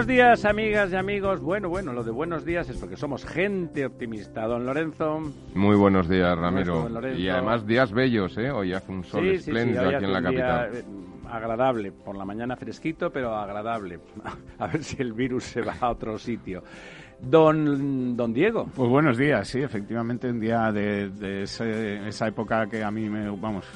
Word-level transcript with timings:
Buenos 0.00 0.16
días, 0.16 0.44
amigas 0.46 0.90
y 0.92 0.96
amigos. 0.96 1.40
Bueno, 1.42 1.68
bueno, 1.68 1.92
lo 1.92 2.02
de 2.02 2.10
buenos 2.10 2.42
días 2.46 2.66
es 2.70 2.78
porque 2.78 2.96
somos 2.96 3.26
gente 3.26 3.84
optimista. 3.84 4.46
Don 4.46 4.64
Lorenzo. 4.64 5.20
Muy 5.54 5.76
buenos 5.76 6.08
días, 6.08 6.38
Ramiro. 6.38 6.88
Lorenzo. 6.88 7.20
Y 7.20 7.28
además 7.28 7.66
días 7.66 7.92
bellos, 7.92 8.34
¿eh? 8.38 8.50
Hoy 8.50 8.72
hace 8.72 8.90
un 8.92 9.04
sol 9.04 9.20
Sí, 9.22 9.36
sí, 9.36 9.42
sí, 9.44 9.50
espléndido 9.50 9.86
hoy 9.86 9.94
aquí 9.94 10.04
en 10.06 10.12
la 10.14 10.18
un 10.20 10.30
día, 10.30 10.46
capital. 10.46 10.70
eh, 10.76 10.84
agradable, 11.30 11.92
por 11.92 12.16
la 12.16 12.24
mañana 12.24 12.56
fresquito, 12.56 13.10
pero 13.10 13.36
agradable. 13.36 14.00
A 14.58 14.68
ver 14.68 14.82
si 14.82 15.02
el 15.02 15.12
virus 15.12 15.44
se 15.44 15.60
va 15.60 15.74
a 15.78 15.90
otro 15.90 16.16
sitio. 16.18 16.62
Don, 17.20 18.16
don 18.16 18.32
Diego. 18.32 18.70
Pues 18.74 18.88
buenos 18.88 19.18
días, 19.18 19.46
sí, 19.48 19.60
efectivamente 19.60 20.30
un 20.30 20.40
día 20.40 20.72
de, 20.72 21.10
de 21.10 21.42
ese- 21.42 22.08
esa 22.08 22.26
época 22.26 22.66
que 22.70 22.82
a 22.82 22.90
mí 22.90 23.10
me, 23.10 23.28
vamos, 23.36 23.66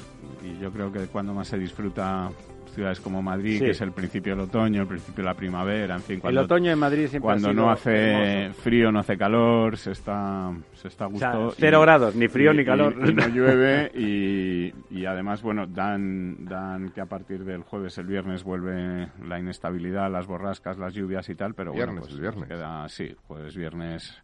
y 0.43 0.57
yo 0.59 0.71
creo 0.71 0.91
que 0.91 1.01
cuando 1.05 1.35
más 1.35 1.49
se 1.49 1.59
disfruta 1.59 2.31
ciudades 2.75 2.99
como 2.99 3.21
Madrid, 3.21 3.57
Sí. 3.59 3.65
que 3.65 3.71
es 3.71 3.81
el 3.81 3.91
principio 3.91 4.35
del 4.35 4.45
otoño, 4.45 4.81
el 4.81 4.87
principio 4.87 5.23
de 5.23 5.29
la 5.29 5.33
primavera, 5.33 5.95
en 5.95 6.01
fin, 6.01 6.19
cuando, 6.19 6.39
el 6.41 6.45
otoño 6.45 6.71
en 6.71 6.77
Madrid 6.79 7.07
siempre 7.07 7.21
cuando 7.21 7.47
ha 7.47 7.51
sido 7.51 7.63
no 7.63 7.71
hace 7.71 8.11
hermoso. 8.43 8.61
frío, 8.61 8.91
no 8.91 8.99
hace 8.99 9.17
calor, 9.17 9.77
se 9.77 9.91
está, 9.91 10.51
se 10.73 10.87
está 10.89 11.05
a 11.05 11.07
O 11.07 11.15
sea, 11.17 11.35
gusto. 11.35 11.55
cero 11.59 11.81
grados, 11.81 12.15
ni 12.15 12.27
frío 12.27 12.53
y- 12.53 12.57
ni 12.57 12.65
calor. 12.65 12.93
y 13.07 13.13
no 13.13 13.27
llueve 13.33 13.91
y, 13.95 14.73
y 14.91 15.05
además, 15.05 15.41
bueno, 15.41 15.65
dan, 15.67 16.45
dan 16.45 16.89
que 16.91 17.01
a 17.01 17.05
partir 17.07 17.43
del 17.45 17.63
jueves, 17.63 17.97
el 17.97 18.05
viernes 18.05 18.43
vuelve 18.43 19.07
la 19.25 19.39
inestabilidad, 19.39 20.11
las 20.11 20.27
borrascas, 20.27 20.77
las 20.77 20.93
lluvias 20.93 21.27
y 21.29 21.35
tal, 21.35 21.53
pero 21.55 21.71
bueno, 21.73 21.95
pues 21.99 22.13
el 22.13 22.21
viernes. 22.21 22.47
queda, 22.47 22.87
sí, 22.89 23.15
jueves, 23.27 23.55
viernes 23.55 24.21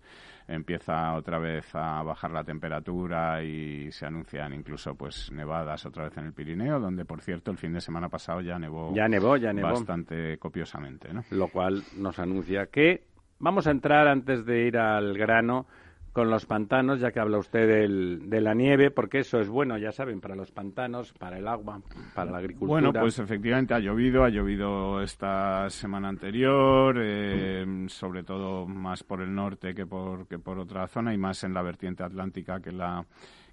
empieza 0.53 1.13
otra 1.13 1.39
vez 1.39 1.73
a 1.73 2.03
bajar 2.03 2.31
la 2.31 2.43
temperatura 2.43 3.43
y 3.43 3.91
se 3.91 4.05
anuncian 4.05 4.53
incluso 4.53 4.95
pues 4.95 5.31
nevadas 5.31 5.85
otra 5.85 6.05
vez 6.05 6.17
en 6.17 6.25
el 6.25 6.33
Pirineo, 6.33 6.79
donde 6.79 7.05
por 7.05 7.21
cierto 7.21 7.51
el 7.51 7.57
fin 7.57 7.73
de 7.73 7.81
semana 7.81 8.09
pasado 8.09 8.41
ya 8.41 8.59
nevó, 8.59 8.93
Ya 8.93 9.07
nevó, 9.07 9.37
ya 9.37 9.53
nevó. 9.53 9.69
bastante 9.69 10.37
copiosamente, 10.37 11.13
¿no? 11.13 11.23
Lo 11.31 11.47
cual 11.47 11.83
nos 11.97 12.19
anuncia 12.19 12.67
que 12.67 13.05
vamos 13.39 13.67
a 13.67 13.71
entrar 13.71 14.07
antes 14.07 14.45
de 14.45 14.67
ir 14.67 14.77
al 14.77 15.17
grano 15.17 15.65
con 16.13 16.29
los 16.29 16.45
pantanos, 16.45 16.99
ya 16.99 17.11
que 17.11 17.19
habla 17.21 17.37
usted 17.37 17.67
del- 17.67 18.29
de 18.29 18.41
la 18.41 18.53
nieve, 18.53 18.91
porque 18.91 19.19
eso 19.19 19.39
es 19.39 19.47
bueno, 19.47 19.77
ya 19.77 19.91
saben, 19.91 20.19
para 20.19 20.35
los 20.35 20.51
pantanos, 20.51 21.13
para 21.13 21.37
el 21.37 21.47
agua, 21.47 21.81
para 22.13 22.31
la 22.31 22.37
agricultura. 22.39 22.67
Bueno, 22.81 22.91
pues 22.93 23.17
efectivamente 23.19 23.73
ha 23.73 23.79
llovido, 23.79 24.23
ha 24.25 24.29
llovido 24.29 25.01
esta 25.01 25.69
semana 25.69 26.09
anterior, 26.09 26.97
eh, 26.99 27.85
sobre 27.87 28.23
todo 28.23 28.67
más 28.67 29.03
por 29.03 29.21
el 29.21 29.33
norte 29.33 29.73
que 29.73 29.85
por, 29.85 30.27
que 30.27 30.37
por 30.37 30.59
otra 30.59 30.85
zona 30.87 31.13
y 31.13 31.17
más 31.17 31.43
en 31.43 31.53
la 31.53 31.61
vertiente 31.61 32.03
atlántica 32.03 32.59
que 32.59 32.71
la 32.73 33.05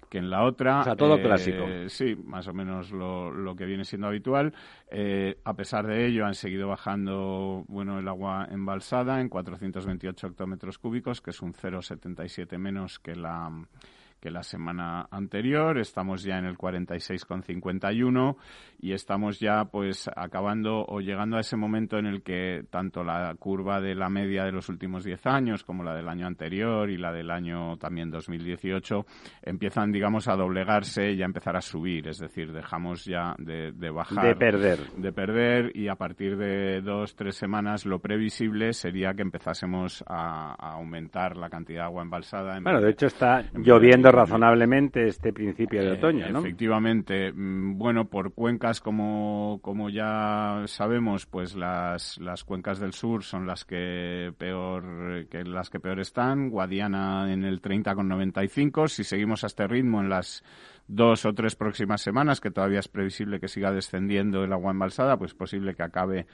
que 0.09 0.17
en 0.17 0.29
la 0.29 0.43
otra. 0.43 0.81
O 0.81 0.83
sea, 0.83 0.95
todo 0.95 1.17
Eh, 1.17 1.21
clásico. 1.21 1.65
Sí, 1.87 2.15
más 2.25 2.47
o 2.47 2.53
menos 2.53 2.91
lo, 2.91 3.31
lo 3.31 3.55
que 3.55 3.65
viene 3.65 3.85
siendo 3.85 4.07
habitual. 4.07 4.53
Eh, 4.89 5.37
a 5.43 5.53
pesar 5.53 5.85
de 5.87 6.05
ello, 6.07 6.25
han 6.25 6.33
seguido 6.35 6.67
bajando 6.67 7.63
bueno 7.67 7.99
el 7.99 8.07
agua 8.07 8.47
embalsada 8.51 9.21
en 9.21 9.29
428 9.29 10.27
hectómetros 10.27 10.79
cúbicos, 10.79 11.21
que 11.21 11.29
es 11.29 11.41
un 11.41 11.53
0,77 11.53 12.57
menos 12.57 12.99
que 12.99 13.15
la 13.15 13.51
que 14.19 14.31
la 14.31 14.43
semana 14.43 15.07
anterior. 15.11 15.77
Estamos 15.77 16.23
ya 16.23 16.37
en 16.37 16.45
el 16.45 16.57
46,51 16.57 18.35
y 18.79 18.93
estamos 18.93 19.39
ya 19.39 19.65
pues 19.65 20.09
acabando 20.15 20.85
o 20.87 21.01
llegando 21.01 21.37
a 21.37 21.41
ese 21.41 21.55
momento 21.55 21.97
en 21.97 22.05
el 22.05 22.23
que 22.23 22.63
tanto 22.69 23.03
la 23.03 23.35
curva 23.37 23.81
de 23.81 23.95
la 23.95 24.09
media 24.09 24.43
de 24.43 24.51
los 24.51 24.69
últimos 24.69 25.03
10 25.03 25.25
años 25.27 25.63
como 25.63 25.83
la 25.83 25.95
del 25.95 26.07
año 26.07 26.27
anterior 26.27 26.89
y 26.89 26.97
la 26.97 27.11
del 27.11 27.31
año 27.31 27.77
también 27.77 28.09
2018 28.09 29.05
empiezan 29.43 29.91
digamos 29.91 30.27
a 30.27 30.35
doblegarse 30.35 31.11
y 31.11 31.21
a 31.21 31.25
empezar 31.25 31.55
a 31.55 31.61
subir. 31.61 32.07
Es 32.07 32.19
decir, 32.19 32.51
dejamos 32.51 33.05
ya 33.05 33.35
de, 33.37 33.71
de 33.71 33.89
bajar 33.89 34.25
de 34.25 34.35
perder. 34.35 34.79
de 34.97 35.11
perder 35.11 35.71
y 35.75 35.87
a 35.87 35.95
partir 35.95 36.37
de 36.37 36.81
dos, 36.81 37.15
tres 37.15 37.35
semanas 37.35 37.85
lo 37.85 37.99
previsible 37.99 38.73
sería 38.73 39.13
que 39.13 39.21
empezásemos 39.21 40.03
a, 40.07 40.55
a 40.57 40.73
aumentar 40.73 41.37
la 41.37 41.49
cantidad 41.49 41.79
de 41.81 41.85
agua 41.85 42.03
embalsada. 42.03 42.57
en 42.57 42.63
Bueno, 42.63 42.81
de 42.81 42.91
hecho 42.91 43.07
está 43.07 43.43
lloviendo 43.53 44.08
razonablemente 44.11 45.07
este 45.07 45.33
principio 45.33 45.81
de 45.81 45.89
eh, 45.89 45.91
otoño, 45.93 46.29
¿no? 46.29 46.39
Efectivamente. 46.39 47.31
Mm, 47.31 47.77
Bueno, 47.77 48.05
por 48.05 48.33
cuencas, 48.33 48.81
como, 48.81 49.59
como 49.61 49.89
ya 49.89 50.63
sabemos, 50.67 51.25
pues 51.25 51.55
las, 51.55 52.17
las 52.19 52.43
cuencas 52.43 52.79
del 52.79 52.93
sur 52.93 53.23
son 53.23 53.47
las 53.47 53.65
que 53.65 54.33
peor, 54.37 55.27
que 55.29 55.43
las 55.43 55.69
que 55.69 55.79
peor 55.79 55.99
están. 55.99 56.49
Guadiana 56.49 57.31
en 57.31 57.43
el 57.43 57.61
30,95. 57.61 58.87
Si 58.87 59.03
seguimos 59.03 59.43
a 59.43 59.47
este 59.47 59.67
ritmo 59.67 60.01
en 60.01 60.09
las 60.09 60.43
dos 60.91 61.23
o 61.25 61.33
tres 61.33 61.55
próximas 61.55 62.01
semanas, 62.01 62.41
que 62.41 62.51
todavía 62.51 62.79
es 62.79 62.87
previsible 62.87 63.39
que 63.39 63.47
siga 63.47 63.71
descendiendo 63.71 64.43
el 64.43 64.51
agua 64.51 64.71
embalsada, 64.71 65.15
pues 65.17 65.33
posible 65.35 65.75
que 65.75 65.83
acabe 65.83 66.25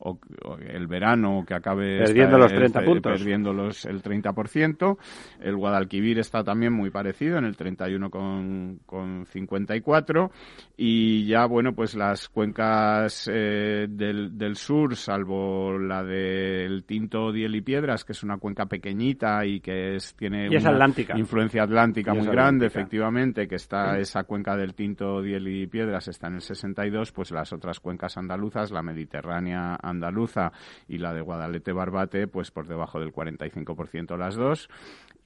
o, 0.00 0.18
o 0.44 0.56
el 0.58 0.86
verano 0.88 1.38
o 1.38 1.44
que 1.44 1.54
acabe 1.54 1.98
Perdiendo 1.98 2.36
esta- 2.36 2.38
los 2.38 2.52
30 2.54 2.78
el- 2.80 2.84
puntos. 2.86 3.12
perdiendo 3.12 3.52
los, 3.52 3.84
el 3.84 4.02
30%. 4.02 4.96
El 5.40 5.56
Guadalquivir 5.56 6.18
está 6.18 6.42
también 6.42 6.72
muy 6.72 6.90
parecido, 6.90 7.38
en 7.38 7.44
el 7.44 7.56
31,54. 7.56 8.10
Con, 8.10 8.80
con 8.86 9.26
54. 9.26 10.30
y 10.76 11.26
ya, 11.26 11.44
bueno, 11.46 11.74
pues 11.74 11.94
las 11.94 12.28
cuencas 12.28 13.30
eh, 13.32 13.86
del, 13.88 14.36
del 14.36 14.56
sur, 14.56 14.96
salvo 14.96 15.78
la 15.78 16.02
del 16.02 16.84
Tinto, 16.84 17.30
Diel 17.30 17.54
y 17.54 17.60
Piedras, 17.60 18.04
que 18.04 18.12
es 18.12 18.22
una 18.22 18.38
cuenca 18.38 18.66
pequeñita 18.66 19.44
y 19.44 19.60
que 19.60 19.96
es, 19.96 20.14
tiene 20.16 20.48
Y 20.50 20.56
es 20.56 20.62
una 20.64 20.72
atlántica. 20.72 21.18
influencia 21.18 21.62
atlántica 21.62 22.14
Y 22.14 22.18
muy 22.18 22.26
grande, 22.28 22.66
efectivamente, 22.66 23.46
que 23.46 23.56
está 23.56 23.98
esa 24.00 24.24
cuenca 24.24 24.56
del 24.56 24.74
Tinto, 24.74 25.22
Diel 25.22 25.48
y 25.48 25.66
Piedras 25.66 26.08
está 26.08 26.28
en 26.28 26.34
el 26.34 26.40
62, 26.40 27.12
pues 27.12 27.30
las 27.30 27.52
otras 27.52 27.80
cuencas 27.80 28.16
andaluzas, 28.16 28.70
la 28.70 28.82
mediterránea 28.82 29.76
andaluza 29.82 30.52
y 30.88 30.98
la 30.98 31.12
de 31.12 31.20
Guadalete 31.20 31.72
Barbate, 31.72 32.26
pues 32.28 32.50
por 32.50 32.66
debajo 32.66 33.00
del 33.00 33.12
45% 33.12 34.16
las 34.16 34.34
dos. 34.36 34.68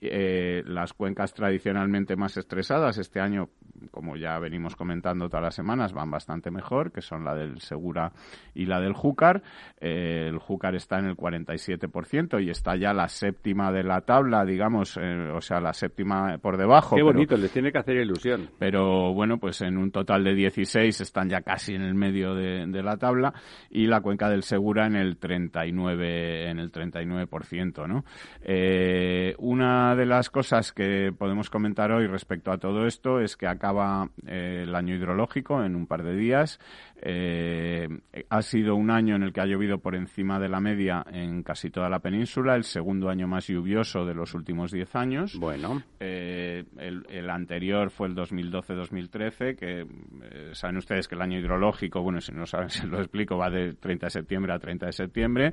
Eh, 0.07 0.63
las 0.67 0.93
cuencas 0.93 1.33
tradicionalmente 1.33 2.15
más 2.17 2.37
estresadas 2.37 2.99
este 2.99 3.21
año, 3.21 3.49
como 3.91 4.17
ya 4.17 4.39
venimos 4.39 4.77
comentando 4.77 5.29
todas 5.29 5.45
las 5.45 5.55
semanas, 5.55 5.95
van 5.95 6.11
bastante 6.11 6.51
mejor, 6.51 6.93
que 6.93 7.01
son 7.01 7.25
la 7.25 7.35
del 7.35 7.61
Segura 7.61 8.13
y 8.55 8.67
la 8.67 8.81
del 8.81 8.93
Júcar. 8.93 9.43
Eh, 9.81 10.27
el 10.29 10.39
Júcar 10.39 10.75
está 10.75 10.99
en 10.99 11.07
el 11.07 11.17
47% 11.17 12.39
y 12.45 12.51
está 12.51 12.77
ya 12.77 12.93
la 12.93 13.09
séptima 13.09 13.73
de 13.73 13.83
la 13.83 14.03
tabla, 14.03 14.45
digamos, 14.45 14.99
eh, 15.01 15.31
o 15.33 15.41
sea, 15.41 15.61
la 15.61 15.73
séptima 15.73 16.37
por 16.39 16.59
debajo. 16.59 16.97
Qué 16.97 17.01
pero- 17.03 17.15
bonito, 17.15 17.37
les 17.39 17.51
tiene 17.53 17.73
que 17.73 17.79
hacer 17.79 17.97
ilusión. 17.97 18.51
Pero 18.59 19.13
bueno, 19.13 19.39
pues 19.39 19.61
en 19.61 19.77
un 19.77 19.91
total 19.91 20.25
de 20.25 20.35
16 20.35 21.01
están 21.01 21.29
ya 21.29 21.43
casi 21.43 21.75
en 21.75 21.83
el 21.83 21.95
medio 21.95 22.35
de, 22.35 22.83
la 22.83 22.97
tabla 22.97 23.33
y 23.71 23.87
la 23.87 24.01
cuenca 24.01 24.29
del 24.29 24.43
Segura 24.43 24.87
en 24.87 24.97
el 24.97 25.17
39 25.17 26.51
en 26.51 26.59
el 26.59 26.71
39%, 26.71 27.89
¿no? 27.89 28.05
Eh, 28.43 29.35
una 29.39 29.97
de 29.97 30.07
las 30.07 30.31
cosas 30.31 30.73
que 30.73 31.13
podemos 31.17 31.51
comentar 31.51 31.93
hoy 31.93 32.07
respecto 32.07 32.53
a 32.53 32.59
todo 32.59 32.87
esto 32.87 33.21
es 33.21 33.37
que 33.37 33.47
acaba 33.47 34.11
eh, 34.27 34.65
el 34.65 34.75
año 34.75 34.95
hidrológico 34.95 35.65
en 35.65 35.77
un 35.77 35.87
par 35.87 36.03
de 36.03 36.15
días. 36.15 36.59
Eh, 37.07 37.87
ha 38.31 38.41
sido 38.41 38.77
un 38.77 38.91
año 38.91 39.15
en 39.15 39.25
el 39.25 39.33
que 39.35 39.43
ha 39.43 39.45
llovido 39.45 39.77
por 39.77 39.95
encima 39.95 40.41
de 40.41 40.49
la 40.49 40.59
media 40.59 41.05
en 41.13 41.43
casi 41.43 41.69
toda 41.69 41.91
la 41.91 41.99
península, 41.99 42.57
el 42.57 42.65
segundo 42.65 43.11
año 43.11 43.29
más 43.29 43.47
lluvioso 43.47 44.07
de 44.07 44.15
los 44.15 44.33
últimos 44.33 44.73
10 44.73 44.97
años. 44.97 45.39
Bueno, 45.39 45.83
Eh, 46.01 46.65
el, 46.79 47.05
el 47.11 47.29
anterior 47.29 47.91
fue 47.91 48.09
el 48.09 48.15
2012-2013, 48.15 49.55
que 49.55 49.81
eh, 49.81 50.51
saben 50.53 50.79
ustedes 50.79 51.07
que 51.07 51.15
el 51.15 51.21
año 51.21 51.39
hidrológico, 51.39 52.01
bueno, 52.01 52.23
si 52.23 52.33
no 52.33 52.47
saben, 52.47 52.69
se 52.71 52.87
lo 52.87 52.99
explico, 52.99 53.37
va 53.37 53.51
de 53.51 53.75
30 53.75 54.07
de 54.07 54.11
septiembre 54.11 54.55
a 54.55 54.59
30 54.59 54.87
de 54.87 54.93
septiembre. 54.93 55.53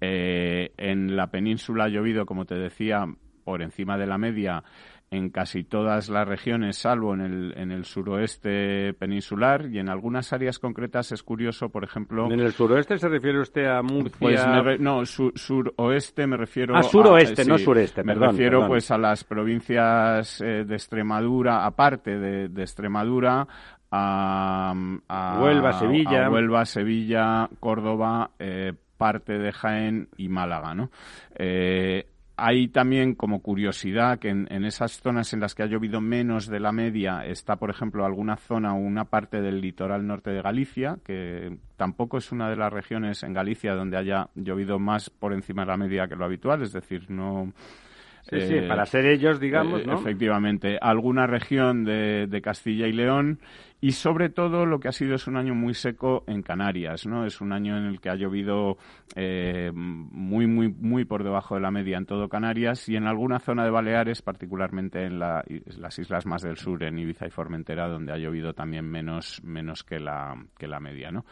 En 0.00 1.14
la 1.14 1.28
península 1.28 1.84
ha 1.84 1.88
llovido, 1.88 2.26
como 2.26 2.46
te 2.46 2.56
decía, 2.56 3.04
por 3.44 3.62
encima 3.62 3.96
de 3.96 4.06
la 4.06 4.18
media 4.18 4.64
en 5.12 5.30
casi 5.30 5.64
todas 5.64 6.08
las 6.08 6.26
regiones, 6.26 6.76
salvo 6.76 7.14
en 7.14 7.20
el, 7.20 7.54
en 7.56 7.72
el 7.72 7.84
suroeste 7.84 8.94
peninsular 8.94 9.66
y 9.66 9.80
en 9.80 9.88
algunas 9.88 10.32
áreas 10.32 10.60
concretas 10.60 11.10
es 11.10 11.24
curioso, 11.24 11.68
por 11.68 11.82
ejemplo. 11.82 12.30
¿En 12.30 12.38
el 12.38 12.52
suroeste 12.52 12.96
se 12.96 13.08
refiere 13.08 13.40
usted 13.40 13.66
a 13.66 13.82
Murcia? 13.82 14.62
Pues 14.62 14.80
no, 14.80 15.04
suroeste 15.04 16.26
me 16.28 16.36
refiero. 16.36 16.76
Ah, 16.76 16.84
suroeste, 16.84 17.44
no 17.44 17.58
sureste, 17.58 18.04
Me 18.04 18.14
refiero 18.14 18.68
pues 18.68 18.92
a 18.92 18.98
las 18.98 19.24
provincias 19.24 20.40
eh, 20.40 20.64
de 20.64 20.74
Extremadura, 20.74 21.66
aparte 21.66 22.16
de, 22.16 22.48
de 22.48 22.62
Extremadura, 22.62 23.48
a, 23.90 24.72
a, 25.08 25.40
Huelva, 25.42 25.72
Sevilla. 25.72 26.26
A 26.26 26.30
Huelva, 26.30 26.64
Sevilla, 26.64 27.50
Córdoba, 27.58 28.30
eh, 28.38 28.72
parte 28.96 29.38
de 29.38 29.50
Jaén 29.50 30.08
y 30.18 30.28
Málaga, 30.28 30.74
¿no? 30.74 30.90
Eh, 31.34 32.06
hay 32.40 32.68
también 32.68 33.14
como 33.14 33.42
curiosidad 33.42 34.18
que 34.18 34.30
en, 34.30 34.64
esas 34.64 35.00
zonas 35.00 35.32
en 35.34 35.40
las 35.40 35.54
que 35.54 35.62
ha 35.62 35.66
llovido 35.66 36.00
menos 36.00 36.46
de 36.46 36.58
la 36.58 36.72
media 36.72 37.26
está, 37.26 37.56
por 37.56 37.68
ejemplo, 37.68 38.04
alguna 38.04 38.36
zona 38.36 38.74
o 38.74 38.78
una 38.78 39.04
parte 39.04 39.42
del 39.42 39.60
litoral 39.60 40.06
norte 40.06 40.30
de 40.30 40.40
Galicia, 40.40 40.98
que 41.04 41.58
tampoco 41.76 42.16
es 42.16 42.32
una 42.32 42.48
de 42.48 42.56
las 42.56 42.72
regiones 42.72 43.22
en 43.22 43.34
Galicia 43.34 43.74
donde 43.74 43.98
haya 43.98 44.30
llovido 44.34 44.78
más 44.78 45.10
por 45.10 45.34
encima 45.34 45.62
de 45.62 45.68
la 45.68 45.76
media 45.76 46.08
que 46.08 46.16
lo 46.16 46.24
habitual, 46.24 46.62
es 46.62 46.72
decir, 46.72 47.10
no... 47.10 47.52
Sí, 48.22 48.40
sí, 48.42 48.60
para 48.68 48.86
ser 48.86 49.06
ellos, 49.06 49.40
digamos, 49.40 49.86
¿no? 49.86 49.98
Efectivamente. 49.98 50.78
Alguna 50.80 51.26
región 51.26 51.84
de, 51.84 52.26
de 52.26 52.42
Castilla 52.42 52.86
y 52.86 52.92
León 52.92 53.40
y 53.82 53.92
sobre 53.92 54.28
todo 54.28 54.66
lo 54.66 54.78
que 54.78 54.88
ha 54.88 54.92
sido 54.92 55.14
es 55.14 55.26
un 55.26 55.36
año 55.36 55.54
muy 55.54 55.72
seco 55.72 56.22
en 56.26 56.42
Canarias, 56.42 57.06
¿no? 57.06 57.24
Es 57.24 57.40
un 57.40 57.52
año 57.52 57.78
en 57.78 57.86
el 57.86 58.00
que 58.00 58.10
ha 58.10 58.14
llovido 58.14 58.76
eh, 59.16 59.70
muy, 59.72 60.46
muy, 60.46 60.68
muy 60.68 61.06
por 61.06 61.24
debajo 61.24 61.54
de 61.54 61.62
la 61.62 61.70
media 61.70 61.96
en 61.96 62.04
todo 62.04 62.28
Canarias 62.28 62.88
y 62.90 62.96
en 62.96 63.06
alguna 63.06 63.38
zona 63.38 63.64
de 63.64 63.70
Baleares, 63.70 64.20
particularmente 64.20 65.04
en 65.04 65.18
las 65.18 65.98
islas 65.98 66.26
más 66.26 66.42
del 66.42 66.58
sur, 66.58 66.82
en 66.82 66.98
Ibiza 66.98 67.26
y 67.26 67.30
Formentera, 67.30 67.88
donde 67.88 68.12
ha 68.12 68.18
llovido 68.18 68.52
también 68.52 68.84
menos, 68.84 69.42
menos 69.42 69.82
que 69.82 69.98
la, 69.98 70.36
que 70.58 70.68
la 70.68 70.78
media, 70.78 71.10
¿no? 71.10 71.24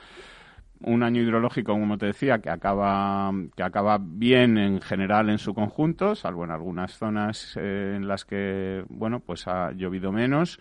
Un 0.81 1.03
año 1.03 1.23
hidrológico, 1.23 1.73
como 1.73 1.99
te 1.99 2.07
decía, 2.07 2.39
que 2.39 2.51
acaba, 2.51 3.33
que 3.57 3.63
acaba 3.63 3.99
bien 4.01 4.59
en 4.59 4.81
general 4.81 5.31
en 5.31 5.39
su 5.39 5.55
conjunto, 5.55 6.15
salvo 6.15 6.45
en 6.45 6.51
algunas 6.51 6.93
zonas 6.93 7.57
eh, 7.57 7.95
en 7.97 8.07
las 8.09 8.25
que, 8.25 8.85
bueno, 8.89 9.21
pues 9.21 9.47
ha 9.49 9.73
llovido 9.73 10.13
menos. 10.13 10.61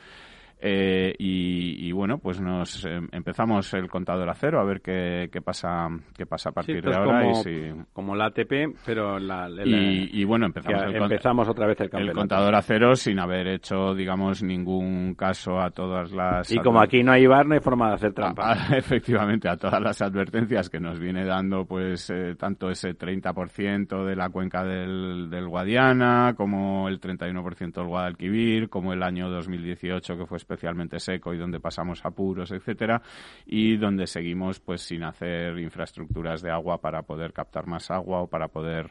Eh, 0.59 1.13
y, 1.19 1.91
bueno, 1.91 2.17
pues 2.17 2.41
nos 2.41 2.83
em, 2.85 3.07
empezamos 3.11 3.71
el 3.73 3.87
contador 3.87 4.29
a 4.29 4.33
cero 4.33 4.59
a 4.59 4.63
ver 4.63 4.81
qué, 4.81 5.29
qué 5.31 5.41
pasa 5.41 5.87
qué 6.15 6.25
pasa 6.25 6.49
a 6.49 6.51
partir 6.51 6.83
de 6.83 6.95
ahora. 6.95 7.21
Como, 7.21 7.31
y 7.31 7.43
si... 7.43 7.71
como 7.93 8.15
la 8.15 8.25
ATP, 8.27 8.75
pero 8.85 9.19
la, 9.19 9.49
y, 9.63 10.23
bueno, 10.23 10.47
empezamos, 10.47 10.83
el, 10.83 10.95
empezamos 10.95 11.49
otra 11.49 11.67
vez 11.67 11.79
el. 11.81 11.89
El 11.93 12.13
contador 12.13 12.55
a 12.55 12.61
cero 12.61 12.95
sin 12.95 13.19
haber 13.19 13.47
hecho, 13.47 13.93
digamos, 13.93 14.41
ningún 14.43 15.15
caso 15.15 15.59
a 15.59 15.71
todas 15.71 16.11
las... 16.11 16.51
Y 16.51 16.57
como 16.57 16.81
aquí 16.81 17.03
no 17.03 17.11
hay 17.11 17.27
bar, 17.27 17.45
no 17.45 17.53
hay 17.53 17.59
forma 17.59 17.89
de 17.89 17.95
hacer 17.95 18.13
trampa. 18.13 18.55
efectivamente, 18.77 19.49
a 19.49 19.57
todas 19.57 19.81
las 19.81 20.01
advertencias 20.01 20.69
que 20.69 20.79
nos 20.79 20.99
viene 20.99 21.25
dando, 21.25 21.65
pues, 21.65 22.09
eh, 22.09 22.35
tanto 22.35 22.69
ese 22.69 22.97
30% 22.97 24.05
de 24.05 24.15
la 24.15 24.29
cuenca 24.29 24.63
del, 24.63 25.29
del 25.29 25.47
Guadiana, 25.47 26.33
como 26.35 26.87
el 26.87 26.99
31% 26.99 27.73
del 27.73 27.87
Guadalquivir, 27.87 28.69
como 28.69 28.93
el 28.93 29.03
año 29.03 29.29
2018 29.29 30.17
que 30.17 30.25
fue 30.25 30.37
especialmente 30.47 30.99
seco 30.99 31.33
y 31.33 31.37
donde 31.37 31.59
pasamos 31.59 32.05
apuros, 32.05 32.51
etcétera, 32.51 33.01
y 33.45 33.75
donde 33.75 34.07
seguimos 34.07 34.61
pues 34.61 34.81
sin 34.81 35.03
hacer 35.03 35.59
infraestructuras 35.59 36.41
de 36.41 36.51
agua 36.51 36.79
para 36.79 37.01
poder 37.01 37.33
captar 37.33 37.67
más 37.67 37.91
agua 37.91 38.21
o 38.21 38.27
para 38.27 38.47
poder 38.47 38.89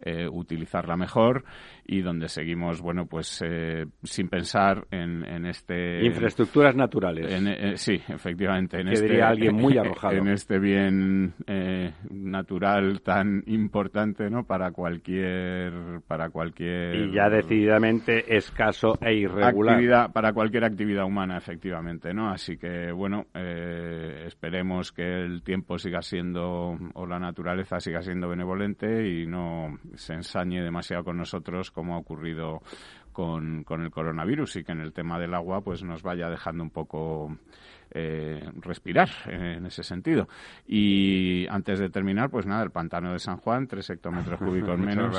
eh, 0.00 0.28
utilizarla 0.28 0.96
mejor 0.96 1.44
y 1.86 2.02
donde 2.02 2.28
seguimos, 2.28 2.80
bueno, 2.80 3.06
pues 3.06 3.42
eh, 3.42 3.86
sin 4.02 4.28
pensar 4.28 4.86
en, 4.90 5.24
en, 5.24 5.46
este... 5.46 6.04
Infraestructuras 6.04 6.74
naturales. 6.74 7.32
En, 7.32 7.48
eh, 7.48 7.76
sí, 7.76 8.00
efectivamente. 8.08 8.80
En 8.80 8.88
que 8.88 8.94
este, 8.94 9.06
diría 9.06 9.28
alguien 9.28 9.54
muy 9.54 9.78
arrojado. 9.78 10.14
En 10.24 10.28
este 10.28 10.58
bien 10.58 11.34
natural 12.10 13.00
tan 13.02 13.42
importante, 13.46 14.30
¿no? 14.30 14.44
Para 14.44 14.72
cualquier... 14.72 16.00
Para 16.06 16.30
cualquier... 16.30 16.96
Y 16.96 17.12
ya 17.12 17.28
decididamente 17.28 18.36
escaso 18.36 18.98
e 19.00 19.14
irregular. 19.14 19.74
Actividad, 19.74 20.12
para 20.12 20.32
cualquier 20.32 20.64
actividad 20.64 21.04
humana, 21.04 21.36
efectivamente, 21.36 22.14
¿no? 22.14 22.30
Así 22.30 22.56
que, 22.56 22.92
bueno, 22.92 23.26
esperemos 23.34 24.92
que 24.92 25.24
el 25.24 25.42
tiempo 25.42 25.78
siga 25.78 26.02
siendo, 26.02 26.78
o 26.94 27.06
la 27.06 27.18
naturaleza 27.18 27.80
siga 27.80 28.02
siendo 28.02 28.28
benevolente 28.28 29.08
y 29.08 29.26
no 29.26 29.78
se 29.96 30.14
ensañe 30.14 30.62
demasiado 30.62 31.04
con 31.04 31.16
nosotros 31.16 31.70
como 31.70 31.94
ha 31.94 31.98
ocurrido 31.98 32.62
con, 33.12 33.64
con 33.64 33.82
el 33.82 33.90
coronavirus 33.90 34.56
y 34.56 34.64
que 34.64 34.72
en 34.72 34.80
el 34.80 34.92
tema 34.92 35.18
del 35.18 35.34
agua 35.34 35.60
pues 35.60 35.82
nos 35.82 36.02
vaya 36.02 36.28
dejando 36.28 36.64
un 36.64 36.70
poco 36.70 37.36
eh, 37.94 38.42
respirar 38.60 39.08
en 39.26 39.66
ese 39.66 39.84
sentido. 39.84 40.28
Y 40.66 41.46
antes 41.48 41.78
de 41.78 41.88
terminar, 41.90 42.28
pues 42.28 42.44
nada, 42.44 42.64
el 42.64 42.70
pantano 42.70 43.12
de 43.12 43.20
San 43.20 43.36
Juan, 43.36 43.68
tres 43.68 43.88
hectómetros 43.90 44.38
cúbicos 44.40 44.78
menos. 44.78 45.16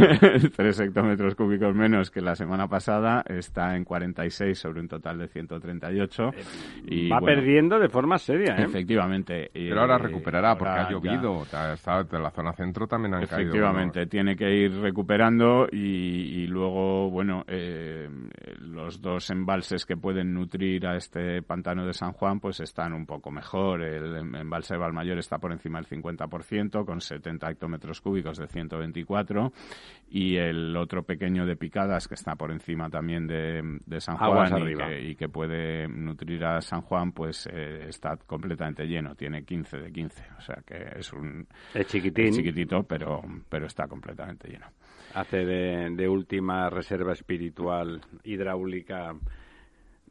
tres 0.56 0.80
hectómetros 0.80 1.34
cúbicos 1.34 1.74
menos 1.74 2.10
que 2.10 2.20
la 2.20 2.36
semana 2.36 2.68
pasada, 2.68 3.24
está 3.26 3.76
en 3.76 3.84
46 3.84 4.58
sobre 4.58 4.80
un 4.80 4.88
total 4.88 5.18
de 5.18 5.28
138. 5.28 6.30
Y, 6.86 7.08
Va 7.08 7.20
perdiendo 7.20 7.78
de 7.78 7.88
forma 7.88 8.18
seria, 8.18 8.56
¿eh? 8.56 8.64
Efectivamente. 8.64 9.50
Pero 9.52 9.80
ahora 9.80 9.98
recuperará 9.98 10.56
porque 10.56 10.78
ha 10.78 10.90
llovido. 10.90 11.42
Está, 11.42 12.04
la 12.12 12.30
zona 12.30 12.52
centro 12.52 12.86
también 12.86 13.14
han 13.14 13.26
caído. 13.26 13.50
Efectivamente, 13.50 14.06
tiene 14.06 14.36
que 14.36 14.48
ir 14.48 14.80
recuperando 14.80 15.66
y, 15.70 16.46
luego, 16.46 17.10
bueno, 17.10 17.44
eh, 17.46 18.08
los 18.60 19.00
dos 19.00 19.28
embalses 19.30 19.84
que 19.84 19.96
pueden 19.96 20.32
nutrir 20.32 20.86
a 20.86 20.96
este 20.96 21.42
pantano 21.42 21.86
de 21.86 21.94
San 21.94 22.11
Juan 22.12 22.40
pues 22.40 22.60
están 22.60 22.92
un 22.92 23.06
poco 23.06 23.30
mejor. 23.30 23.82
El 23.82 24.16
embalse 24.36 24.74
de 24.74 24.80
Valmayor 24.80 25.18
está 25.18 25.38
por 25.38 25.52
encima 25.52 25.80
del 25.80 25.88
50% 25.88 26.84
con 26.84 27.00
70 27.00 27.50
hectómetros 27.50 28.00
cúbicos 28.00 28.38
de 28.38 28.46
124 28.46 29.52
y 30.10 30.36
el 30.36 30.76
otro 30.76 31.02
pequeño 31.02 31.46
de 31.46 31.56
Picadas 31.56 32.08
que 32.08 32.14
está 32.14 32.36
por 32.36 32.50
encima 32.50 32.90
también 32.90 33.26
de, 33.26 34.00
San 34.00 34.16
Juan 34.16 34.68
y 35.02 35.14
que, 35.14 35.28
puede 35.28 35.88
nutrir 35.88 36.44
a 36.44 36.60
San 36.60 36.82
Juan 36.82 37.12
pues 37.12 37.48
eh, 37.52 37.86
está 37.88 38.16
completamente 38.16 38.84
lleno. 38.86 39.14
Tiene 39.14 39.44
15 39.44 39.78
de 39.78 39.92
15. 39.92 40.24
O 40.38 40.40
sea 40.40 40.62
que 40.66 40.98
es 40.98 41.12
un... 41.12 41.46
Es 41.74 41.86
chiquitín. 41.86 42.32
chiquitito 42.32 42.82
pero, 42.84 43.22
pero 43.48 43.66
está 43.66 43.86
completamente 43.86 44.48
lleno. 44.48 44.66
Hace 45.14 45.44
de, 45.44 45.90
de 45.94 46.08
última 46.08 46.70
reserva 46.70 47.12
espiritual 47.12 48.00
hidráulica 48.24 49.14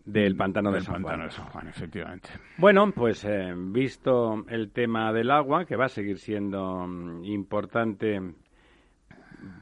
del 0.06 0.36
pantano, 0.36 0.72
de, 0.72 0.82
San 0.82 1.04
Juan. 1.04 1.68
efectivamente. 1.68 2.30
Bueno, 2.58 2.92
pues 2.92 3.24
eh, 3.26 3.54
visto 3.56 4.46
el 4.48 4.72
tema 4.72 5.14
del 5.14 5.32
agua, 5.32 5.66
que 5.66 5.76
va 5.76 5.86
a 5.86 5.90
seguir 5.90 6.18
siendo 6.18 6.88
mm, 6.88 7.24
importante 7.26 8.20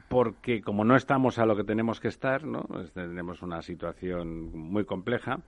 porque 0.08 0.60
como 0.60 0.84
no 0.84 0.96
estamos 0.96 1.38
a 1.38 1.46
lo 1.46 1.56
que 1.56 1.64
tenemos 1.64 2.00
que 2.00 2.08
estar, 2.08 2.44
¿no? 2.44 2.66
Tenemos 2.92 3.42
una 3.42 3.62
situación 3.62 4.50
muy 4.52 4.84
compleja. 4.84 5.40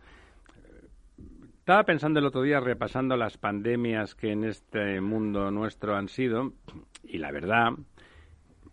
Estaba 1.59 1.85
pensando 1.85 2.19
el 2.19 2.27
otro 2.27 2.43
día 2.43 2.61
repasando 2.61 3.17
las 3.17 3.39
pandemias 3.39 4.15
que 4.15 4.33
en 4.33 4.45
este 4.45 5.01
mundo 5.01 5.51
nuestro 5.51 5.97
han 5.97 6.09
sido 6.09 6.53
y 7.05 7.19
la 7.19 7.31
verdad 7.31 7.73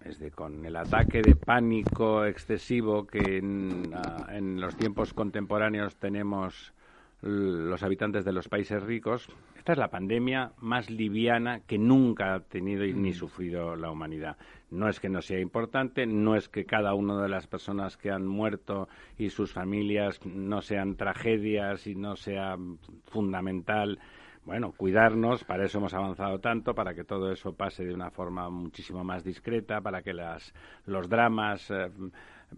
desde 0.03 0.31
con 0.31 0.65
el 0.65 0.75
ataque 0.75 1.21
de 1.21 1.35
pánico 1.35 2.25
excesivo 2.25 3.05
que 3.05 3.37
en, 3.37 3.91
ah, 3.93 4.27
en, 4.31 4.59
los 4.59 4.75
tiempos 4.75 5.13
contemporáneos 5.13 5.95
tenemos 5.97 6.73
los 7.21 7.83
habitantes 7.83 8.23
de 8.23 8.31
los 8.31 8.47
países 8.47 8.81
ricos, 8.81 9.27
esta 9.57 9.73
es 9.73 9.77
la 9.77 9.89
pandemia 9.89 10.53
más 10.61 10.89
liviana 10.89 11.59
que 11.67 11.77
nunca 11.77 12.33
ha 12.33 12.39
tenido 12.39 12.85
ni 12.85 13.11
mm. 13.11 13.13
sufrido 13.13 13.75
la 13.75 13.91
humanidad. 13.91 14.37
No 14.71 14.87
es 14.87 15.01
que 15.01 15.09
no 15.09 15.21
sea 15.21 15.39
importante, 15.39 16.05
no 16.05 16.35
es 16.37 16.47
que 16.47 16.65
cada 16.65 16.93
una 16.93 17.21
de 17.21 17.27
las 17.27 17.45
personas 17.47 17.97
que 17.97 18.09
han 18.09 18.25
muerto 18.25 18.87
y 19.17 19.31
sus 19.31 19.51
familias 19.51 20.25
no 20.25 20.61
sean 20.61 20.95
tragedias 20.95 21.87
y 21.87 21.95
no 21.95 22.15
sea 22.15 22.57
fundamental 23.03 23.99
bueno, 24.45 24.71
cuidarnos, 24.71 25.43
para 25.43 25.65
eso 25.65 25.77
hemos 25.77 25.93
avanzado 25.93 26.39
tanto, 26.39 26.73
para 26.73 26.93
que 26.93 27.03
todo 27.03 27.31
eso 27.31 27.53
pase 27.53 27.85
de 27.85 27.93
una 27.93 28.09
forma 28.09 28.49
muchísimo 28.49 29.03
más 29.03 29.23
discreta, 29.23 29.81
para 29.81 30.01
que 30.01 30.13
las, 30.13 30.53
los 30.85 31.07
dramas 31.09 31.69
eh, 31.69 31.89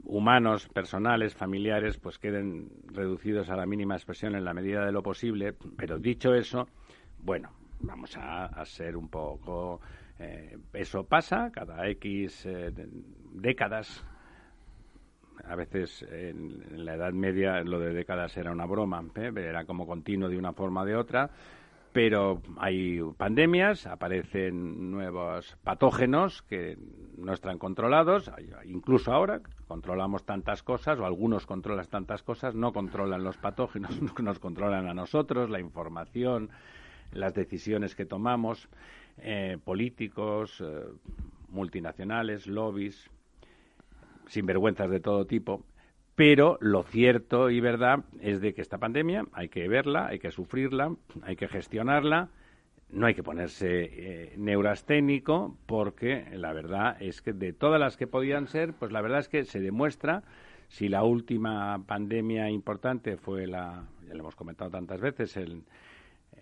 humanos, 0.06 0.70
personales, 0.70 1.36
familiares, 1.36 1.98
pues 1.98 2.18
queden 2.18 2.70
reducidos 2.86 3.50
a 3.50 3.56
la 3.56 3.66
mínima 3.66 3.96
expresión 3.96 4.36
en 4.36 4.46
la 4.46 4.54
medida 4.54 4.86
de 4.86 4.92
lo 4.92 5.04
posible. 5.04 5.54
Pero 5.76 5.98
dicho 5.98 6.34
eso, 6.34 6.68
bueno, 7.24 7.50
vamos 7.82 8.18
a, 8.18 8.64
ser 8.66 8.96
un 8.96 9.10
poco... 9.10 9.82
Eh, 10.20 10.58
eso 10.74 11.04
pasa 11.04 11.50
cada 11.52 11.88
X 11.90 12.46
eh, 12.46 12.72
décadas, 13.34 14.06
a 15.46 15.56
veces 15.56 16.06
en, 16.12 16.86
la 16.86 16.94
Edad 16.94 17.12
Media 17.12 17.64
lo 17.64 17.80
de 17.80 17.92
décadas 17.92 18.38
era 18.38 18.52
una 18.52 18.66
broma, 18.66 19.04
era 19.16 19.66
como 19.66 19.88
continuo 19.88 20.30
de 20.30 20.38
una 20.38 20.54
forma 20.54 20.84
o 20.84 20.86
de 20.86 20.96
otra 20.96 21.32
pero 21.94 22.42
hay 22.58 23.02
pandemias, 23.18 23.86
aparecen 23.86 24.92
nuevos 24.92 25.58
patógenos 25.64 26.42
que 26.44 26.78
no 27.18 27.34
están 27.34 27.58
controlados, 27.58 28.32
incluso 28.64 29.12
ahora 29.12 29.42
controlamos 29.68 30.24
tantas 30.26 30.64
cosas, 30.64 31.00
o 31.00 31.06
algunos 31.06 31.46
controlan 31.46 31.86
tantas 31.88 32.24
cosas, 32.24 32.56
no 32.56 32.72
controlan 32.72 33.24
los 33.24 33.38
patógenos, 33.38 33.92
nos 34.22 34.40
controlan 34.40 34.88
a 34.88 34.94
nosotros, 34.94 35.50
la 35.50 35.60
información, 35.60 36.50
las 37.12 37.34
decisiones 37.34 37.96
que 37.96 38.06
tomamos, 38.06 38.70
eh, 39.18 39.58
políticos, 39.64 40.62
eh, 40.62 40.86
multinacionales, 41.50 42.48
lobbies, 42.48 43.10
sinvergüenzas 44.28 44.90
de 44.90 45.02
todo 45.02 45.26
tipo. 45.26 45.66
Pero 46.16 46.58
lo 46.62 46.84
cierto 46.84 47.50
y 47.50 47.60
verdad 47.60 48.04
es 48.20 48.42
de 48.42 48.54
que 48.54 48.62
esta 48.62 48.78
pandemia 48.78 49.26
hay 49.34 49.50
que 49.50 49.68
verla, 49.68 50.08
hay 50.08 50.20
que 50.20 50.32
sufrirla, 50.32 50.96
hay 51.24 51.36
que 51.36 51.48
gestionarla, 51.48 52.30
no 52.90 53.06
hay 53.06 53.14
que 53.14 53.24
ponerse 53.24 53.84
eh, 53.84 54.34
neurasténico 54.38 55.58
porque 55.66 56.26
la 56.34 56.54
verdad 56.54 57.02
es 57.02 57.22
que 57.22 57.34
de 57.34 57.54
todas 57.54 57.80
las 57.80 57.96
que 57.96 58.08
podían 58.08 58.48
ser, 58.48 58.74
pues 58.74 58.92
la 58.92 59.02
verdad 59.02 59.20
es 59.20 59.30
que 59.30 59.46
se 59.46 59.62
demuestra 59.62 60.24
si 60.68 60.90
la 60.90 61.04
última 61.04 61.84
pandemia 61.86 62.50
importante 62.50 63.18
fue 63.18 63.48
la, 63.48 63.86
ya 64.08 64.14
lo 64.14 64.20
hemos 64.22 64.36
comentado 64.36 64.70
tantas 64.70 65.00
veces, 65.00 65.38
el, 65.38 65.64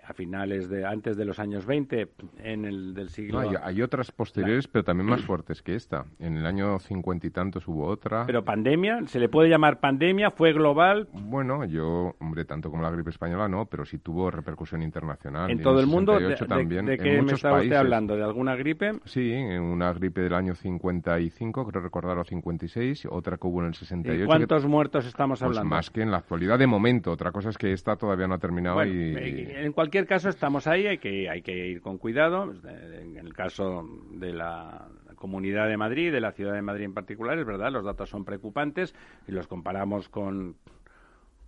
a 0.09 0.13
finales 0.13 0.69
de 0.69 0.85
antes 0.85 1.15
de 1.17 1.25
los 1.25 1.39
años 1.39 1.65
20 1.65 2.09
en 2.43 2.65
el 2.65 2.93
del 2.93 3.09
siglo 3.09 3.39
hay, 3.39 3.81
otras 3.81 4.11
posteriores 4.11 4.67
pero 4.67 4.83
también 4.83 5.07
más 5.07 5.21
fuertes 5.21 5.61
que 5.61 5.75
esta. 5.75 6.05
En 6.19 6.35
el 6.35 6.45
año 6.45 6.79
cincuenta 6.79 7.27
y 7.27 7.29
tantos 7.29 7.67
hubo 7.67 7.85
otra. 7.85 8.25
Pero 8.25 8.43
pandemia 8.43 9.05
se 9.05 9.19
le 9.19 9.29
puede 9.29 9.49
llamar 9.49 9.79
pandemia 9.79 10.31
fue 10.31 10.53
global 10.53 11.07
bueno 11.13 11.63
yo 11.65 12.15
hombre 12.19 12.45
tanto 12.45 12.71
como 12.71 12.81
la 12.81 12.89
gripe 12.89 13.11
española 13.11 13.47
no 13.47 13.67
pero 13.67 13.85
sí 13.85 13.99
tuvo 13.99 14.31
repercusión 14.31 14.81
internacional. 14.81 15.51
En 15.51 15.61
todo 15.61 15.79
el 15.79 15.87
mundo 15.87 16.19
de, 16.19 16.35
también, 16.35 16.87
de, 16.87 16.97
qué 16.97 17.21
me 17.21 17.33
estaba 17.33 17.61
usted 17.61 17.75
hablando 17.75 18.15
de 18.15 18.23
alguna 18.23 18.55
gripe 18.55 18.99
sí 19.05 19.31
una 19.33 19.93
gripe 19.93 20.21
del 20.21 20.33
año 20.33 20.55
55 20.55 21.67
creo 21.67 21.81
recordar 21.81 22.17
o 22.17 22.23
56 22.23 23.07
otra 23.11 23.37
que 23.37 23.47
hubo 23.47 23.61
en 23.61 23.67
el 23.67 23.75
68 23.75 24.23
¿Y 24.23 24.25
cuántos 24.25 24.65
muertos 24.65 25.05
estamos 25.05 25.39
pues 25.39 25.47
hablando 25.47 25.69
más 25.69 25.89
que 25.89 26.01
en 26.01 26.11
la 26.11 26.17
actualidad. 26.17 26.57
De 26.57 26.67
momento 26.67 27.11
otra 27.11 27.31
cosa 27.31 27.49
es 27.49 27.57
que 27.57 27.71
esta 27.71 27.95
todavía 27.95 28.27
no 28.27 28.35
ha 28.35 28.39
terminado 28.39 28.83
y 28.85 29.15
en 29.15 29.71
cualquier 29.71 29.98
caso, 30.05 30.29
estamos 30.29 30.67
ahí, 30.67 30.87
hay 30.87 30.97
que, 30.97 31.29
hay 31.29 31.41
que 31.41 31.67
ir 31.67 31.81
con 31.81 31.97
cuidado. 31.97 32.53
En 33.01 33.17
el 33.17 33.33
caso 33.33 33.83
de 34.11 34.33
la 34.33 34.87
Comunidad 35.15 35.67
de 35.67 35.77
Madrid, 35.77 36.11
de 36.11 36.21
la 36.21 36.31
Ciudad 36.31 36.53
de 36.53 36.61
Madrid 36.61 36.85
en 36.85 36.93
particular, 36.93 37.37
es 37.37 37.45
verdad, 37.45 37.71
los 37.71 37.85
datos 37.85 38.09
son 38.09 38.25
preocupantes 38.25 38.95
y 39.27 39.31
los 39.31 39.47
comparamos 39.47 40.09
con, 40.09 40.55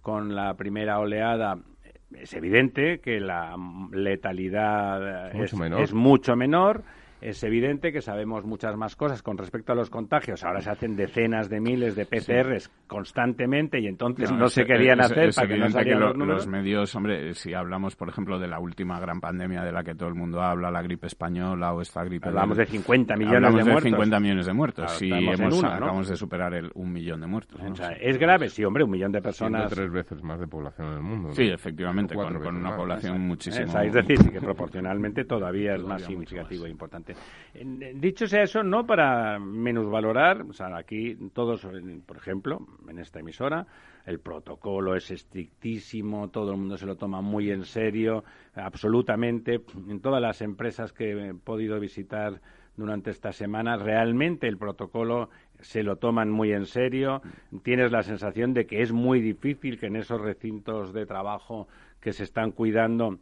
con 0.02 0.36
la 0.36 0.56
primera 0.56 1.00
oleada. 1.00 1.58
Es 2.14 2.34
evidente 2.34 3.00
que 3.00 3.20
la 3.20 3.56
letalidad 3.92 5.34
es 5.34 5.94
mucho 5.94 6.36
menor 6.36 6.84
es 7.22 7.44
evidente 7.44 7.92
que 7.92 8.02
sabemos 8.02 8.44
muchas 8.44 8.76
más 8.76 8.96
cosas 8.96 9.22
con 9.22 9.38
respecto 9.38 9.72
a 9.72 9.76
los 9.76 9.90
contagios. 9.90 10.44
Ahora 10.44 10.62
se 10.62 10.72
hacen 10.72 10.96
decenas 10.96 11.50
de 11.50 11.60
miles 11.60 11.96
de 11.96 12.06
PCRs 12.06 12.70
constantemente 12.88 13.80
y 13.80 13.88
entonces 13.88 14.32
no, 14.32 14.48
se 14.48 14.66
querían 14.66 15.02
hacer 15.02 15.32
para 15.36 15.48
que 15.48 15.58
no 15.58 15.70
salieran 15.70 16.02
los, 16.02 16.28
los 16.28 16.48
medios, 16.48 16.94
hombre, 16.96 17.34
si 17.36 17.54
hablamos, 17.54 17.96
por 17.96 18.10
ejemplo, 18.10 18.40
de 18.40 18.48
la 18.48 18.60
última 18.60 19.00
gran 19.00 19.22
pandemia 19.22 19.64
de 19.64 19.72
la 19.72 19.84
que 19.84 19.94
todo 19.94 20.10
el 20.10 20.16
mundo 20.16 20.42
habla, 20.42 20.72
la 20.72 20.82
gripe 20.82 21.08
española 21.08 21.74
o 21.74 21.82
esta 21.82 22.04
gripe... 22.04 22.28
Hablamos 22.28 22.58
de, 22.58 22.66
50 22.66 23.16
millones 23.16 23.56
de, 23.56 23.64
muertos. 23.64 23.84
50 23.84 24.20
millones 24.20 24.46
de 24.48 24.54
muertos. 24.54 24.92
si 24.92 25.12
hemos, 25.12 25.64
acabamos 25.64 26.10
de 26.10 26.16
superar 26.16 26.54
el 26.56 26.72
un 26.74 26.92
millón 26.92 27.22
de 27.22 27.28
muertos. 27.28 27.62
es 28.00 28.18
grave, 28.18 28.50
sí, 28.50 28.64
hombre, 28.64 28.84
un 28.84 28.92
millón 28.92 29.12
de 29.12 29.22
personas... 29.22 29.72
tres 29.72 29.92
veces 29.92 30.24
más 30.24 30.40
de 30.40 30.48
población 30.48 30.88
en 30.88 30.94
el 30.94 31.02
mundo. 31.04 31.34
Sí, 31.34 31.44
efectivamente, 31.44 32.16
con, 32.16 32.36
una 32.36 32.76
población 32.76 33.22
muchísimo... 33.22 33.80
Es 33.80 33.94
decir, 33.94 34.18
que 34.32 34.40
proporcionalmente 34.42 35.26
todavía 35.26 35.76
es 35.76 35.84
más 35.84 36.02
significativo 36.02 36.66
e 36.66 36.70
importante. 36.70 37.11
Dicho 37.96 38.28
sea 38.28 38.44
eso, 38.44 38.64
no 38.64 38.86
para 38.86 39.38
valorar, 39.40 40.44
o 40.44 40.54
sea, 40.54 40.76
aquí 40.78 41.16
todos, 41.34 41.68
por 42.06 42.18
ejemplo, 42.18 42.60
en 42.88 43.00
esta 43.00 43.20
emisora, 43.20 43.68
el 44.06 44.20
protocolo 44.20 44.96
es 44.96 45.12
estrictísimo, 45.12 46.30
todo 46.30 46.52
el 46.52 46.58
mundo 46.58 46.78
se 46.78 46.86
lo 46.86 46.96
toma 46.96 47.22
muy 47.22 47.52
en 47.52 47.66
serio, 47.66 48.24
absolutamente. 48.56 49.62
En 49.90 50.00
todas 50.02 50.22
las 50.22 50.42
empresas 50.42 50.94
que 50.94 51.12
he 51.12 51.34
podido 51.34 51.80
visitar 51.80 52.42
durante 52.78 53.12
esta 53.12 53.32
semana, 53.32 53.78
realmente 53.78 54.48
el 54.48 54.58
protocolo 54.58 55.30
se 55.60 55.84
lo 55.84 55.98
toman 55.98 56.32
muy 56.32 56.54
en 56.54 56.66
serio. 56.66 57.22
Tienes 57.64 57.92
la 57.92 58.02
sensación 58.02 58.54
de 58.54 58.66
que 58.66 58.82
es 58.82 58.92
muy 58.92 59.22
difícil 59.22 59.80
que 59.80 59.88
en 59.88 59.98
esos 59.98 60.22
recintos 60.22 60.94
de 60.94 61.06
trabajo 61.06 61.68
que 62.00 62.14
se 62.14 62.24
están 62.24 62.52
cuidando 62.52 63.20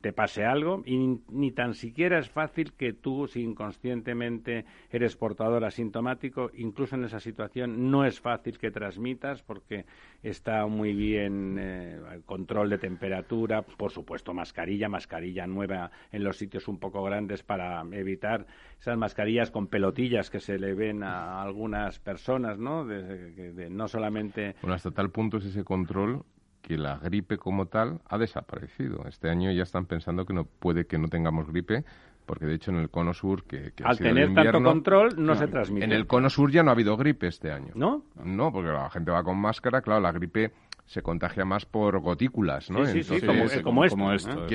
te 0.00 0.12
pase 0.12 0.44
algo 0.44 0.82
y 0.84 1.20
ni, 1.28 1.52
tan 1.52 1.74
siquiera 1.74 2.18
es 2.18 2.28
fácil 2.28 2.72
que 2.72 2.92
tú, 2.92 3.28
si 3.28 3.42
inconscientemente 3.42 4.64
eres 4.90 5.16
portador 5.16 5.64
asintomático, 5.64 6.50
incluso 6.54 6.96
en 6.96 7.04
esa 7.04 7.20
situación 7.20 7.90
no 7.90 8.04
es 8.04 8.20
fácil 8.20 8.58
que 8.58 8.72
transmitas 8.72 9.42
porque 9.42 9.84
está 10.22 10.66
muy 10.66 10.92
bien 10.92 11.56
eh, 11.60 12.00
control 12.26 12.70
de 12.70 12.78
temperatura, 12.78 13.62
por 13.62 13.92
supuesto 13.92 14.34
mascarilla, 14.34 14.88
mascarilla 14.88 15.46
nueva 15.46 15.90
en 16.10 16.24
los 16.24 16.36
sitios 16.36 16.66
un 16.66 16.78
poco 16.78 17.04
grandes 17.04 17.44
para 17.44 17.82
evitar 17.92 18.46
esas 18.80 18.98
mascarillas 18.98 19.52
con 19.52 19.68
pelotillas 19.68 20.30
que 20.30 20.40
se 20.40 20.58
le 20.58 20.74
ven 20.74 21.04
a 21.04 21.40
algunas 21.42 22.00
personas, 22.00 22.58
¿no? 22.58 22.84
De, 22.84 23.68
no 23.70 23.86
solamente... 23.86 24.56
Bueno, 24.62 24.74
hasta 24.74 24.90
tal 24.90 25.10
punto 25.10 25.36
es 25.36 25.44
ese 25.44 25.62
control 25.62 26.24
que 26.64 26.78
la 26.78 26.96
gripe 26.96 27.36
como 27.36 27.66
tal 27.66 28.00
ha 28.08 28.16
desaparecido. 28.16 29.04
Este 29.06 29.28
año 29.28 29.52
ya 29.52 29.62
están 29.62 29.84
pensando 29.84 30.24
que 30.24 30.32
no 30.32 30.44
puede 30.44 30.86
que 30.86 30.96
no 30.96 31.08
tengamos 31.08 31.46
gripe, 31.46 31.84
porque 32.24 32.46
de 32.46 32.54
hecho 32.54 32.70
en 32.70 32.78
el 32.78 32.88
cono 32.88 33.12
sur 33.12 33.44
que, 33.44 33.72
al 33.84 33.98
tener 33.98 34.32
tanto 34.32 34.62
control 34.62 35.10
no, 35.18 35.34
se 35.34 35.46
transmite. 35.46 35.84
En 35.84 35.92
el 35.92 36.06
cono 36.06 36.30
sur 36.30 36.50
ya 36.50 36.62
no 36.62 36.70
ha 36.70 36.72
habido 36.72 36.96
gripe 36.96 37.26
este 37.26 37.52
año. 37.52 37.72
¿No? 37.74 38.04
No, 38.24 38.50
porque 38.50 38.70
la 38.70 38.88
gente 38.88 39.10
va 39.10 39.22
con 39.22 39.38
máscara, 39.38 39.82
claro, 39.82 40.00
la 40.00 40.12
gripe 40.12 40.52
se 40.86 41.02
contagia 41.02 41.44
más 41.44 41.66
por 41.66 42.00
gotículas, 42.00 42.70
¿no? 42.70 42.86
Sí, 42.86 43.02
sí, 43.02 43.20
como, 43.20 43.44
como, 43.62 44.12
esto. 44.12 44.46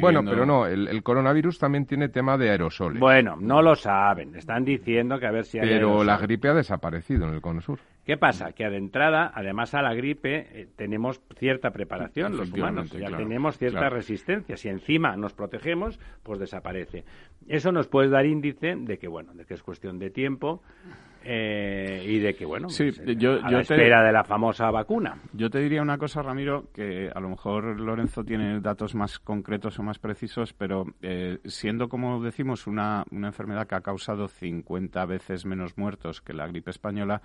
Bueno, 0.00 0.24
pero 0.24 0.44
no, 0.44 0.66
el, 0.66 1.02
coronavirus 1.04 1.58
también 1.58 1.86
tiene 1.86 2.08
tema 2.08 2.36
de 2.36 2.50
aerosoles. 2.50 2.98
Bueno, 2.98 3.36
no 3.40 3.62
lo 3.62 3.76
saben, 3.76 4.34
están 4.34 4.64
diciendo 4.64 5.20
que 5.20 5.26
a 5.26 5.30
ver 5.30 5.44
si 5.44 5.58
hay 5.60 5.68
Pero 5.68 6.02
la 6.02 6.16
gripe 6.18 6.48
ha 6.48 6.54
desaparecido 6.54 7.28
en 7.28 7.34
el 7.34 7.40
cono 7.40 7.60
sur. 7.60 7.78
¿Qué 8.04 8.16
pasa? 8.16 8.52
Que 8.52 8.68
de 8.68 8.78
entrada, 8.78 9.30
además 9.32 9.74
a 9.74 9.82
la 9.82 9.94
gripe, 9.94 10.48
eh, 10.50 10.68
tenemos 10.74 11.20
cierta 11.38 11.70
preparación 11.70 12.36
los 12.36 12.50
humanos, 12.52 12.90
ya 12.90 13.16
tenemos 13.16 13.58
cierta 13.58 13.88
resistencia. 13.90 14.56
Si 14.56 14.68
encima 14.68 15.16
nos 15.16 15.34
protegemos, 15.34 16.00
pues 16.24 16.40
desaparece. 16.40 17.04
Eso 17.46 17.70
nos 17.70 17.86
puede 17.86 18.08
dar 18.08 18.26
índice 18.26 18.74
de 18.76 18.98
que, 18.98 19.06
bueno, 19.06 19.34
de 19.34 19.44
que 19.44 19.54
es 19.54 19.62
cuestión 19.62 20.00
de 20.00 20.10
tiempo 20.10 20.62
eh, 21.24 22.04
y 22.06 22.18
de 22.18 22.34
que, 22.34 22.44
bueno, 22.44 22.68
sí, 22.68 22.90
pues, 22.92 23.16
yo, 23.16 23.38
a 23.42 23.50
la 23.50 23.60
espera 23.60 24.02
de 24.02 24.12
la 24.12 24.24
famosa 24.24 24.70
vacuna. 24.70 25.16
Yo 25.32 25.50
te 25.50 25.60
diría 25.60 25.82
una 25.82 25.98
cosa, 25.98 26.22
Ramiro, 26.22 26.64
que 26.74 27.10
a 27.14 27.20
lo 27.20 27.28
mejor 27.28 27.80
Lorenzo 27.80 28.24
tiene 28.24 28.60
datos 28.60 28.94
más 28.94 29.18
concretos 29.18 29.78
o 29.78 29.82
más 29.82 29.98
precisos, 29.98 30.52
pero 30.52 30.86
eh, 31.02 31.38
siendo, 31.44 31.88
como 31.88 32.22
decimos, 32.22 32.66
una, 32.66 33.04
una 33.10 33.28
enfermedad 33.28 33.66
que 33.66 33.74
ha 33.74 33.80
causado 33.80 34.28
50 34.28 35.04
veces 35.06 35.46
menos 35.46 35.76
muertos 35.76 36.20
que 36.20 36.32
la 36.32 36.46
gripe 36.46 36.70
española, 36.70 37.22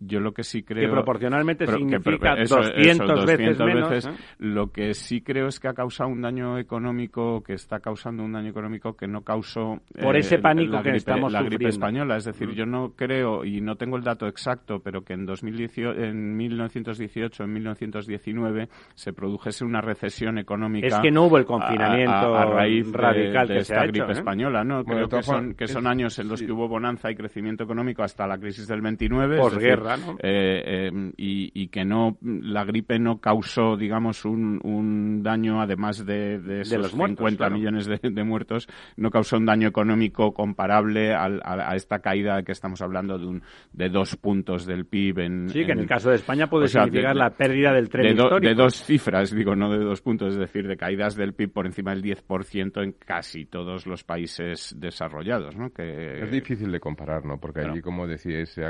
yo 0.00 0.20
lo 0.20 0.32
que 0.32 0.42
sí 0.42 0.62
creo... 0.62 0.88
Que 0.88 0.92
proporcionalmente 0.92 1.66
significa 1.66 2.36
200, 2.36 3.26
veces, 3.26 3.58
menos. 3.58 4.06
¿eh? 4.06 4.10
Lo 4.38 4.70
que 4.70 4.94
sí 4.94 5.22
creo 5.22 5.48
es 5.48 5.60
que 5.60 5.68
ha 5.68 5.74
causado 5.74 6.10
un 6.10 6.20
daño 6.22 6.58
económico, 6.58 7.42
que 7.42 7.54
está 7.54 7.80
causando 7.80 8.22
un 8.22 8.32
daño 8.32 8.50
económico 8.50 8.96
que 8.96 9.06
no 9.06 9.22
causó... 9.22 9.80
Por 10.00 10.16
ese 10.16 10.38
pánico 10.38 10.82
que 10.82 10.96
estamos 10.96 11.32
La 11.32 11.42
gripe 11.42 11.68
española. 11.68 12.16
Es 12.16 12.24
decir, 12.24 12.50
yo 12.50 12.66
no 12.66 12.92
creo 12.94 13.33
y 13.42 13.60
no 13.62 13.76
tengo 13.76 13.96
el 13.96 14.04
dato 14.04 14.26
exacto, 14.26 14.80
pero 14.80 15.02
que 15.02 15.14
en, 15.14 15.24
2018, 15.24 16.00
en 16.00 16.36
1918, 16.36 17.44
en 17.44 17.52
1919, 17.52 18.68
se 18.94 19.12
produjese 19.12 19.64
una 19.64 19.80
recesión 19.80 20.38
económica. 20.38 20.86
Es 20.86 20.98
que 20.98 21.10
no 21.10 21.24
hubo 21.24 21.38
el 21.38 21.46
confinamiento 21.46 22.34
a, 22.34 22.44
raíz 22.44 22.92
radical 22.92 23.48
de, 23.48 23.58
esta 23.58 23.86
gripe 23.86 24.08
¿eh? 24.08 24.12
española, 24.12 24.62
¿no? 24.64 24.84
Creo 24.84 25.08
que 25.08 25.22
son, 25.22 25.54
que 25.54 25.66
son 25.66 25.86
años 25.86 26.18
en 26.18 26.28
los 26.28 26.42
que 26.42 26.52
hubo 26.52 26.68
bonanza 26.68 27.10
y 27.10 27.14
crecimiento 27.14 27.64
económico 27.64 28.02
hasta 28.02 28.26
la 28.26 28.38
crisis 28.38 28.66
del 28.68 28.82
29. 28.82 29.38
Posguerra, 29.38 29.96
¿no? 29.96 30.12
Eh, 30.22 30.90
eh, 30.92 31.12
y, 31.16 31.68
que 31.68 31.84
no, 31.84 32.18
la 32.20 32.64
gripe 32.64 32.98
no 32.98 33.18
causó, 33.18 33.76
digamos, 33.76 34.24
un, 34.24 34.60
un 34.62 35.22
daño, 35.22 35.60
además 35.60 36.04
de, 36.04 36.38
de 36.38 36.60
esos 36.60 36.78
los 36.78 36.90
50 36.92 37.50
millones 37.50 37.86
de, 37.86 38.24
muertos, 38.24 38.68
no 38.96 39.10
causó 39.10 39.36
un 39.36 39.46
daño 39.46 39.68
económico 39.68 40.32
comparable 40.32 41.14
a, 41.14 41.24
a 41.42 41.74
esta 41.74 42.00
caída 42.00 42.42
que 42.42 42.52
estamos 42.52 42.80
hablando 42.82 43.18
de, 43.24 43.30
un, 43.30 43.42
de 43.72 43.88
dos 43.88 44.16
puntos 44.16 44.66
del 44.66 44.86
PIB. 44.86 45.18
En, 45.20 45.48
sí, 45.48 45.64
que 45.64 45.72
en, 45.72 45.80
el 45.80 45.86
caso 45.86 46.10
de 46.10 46.16
España 46.16 46.46
puede 46.46 46.68
significar 46.68 47.16
la 47.16 47.30
pérdida 47.30 47.72
del 47.72 47.88
tren 47.88 48.04
de, 48.04 48.22
histórico. 48.22 48.48
de 48.48 48.54
dos 48.54 48.74
cifras, 48.84 49.34
digo, 49.34 49.54
no 49.56 49.70
de 49.70 49.84
dos 49.84 50.00
puntos, 50.00 50.34
es 50.34 50.38
decir, 50.38 50.66
de 50.66 50.76
caídas 50.76 51.16
del 51.16 51.34
PIB 51.34 51.52
por 51.52 51.66
encima 51.66 51.94
del 51.94 52.02
10% 52.02 52.82
en 52.82 52.92
casi 52.92 53.46
todos 53.46 53.86
los 53.86 54.04
países 54.04 54.74
desarrollados. 54.78 55.56
¿no? 55.56 55.70
Que, 55.70 56.22
es 56.22 56.30
difícil 56.30 56.70
de 56.70 56.80
comparar, 56.80 57.24
¿no? 57.24 57.38
Porque 57.38 57.60
allí, 57.60 57.80
como 57.80 58.06
decíais, 58.06 58.50
se, 58.50 58.62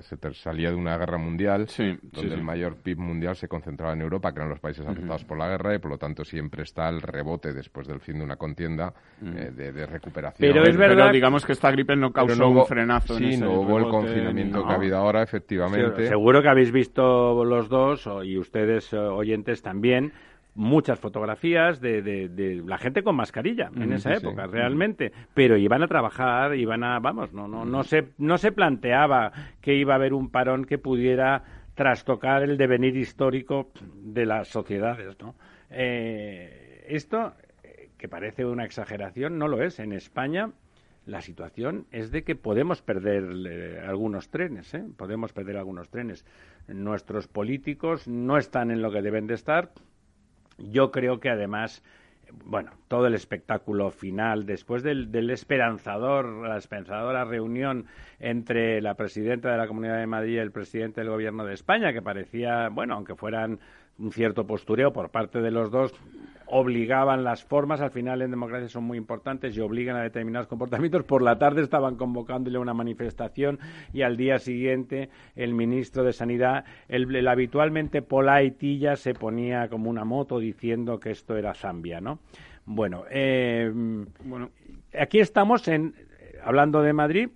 se 0.00 0.16
salía 0.34 0.70
de 0.70 0.76
una 0.76 0.96
guerra 0.96 1.18
mundial, 1.18 1.66
donde 2.02 2.34
el 2.34 2.42
mayor 2.42 2.76
PIB 2.76 2.98
mundial 2.98 3.36
se 3.36 3.48
concentraba 3.48 3.92
en 3.92 4.02
Europa, 4.02 4.32
que 4.32 4.40
eran 4.40 4.50
los 4.50 4.60
países 4.60 4.86
afectados 4.86 5.24
por 5.24 5.38
la 5.38 5.48
guerra, 5.48 5.74
y 5.74 5.78
por 5.78 5.90
lo 5.90 5.98
tanto 5.98 6.24
siempre 6.24 6.62
está 6.62 6.88
el 6.88 7.00
rebote 7.00 7.52
después 7.52 7.86
del 7.86 8.00
fin 8.00 8.18
de 8.18 8.24
una 8.24 8.36
contienda 8.36 8.92
eh, 9.22 9.50
de, 9.54 9.86
recuperación. 9.86 10.52
Pero 10.52 10.64
es 10.64 10.76
verdad. 10.76 11.12
digamos 11.12 11.44
que 11.44 11.52
esta 11.52 11.70
gripe 11.70 11.96
no 11.96 12.12
causó 12.12 12.48
un 12.48 12.66
frenazo. 12.66 13.14
Sí, 13.14 13.34
en 13.34 13.40
no 13.40 13.60
hubo 13.60 13.78
el 13.78 13.88
confinamiento 14.02 14.66
que 14.66 14.72
ha 14.72 14.76
habido 14.76 14.96
ahora, 14.96 15.22
efectivamente. 15.22 16.06
seguro 16.06 16.42
que 16.42 16.48
habéis 16.48 16.72
visto 16.72 17.44
los 17.44 17.68
dos, 17.68 18.08
y 18.24 18.38
ustedes 18.38 18.92
eh, 18.92 18.98
oyentes 18.98 19.62
también, 19.62 20.12
muchas 20.54 20.98
fotografías 20.98 21.80
de, 21.80 22.02
de, 22.02 22.62
la 22.66 22.78
gente 22.78 23.02
con 23.02 23.14
mascarilla 23.14 23.70
en 23.76 23.92
esa 23.92 24.14
época, 24.14 24.46
realmente. 24.46 25.12
Pero 25.32 25.56
iban 25.56 25.82
a 25.82 25.86
trabajar, 25.86 26.56
iban 26.56 26.82
a, 26.82 26.98
vamos, 26.98 27.32
no, 27.32 27.46
no, 27.46 27.64
no 27.64 27.84
se, 27.84 28.08
no 28.18 28.38
se 28.38 28.50
planteaba 28.50 29.30
que 29.60 29.74
iba 29.74 29.92
a 29.92 29.96
haber 29.96 30.14
un 30.14 30.30
parón 30.30 30.64
que 30.64 30.78
pudiera 30.78 31.44
trastocar 31.74 32.42
el 32.42 32.56
devenir 32.56 32.96
histórico 32.96 33.70
de 34.02 34.26
las 34.26 34.48
sociedades, 34.48 35.16
¿no? 35.20 35.36
Eh, 35.70 36.84
esto, 36.88 37.34
que 37.96 38.08
parece 38.08 38.44
una 38.44 38.64
exageración, 38.64 39.38
no 39.38 39.46
lo 39.46 39.62
es. 39.62 39.78
En 39.78 39.92
España 39.92 40.50
la 41.08 41.22
situación 41.22 41.86
es 41.90 42.10
de 42.10 42.22
que 42.22 42.36
podemos 42.36 42.82
perder 42.82 43.24
eh, 43.46 43.80
algunos 43.86 44.28
trenes, 44.28 44.74
¿eh? 44.74 44.84
podemos 44.96 45.32
perder 45.32 45.56
algunos 45.56 45.88
trenes. 45.88 46.26
Nuestros 46.68 47.26
políticos 47.28 48.06
no 48.06 48.36
están 48.36 48.70
en 48.70 48.82
lo 48.82 48.92
que 48.92 49.00
deben 49.00 49.26
de 49.26 49.34
estar. 49.34 49.72
Yo 50.58 50.90
creo 50.90 51.18
que 51.18 51.30
además 51.30 51.82
bueno, 52.44 52.72
todo 52.88 53.06
el 53.06 53.14
espectáculo 53.14 53.90
final, 53.90 54.44
después 54.44 54.82
del, 54.82 55.10
del, 55.10 55.30
esperanzador, 55.30 56.46
la 56.46 56.58
esperanzadora 56.58 57.24
reunión 57.24 57.86
entre 58.20 58.82
la 58.82 58.92
presidenta 58.94 59.50
de 59.50 59.56
la 59.56 59.66
Comunidad 59.66 59.98
de 59.98 60.06
Madrid 60.06 60.34
y 60.34 60.38
el 60.38 60.52
presidente 60.52 61.00
del 61.00 61.08
Gobierno 61.08 61.46
de 61.46 61.54
España, 61.54 61.94
que 61.94 62.02
parecía, 62.02 62.68
bueno, 62.68 62.92
aunque 62.92 63.14
fueran 63.14 63.60
un 63.98 64.12
cierto 64.12 64.46
postureo 64.46 64.92
por 64.92 65.08
parte 65.08 65.40
de 65.40 65.50
los 65.50 65.70
dos, 65.70 65.94
obligaban 66.50 67.24
las 67.24 67.44
formas, 67.44 67.80
al 67.80 67.90
final 67.90 68.22
en 68.22 68.30
democracia 68.30 68.68
son 68.68 68.84
muy 68.84 68.98
importantes 68.98 69.56
y 69.56 69.60
obligan 69.60 69.96
a 69.96 70.02
determinados 70.02 70.48
comportamientos. 70.48 71.04
Por 71.04 71.22
la 71.22 71.38
tarde 71.38 71.62
estaban 71.62 71.96
convocándole 71.96 72.58
una 72.58 72.74
manifestación 72.74 73.58
y 73.92 74.02
al 74.02 74.16
día 74.16 74.38
siguiente 74.38 75.10
el 75.36 75.54
ministro 75.54 76.04
de 76.04 76.12
Sanidad, 76.12 76.64
el, 76.88 77.26
habitualmente 77.28 78.02
polaitilla, 78.02 78.96
se 78.96 79.14
ponía 79.14 79.68
como 79.68 79.90
una 79.90 80.04
moto 80.04 80.38
diciendo 80.38 80.98
que 80.98 81.10
esto 81.10 81.36
era 81.36 81.54
Zambia, 81.54 82.00
¿no? 82.00 82.18
Bueno, 82.64 83.04
eh, 83.10 83.70
bueno, 84.24 84.50
aquí 84.98 85.20
estamos 85.20 85.68
en, 85.68 85.94
hablando 86.44 86.82
de 86.82 86.92
Madrid, 86.92 87.28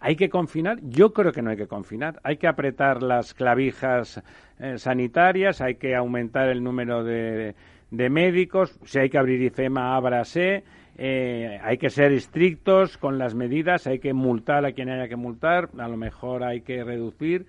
¿Hay 0.00 0.14
que 0.14 0.28
confinar? 0.28 0.78
Yo 0.82 1.12
creo 1.12 1.32
que 1.32 1.42
no 1.42 1.50
hay 1.50 1.56
que 1.56 1.66
confinar. 1.66 2.20
Hay 2.22 2.36
que 2.36 2.46
apretar 2.46 3.02
las 3.02 3.32
clavijas 3.32 4.22
eh, 4.58 4.78
sanitarias, 4.78 5.60
hay 5.60 5.76
que 5.76 5.96
aumentar 5.96 6.48
el 6.48 6.62
número 6.62 7.02
de, 7.02 7.54
de 7.90 8.10
médicos, 8.10 8.78
si 8.84 8.98
hay 8.98 9.10
que 9.10 9.18
abrir 9.18 9.42
IFEMA, 9.42 9.96
ábrase, 9.96 10.64
eh, 10.98 11.60
hay 11.62 11.78
que 11.78 11.90
ser 11.90 12.12
estrictos 12.12 12.96
con 12.98 13.18
las 13.18 13.34
medidas, 13.34 13.86
hay 13.86 13.98
que 13.98 14.14
multar 14.14 14.64
a 14.64 14.72
quien 14.72 14.88
haya 14.88 15.08
que 15.08 15.16
multar, 15.16 15.68
a 15.78 15.88
lo 15.88 15.96
mejor 15.96 16.42
hay 16.42 16.62
que 16.62 16.82
reducir, 16.84 17.46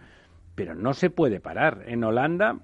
pero 0.56 0.75
no 0.75 0.94
se 0.94 1.10
puede 1.10 1.39
parar. 1.39 1.84
En 1.88 2.03
Holanda 2.03 2.58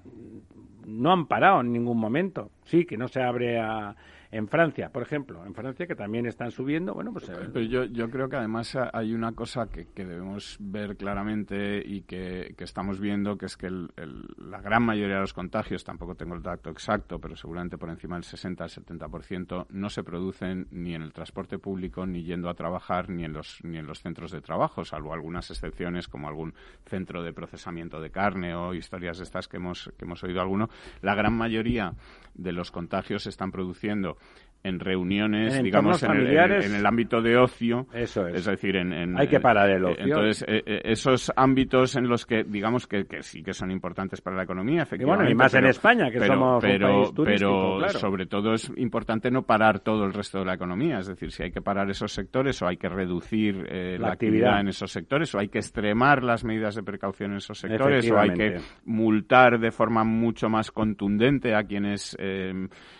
no 0.86 1.12
han 1.12 1.26
parado 1.26 1.60
en 1.60 1.72
ningún 1.72 1.98
momento. 1.98 2.50
Sí, 2.64 2.84
que 2.84 2.96
no 2.96 3.08
se 3.08 3.22
abre 3.22 3.58
a, 3.58 3.96
en 4.34 4.48
Francia, 4.48 4.90
por 4.90 5.02
ejemplo, 5.02 5.46
en 5.46 5.54
Francia 5.54 5.86
que 5.86 5.94
también 5.94 6.26
están 6.26 6.50
subiendo, 6.50 6.92
bueno, 6.92 7.12
pues... 7.12 7.28
Eh, 7.28 7.50
Pero 7.52 7.86
yo, 7.86 8.10
creo 8.10 8.28
que 8.28 8.34
además 8.34 8.76
hay 8.92 9.14
una 9.14 9.30
cosa 9.30 9.68
que, 9.68 9.86
debemos 9.94 10.56
ver 10.58 10.96
claramente 10.96 11.80
y 11.86 12.02
que, 12.02 12.52
estamos 12.58 12.98
viendo, 12.98 13.38
que 13.38 13.46
es 13.46 13.56
que 13.56 13.70
la 13.70 14.60
gran 14.60 14.82
mayoría 14.82 15.14
de 15.14 15.20
los 15.20 15.32
contagios, 15.32 15.84
tampoco 15.84 16.16
tengo 16.16 16.34
el 16.34 16.42
dato 16.42 16.68
exacto, 16.70 17.20
pero 17.20 17.36
seguramente 17.36 17.78
por 17.78 17.90
encima 17.90 18.16
del 18.16 18.24
60 18.24 18.64
al 18.64 18.70
70%, 18.70 19.66
no 19.68 19.88
se 19.88 20.02
producen 20.02 20.66
ni 20.72 20.96
en 20.96 21.02
el 21.02 21.12
transporte 21.12 21.60
público, 21.60 22.04
ni 22.04 22.24
yendo 22.24 22.48
a 22.48 22.54
trabajar, 22.54 23.10
ni 23.10 23.24
en 23.24 23.34
los, 23.34 23.60
ni 23.62 23.78
en 23.78 23.86
los 23.86 24.00
centros 24.00 24.32
de 24.32 24.40
trabajo, 24.40 24.84
salvo 24.84 25.14
algunas 25.14 25.48
excepciones 25.52 26.08
como 26.08 26.26
algún 26.26 26.54
centro 26.86 27.22
de 27.22 27.32
procesamiento 27.32 28.00
de 28.00 28.10
carne 28.10 28.56
o 28.56 28.74
historias 28.74 29.18
de 29.18 29.24
estas 29.24 29.46
que 29.46 29.58
hemos, 29.58 29.92
que 29.96 30.04
hemos 30.06 30.24
oído 30.24 30.40
alguno. 30.40 30.68
La 31.02 31.14
gran 31.14 31.34
mayoría 31.34 31.92
de 32.34 32.52
los 32.52 32.70
contagios 32.70 33.24
se 33.24 33.30
están 33.30 33.50
produciendo 33.50 34.16
en 34.64 34.80
reuniones, 34.80 35.62
digamos, 35.62 36.02
en 36.02 36.10
el, 36.10 36.86
ámbito 36.86 37.20
de 37.20 37.36
ocio. 37.36 37.86
Eso 37.92 38.26
es. 38.26 38.36
Es 38.36 38.44
decir, 38.46 38.76
en... 38.76 39.16
Hay 39.18 39.28
que 39.28 39.38
parar 39.38 39.68
el 39.68 39.84
ocio. 39.84 40.02
Entonces, 40.02 40.42
eh, 40.48 40.62
eh, 40.64 40.80
esos 40.84 41.30
ámbitos 41.36 41.94
en 41.96 42.08
los 42.08 42.24
que, 42.24 42.44
digamos, 42.44 42.86
que, 42.86 43.04
sí 43.20 43.42
que 43.42 43.52
son 43.52 43.70
importantes 43.70 44.22
para 44.22 44.36
la 44.36 44.44
economía, 44.44 44.82
efectivamente. 44.82 45.24
Y 45.24 45.26
bueno, 45.26 45.30
y 45.30 45.34
más 45.34 45.54
en 45.54 45.66
España, 45.66 46.10
que 46.10 46.18
somos 46.18 46.64
un 46.64 46.80
país 46.80 47.14
turístico, 47.14 47.78
Pero 47.78 47.88
sobre 47.90 48.24
todo 48.24 48.54
es 48.54 48.72
importante 48.76 49.30
no 49.30 49.42
parar 49.42 49.80
todo 49.80 50.06
el 50.06 50.14
resto 50.14 50.38
de 50.38 50.46
la 50.46 50.54
economía. 50.54 50.98
Es 50.98 51.08
decir, 51.08 51.30
si 51.30 51.42
hay 51.42 51.52
que 51.52 51.60
parar 51.60 51.90
esos 51.90 52.10
sectores 52.10 52.60
o 52.62 52.66
hay 52.66 52.78
que 52.78 52.88
reducir 52.88 53.66
eh, 53.68 53.98
la, 54.00 54.12
actividad. 54.12 54.60
en 54.60 54.68
esos 54.68 54.90
sectores 54.90 55.34
o 55.34 55.40
hay 55.40 55.48
que 55.48 55.58
extremar 55.58 56.22
las 56.22 56.42
medidas 56.42 56.74
de 56.74 56.82
precaución 56.82 57.32
en 57.32 57.36
esos 57.36 57.58
sectores 57.58 58.10
o 58.10 58.18
hay 58.18 58.30
que 58.30 58.56
multar 58.86 59.60
de 59.60 59.70
forma 59.70 60.04
mucho 60.04 60.48
más 60.48 60.70
contundente 60.70 61.54
a 61.54 61.64
quienes... 61.64 62.16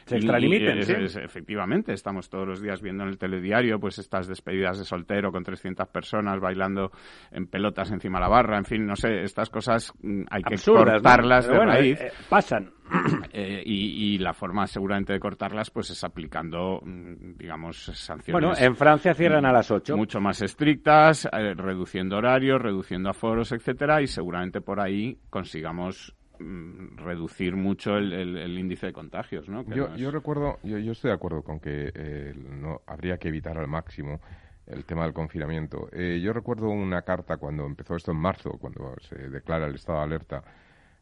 Se 0.04 0.16
extralimiten, 0.16 0.82
sí. 0.82 0.92
efectivamente 1.22 1.53
efectivamente, 1.54 1.92
estamos 1.92 2.28
todos 2.28 2.48
los 2.48 2.60
días 2.60 2.82
viendo 2.82 3.04
en 3.04 3.10
el 3.10 3.18
telediario 3.18 3.78
pues 3.78 3.98
estas 4.00 4.26
despedidas 4.26 4.76
de 4.78 4.84
soltero 4.84 5.30
con 5.30 5.44
300 5.44 5.86
personas 5.88 6.40
bailando 6.40 6.90
en 7.30 7.46
pelotas 7.46 7.92
encima 7.92 8.18
de 8.18 8.22
la 8.22 8.28
barra, 8.28 8.58
en 8.58 8.64
fin, 8.64 8.84
no 8.84 8.96
sé, 8.96 9.22
estas 9.22 9.50
cosas 9.50 9.92
mm, 10.02 10.22
hay 10.30 10.42
que 10.42 10.56
cortarlas 10.56 11.46
de 11.46 11.58
raíz. 11.58 12.00
Eh, 12.00 12.12
pasan. 12.28 12.72
Eh, 13.36 13.62
y, 13.66 14.18
la 14.18 14.32
forma 14.32 14.64
seguramente 14.68 15.12
de 15.12 15.18
cortarlas 15.18 15.68
pues 15.68 15.90
es 15.90 16.04
aplicando, 16.04 16.80
mm, 16.84 17.36
digamos, 17.36 17.86
sanciones. 17.86 18.32
Bueno, 18.32 18.52
en 18.56 18.76
Francia 18.76 19.12
cierran 19.12 19.44
a 19.44 19.52
las 19.52 19.72
8. 19.72 19.96
Mucho 19.96 20.20
más 20.20 20.40
estrictas, 20.40 21.24
eh, 21.24 21.54
reduciendo 21.54 22.18
horarios, 22.18 22.62
reduciendo 22.62 23.10
aforos, 23.10 23.50
etcétera, 23.50 24.02
y 24.02 24.06
seguramente 24.06 24.60
por 24.60 24.80
ahí 24.80 25.18
consigamos 25.30 26.14
reducir 26.38 27.56
mucho 27.56 27.96
el, 27.96 28.58
índice 28.58 28.86
de 28.86 28.92
contagios, 28.92 29.48
¿no? 29.48 29.64
yo, 29.96 30.10
recuerdo, 30.10 30.58
yo, 30.62 30.78
estoy 30.92 31.08
de 31.08 31.14
acuerdo 31.14 31.42
con 31.42 31.60
que 31.60 31.92
eh, 31.94 32.34
no 32.36 32.82
habría 32.86 33.18
que 33.18 33.28
evitar 33.28 33.56
al 33.58 33.68
máximo 33.68 34.20
el 34.66 34.84
tema 34.84 35.04
del 35.04 35.12
confinamiento. 35.12 35.88
Eh, 35.92 36.20
yo 36.22 36.32
recuerdo 36.32 36.70
una 36.70 37.02
carta 37.02 37.36
cuando 37.36 37.66
empezó 37.66 37.96
esto 37.96 38.12
en 38.12 38.18
marzo, 38.18 38.52
cuando 38.58 38.94
se 39.00 39.28
declara 39.28 39.66
el 39.66 39.74
estado 39.74 39.98
de 39.98 40.04
alerta, 40.04 40.42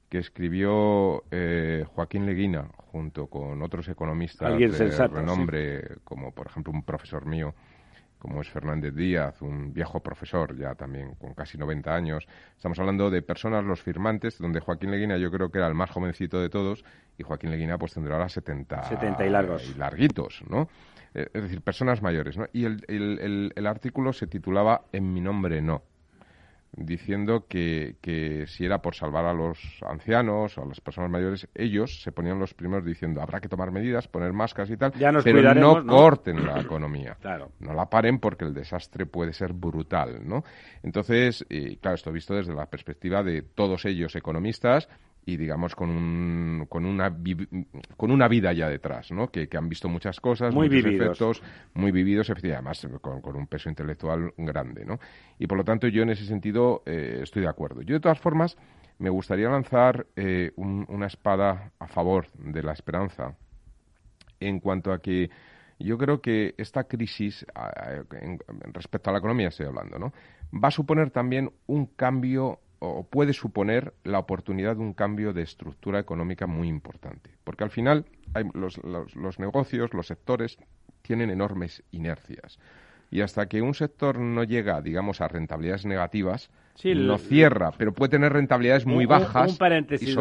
que 0.08 0.18
escribió 0.18 1.24
eh, 1.30 1.84
Joaquín 1.94 2.26
Leguina 2.26 2.68
junto 2.76 3.28
con 3.28 3.62
otros 3.62 3.88
economistas 3.88 4.58
de 4.58 5.08
renombre, 5.08 5.98
como 6.04 6.32
por 6.32 6.48
ejemplo 6.48 6.72
un 6.72 6.82
profesor 6.82 7.24
mío, 7.24 7.54
como 8.22 8.40
es 8.40 8.48
Fernández 8.48 8.94
Díaz, 8.94 9.42
un 9.42 9.72
viejo 9.72 9.98
profesor 9.98 10.56
ya 10.56 10.76
también 10.76 11.16
con 11.16 11.34
casi 11.34 11.58
90 11.58 11.92
años. 11.92 12.28
Estamos 12.54 12.78
hablando 12.78 13.10
de 13.10 13.20
personas, 13.20 13.64
los 13.64 13.82
firmantes, 13.82 14.38
donde 14.38 14.60
Joaquín 14.60 14.92
Leguina 14.92 15.16
yo 15.16 15.28
creo 15.32 15.50
que 15.50 15.58
era 15.58 15.66
el 15.66 15.74
más 15.74 15.90
jovencito 15.90 16.40
de 16.40 16.48
todos 16.48 16.84
y 17.18 17.24
Joaquín 17.24 17.50
Leguina 17.50 17.78
pues 17.78 17.94
tendrá 17.94 18.14
ahora 18.14 18.28
70, 18.28 18.84
70 18.84 19.26
y 19.26 19.28
largos. 19.28 19.68
Y 19.68 19.76
larguitos, 19.76 20.44
¿no? 20.48 20.68
Eh, 21.14 21.30
es 21.34 21.42
decir, 21.42 21.62
personas 21.62 22.00
mayores, 22.00 22.38
¿no? 22.38 22.46
Y 22.52 22.64
el, 22.64 22.84
el, 22.86 23.52
el 23.56 23.66
artículo 23.66 24.12
se 24.12 24.28
titulaba 24.28 24.82
En 24.92 25.12
mi 25.12 25.20
nombre 25.20 25.60
no 25.60 25.82
diciendo 26.74 27.46
que, 27.48 27.96
que, 28.00 28.46
si 28.46 28.64
era 28.64 28.80
por 28.80 28.94
salvar 28.94 29.26
a 29.26 29.34
los 29.34 29.58
ancianos 29.86 30.56
o 30.56 30.62
a 30.62 30.66
las 30.66 30.80
personas 30.80 31.10
mayores, 31.10 31.46
ellos 31.54 32.00
se 32.02 32.12
ponían 32.12 32.38
los 32.38 32.54
primeros 32.54 32.84
diciendo 32.84 33.20
habrá 33.20 33.40
que 33.40 33.48
tomar 33.48 33.70
medidas, 33.70 34.08
poner 34.08 34.32
máscaras 34.32 34.70
y 34.70 34.76
tal, 34.76 34.92
pero 35.22 35.54
no, 35.54 35.86
corten 35.86 36.46
la 36.46 36.60
economía. 36.60 37.16
No 37.60 37.74
la 37.74 37.86
paren 37.86 38.18
porque 38.18 38.44
el 38.44 38.54
desastre 38.54 39.06
puede 39.06 39.32
ser 39.32 39.52
brutal, 39.52 40.26
¿no? 40.26 40.44
Entonces, 40.82 41.44
y 41.48 41.76
claro, 41.76 41.94
esto 41.94 42.12
visto 42.12 42.34
desde 42.34 42.54
la 42.54 42.66
perspectiva 42.66 43.22
de 43.22 43.42
todos 43.42 43.84
ellos 43.84 44.14
economistas 44.16 44.88
y 45.24 45.36
digamos 45.36 45.74
con 45.74 45.90
un, 45.90 46.66
con 46.68 46.84
una 46.84 47.14
con 47.96 48.10
una 48.10 48.28
vida 48.28 48.52
ya 48.52 48.68
detrás 48.68 49.12
no 49.12 49.28
que, 49.28 49.48
han 49.56 49.68
visto 49.68 49.88
muchas 49.88 50.20
cosas 50.20 50.52
muy 50.54 50.68
muchos 50.68 50.84
vividos. 50.84 51.06
efectos 51.06 51.42
muy 51.74 51.92
vividos 51.92 52.30
además 52.30 52.86
con, 53.00 53.20
con, 53.20 53.36
un 53.36 53.46
peso 53.46 53.68
intelectual 53.68 54.32
grande 54.36 54.84
no 54.84 54.98
y 55.38 55.46
por 55.46 55.58
lo 55.58 55.64
tanto 55.64 55.86
yo 55.88 56.02
en 56.02 56.10
ese 56.10 56.24
sentido 56.24 56.82
eh, 56.86 57.20
estoy 57.22 57.42
de 57.42 57.48
acuerdo 57.48 57.82
yo 57.82 57.94
de 57.94 58.00
todas 58.00 58.18
formas 58.18 58.56
me 58.98 59.10
gustaría 59.10 59.48
lanzar 59.48 60.06
eh, 60.16 60.52
una 60.56 61.06
espada 61.06 61.72
a 61.78 61.88
favor 61.88 62.26
de 62.38 62.62
la 62.62 62.72
esperanza 62.72 63.36
en 64.38 64.60
cuanto 64.60 64.92
a 64.92 65.00
que 65.00 65.30
Yo 65.78 65.98
creo 65.98 66.20
que 66.20 66.54
esta 66.58 66.84
crisis, 66.84 67.44
respecto 68.72 69.10
a 69.10 69.12
la 69.12 69.18
economía 69.18 69.48
estoy 69.48 69.66
hablando, 69.66 69.98
¿no? 69.98 70.12
va 70.52 70.68
a 70.68 70.70
suponer 70.70 71.10
también 71.10 71.50
un 71.66 71.86
cambio 71.86 72.60
o 72.84 73.04
puede 73.04 73.32
suponer 73.32 73.94
la 74.02 74.18
oportunidad 74.18 74.74
de 74.74 74.82
un 74.82 74.92
cambio 74.92 75.32
de 75.32 75.42
estructura 75.42 76.00
económica 76.00 76.48
muy 76.48 76.66
importante. 76.66 77.30
Porque 77.44 77.62
al 77.62 77.70
final 77.70 78.06
los, 78.54 79.38
negocios, 79.38 79.94
los 79.94 80.08
sectores, 80.08 80.58
tienen 81.00 81.30
enormes 81.30 81.84
inercias. 81.92 82.58
Y 83.08 83.20
hasta 83.20 83.46
que 83.46 83.62
un 83.62 83.74
sector 83.74 84.18
no 84.18 84.42
llega, 84.42 84.80
digamos, 84.80 85.20
a 85.20 85.28
rentabilidades 85.28 85.86
negativas, 85.86 86.50
no 86.82 87.18
cierra, 87.18 87.70
pero 87.70 87.92
puede 87.92 88.10
tener 88.10 88.32
rentabilidades 88.32 88.84
muy 88.84 89.06
bajas. 89.06 89.52
Un, 89.52 89.58
paréntesis, 89.58 90.16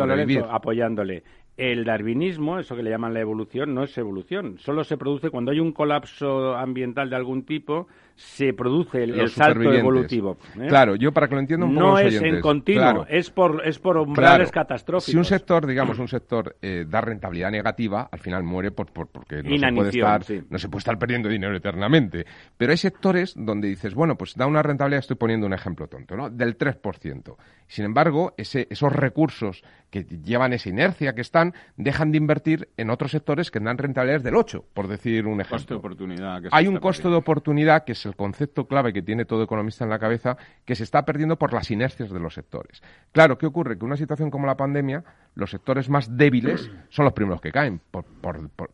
apoyándole. 0.47 1.23
El 1.57 1.83
darwinismo, 1.83 2.59
eso 2.59 2.75
que 2.75 2.83
le 2.83 2.89
llaman 2.89 3.13
la 3.13 3.19
evolución, 3.19 3.73
no 3.73 3.83
es 3.83 3.97
evolución. 3.97 4.57
Solo 4.57 4.83
se 4.83 4.97
produce 4.97 5.29
cuando 5.29 5.51
hay 5.51 5.59
un 5.59 5.73
colapso 5.73 6.55
ambiental 6.55 7.09
de 7.09 7.15
algún 7.15 7.45
tipo 7.45 7.87
se 8.21 8.53
produce 8.53 9.03
el, 9.03 9.29
salto 9.29 9.73
evolutivo. 9.73 10.37
¿eh? 10.59 10.67
Claro, 10.67 10.95
yo 10.95 11.11
para 11.11 11.27
que 11.27 11.35
lo 11.35 11.41
entienda 11.41 11.65
un 11.65 11.73
poco 11.73 11.87
No 11.87 11.99
es 11.99 12.21
en 12.21 12.39
continuo, 12.39 13.05
es 13.09 13.29
por, 13.31 13.65
es 13.65 13.79
por 13.79 13.97
umbrales 13.97 14.51
catastróficos. 14.51 15.11
Si 15.11 15.17
un 15.17 15.25
sector, 15.25 15.65
digamos, 15.65 15.97
un 15.97 16.07
sector 16.07 16.55
eh, 16.61 16.85
da 16.87 17.01
rentabilidad 17.01 17.49
negativa, 17.51 18.09
al 18.11 18.19
final 18.19 18.43
muere 18.43 18.71
por, 18.71 18.91
porque 18.91 19.41
no 19.41 19.57
se, 19.57 19.73
puede 19.73 19.89
estar, 19.89 20.21
no 20.49 20.59
se 20.59 20.69
puede 20.69 20.79
estar 20.79 20.99
perdiendo 20.99 21.29
dinero 21.29 21.55
eternamente. 21.55 22.25
Pero 22.57 22.71
hay 22.71 22.77
sectores 22.77 23.33
donde 23.35 23.67
dices, 23.67 23.95
bueno, 23.95 24.15
pues 24.15 24.35
da 24.35 24.45
una 24.45 24.61
rentabilidad, 24.61 24.99
estoy 24.99 25.17
poniendo 25.17 25.47
un 25.47 25.53
ejemplo 25.53 25.87
tonto, 25.87 26.15
¿no? 26.15 26.29
Del 26.29 26.57
3%. 26.57 27.35
Sin 27.67 27.85
embargo, 27.85 28.33
ese, 28.37 28.67
esos 28.69 28.93
recursos 28.93 29.63
que 29.89 30.03
llevan 30.03 30.53
esa 30.53 30.69
inercia 30.69 31.13
que 31.13 31.21
están, 31.41 31.53
dejan 31.77 32.11
de 32.11 32.17
invertir 32.17 32.69
en 32.77 32.89
otros 32.89 33.11
sectores 33.11 33.51
que 33.51 33.59
dan 33.59 33.77
rentabilidades 33.77 34.23
del 34.23 34.35
8, 34.35 34.65
por 34.73 34.87
decir 34.87 35.25
un 35.25 35.41
ejemplo. 35.41 35.57
Costo 35.57 35.73
de 35.73 35.79
oportunidad. 35.79 36.41
Hay 36.51 36.67
un 36.67 36.77
costo 36.77 37.09
de 37.09 37.15
oportunidad 37.15 37.83
que 37.83 37.93
es 37.93 38.05
el 38.05 38.15
concepto 38.15 38.67
clave 38.67 38.93
que 38.93 39.01
tiene 39.01 39.25
todo 39.25 39.43
economista 39.43 39.83
en 39.83 39.89
la 39.89 39.99
cabeza, 39.99 40.37
que 40.65 40.75
se 40.75 40.83
está 40.83 41.03
perdiendo 41.03 41.37
por 41.37 41.53
las 41.53 41.71
inercias 41.71 42.09
de 42.11 42.19
los 42.19 42.33
sectores. 42.33 42.81
Claro, 43.11 43.37
¿qué 43.37 43.45
ocurre? 43.45 43.77
Que 43.77 43.85
una 43.85 43.97
situación 43.97 44.29
como 44.29 44.45
la 44.45 44.55
pandemia, 44.55 45.03
los 45.35 45.49
sectores 45.49 45.89
más 45.89 46.15
débiles 46.17 46.69
son 46.89 47.05
los 47.05 47.13
primeros 47.13 47.41
que 47.41 47.51
caen, 47.51 47.81
por, 47.91 48.05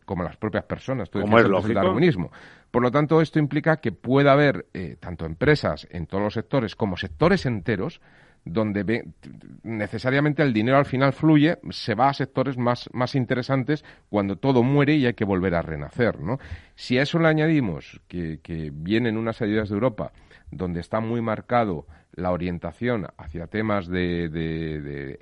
como 0.04 0.22
las 0.22 0.36
propias 0.36 0.64
personas. 0.64 1.08
como 1.10 1.38
es 1.38 1.48
lógico. 1.48 1.74
darwinismo. 1.74 2.30
Por 2.70 2.82
lo 2.82 2.90
tanto, 2.90 3.22
esto 3.22 3.38
implica 3.38 3.78
que 3.78 3.92
pueda 3.92 4.32
haber 4.32 4.66
eh, 4.74 4.96
tanto 5.00 5.24
empresas 5.24 5.88
en 5.90 6.06
todos 6.06 6.22
los 6.22 6.34
sectores 6.34 6.76
como 6.76 6.96
sectores 6.98 7.46
enteros 7.46 8.02
donde 8.48 9.04
necesariamente 9.62 10.42
el 10.42 10.52
dinero 10.52 10.78
al 10.78 10.86
final 10.86 11.12
fluye, 11.12 11.58
se 11.70 11.94
va 11.94 12.08
a 12.08 12.14
sectores 12.14 12.56
más, 12.56 12.88
más 12.92 13.14
interesantes 13.14 13.84
cuando 14.08 14.36
todo 14.36 14.62
muere 14.62 14.94
y 14.94 15.06
hay 15.06 15.14
que 15.14 15.24
volver 15.24 15.54
a 15.54 15.62
renacer. 15.62 16.20
¿no? 16.20 16.38
Si 16.74 16.98
a 16.98 17.02
eso 17.02 17.18
le 17.18 17.28
añadimos 17.28 18.00
que, 18.08 18.38
vienen 18.72 19.16
unas 19.16 19.42
ayudas 19.42 19.68
de 19.68 19.74
Europa 19.74 20.12
donde 20.50 20.80
está 20.80 21.00
muy 21.00 21.20
marcado 21.20 21.86
la 22.14 22.32
orientación 22.32 23.06
hacia 23.16 23.46
temas 23.46 23.86
de, 23.86 25.18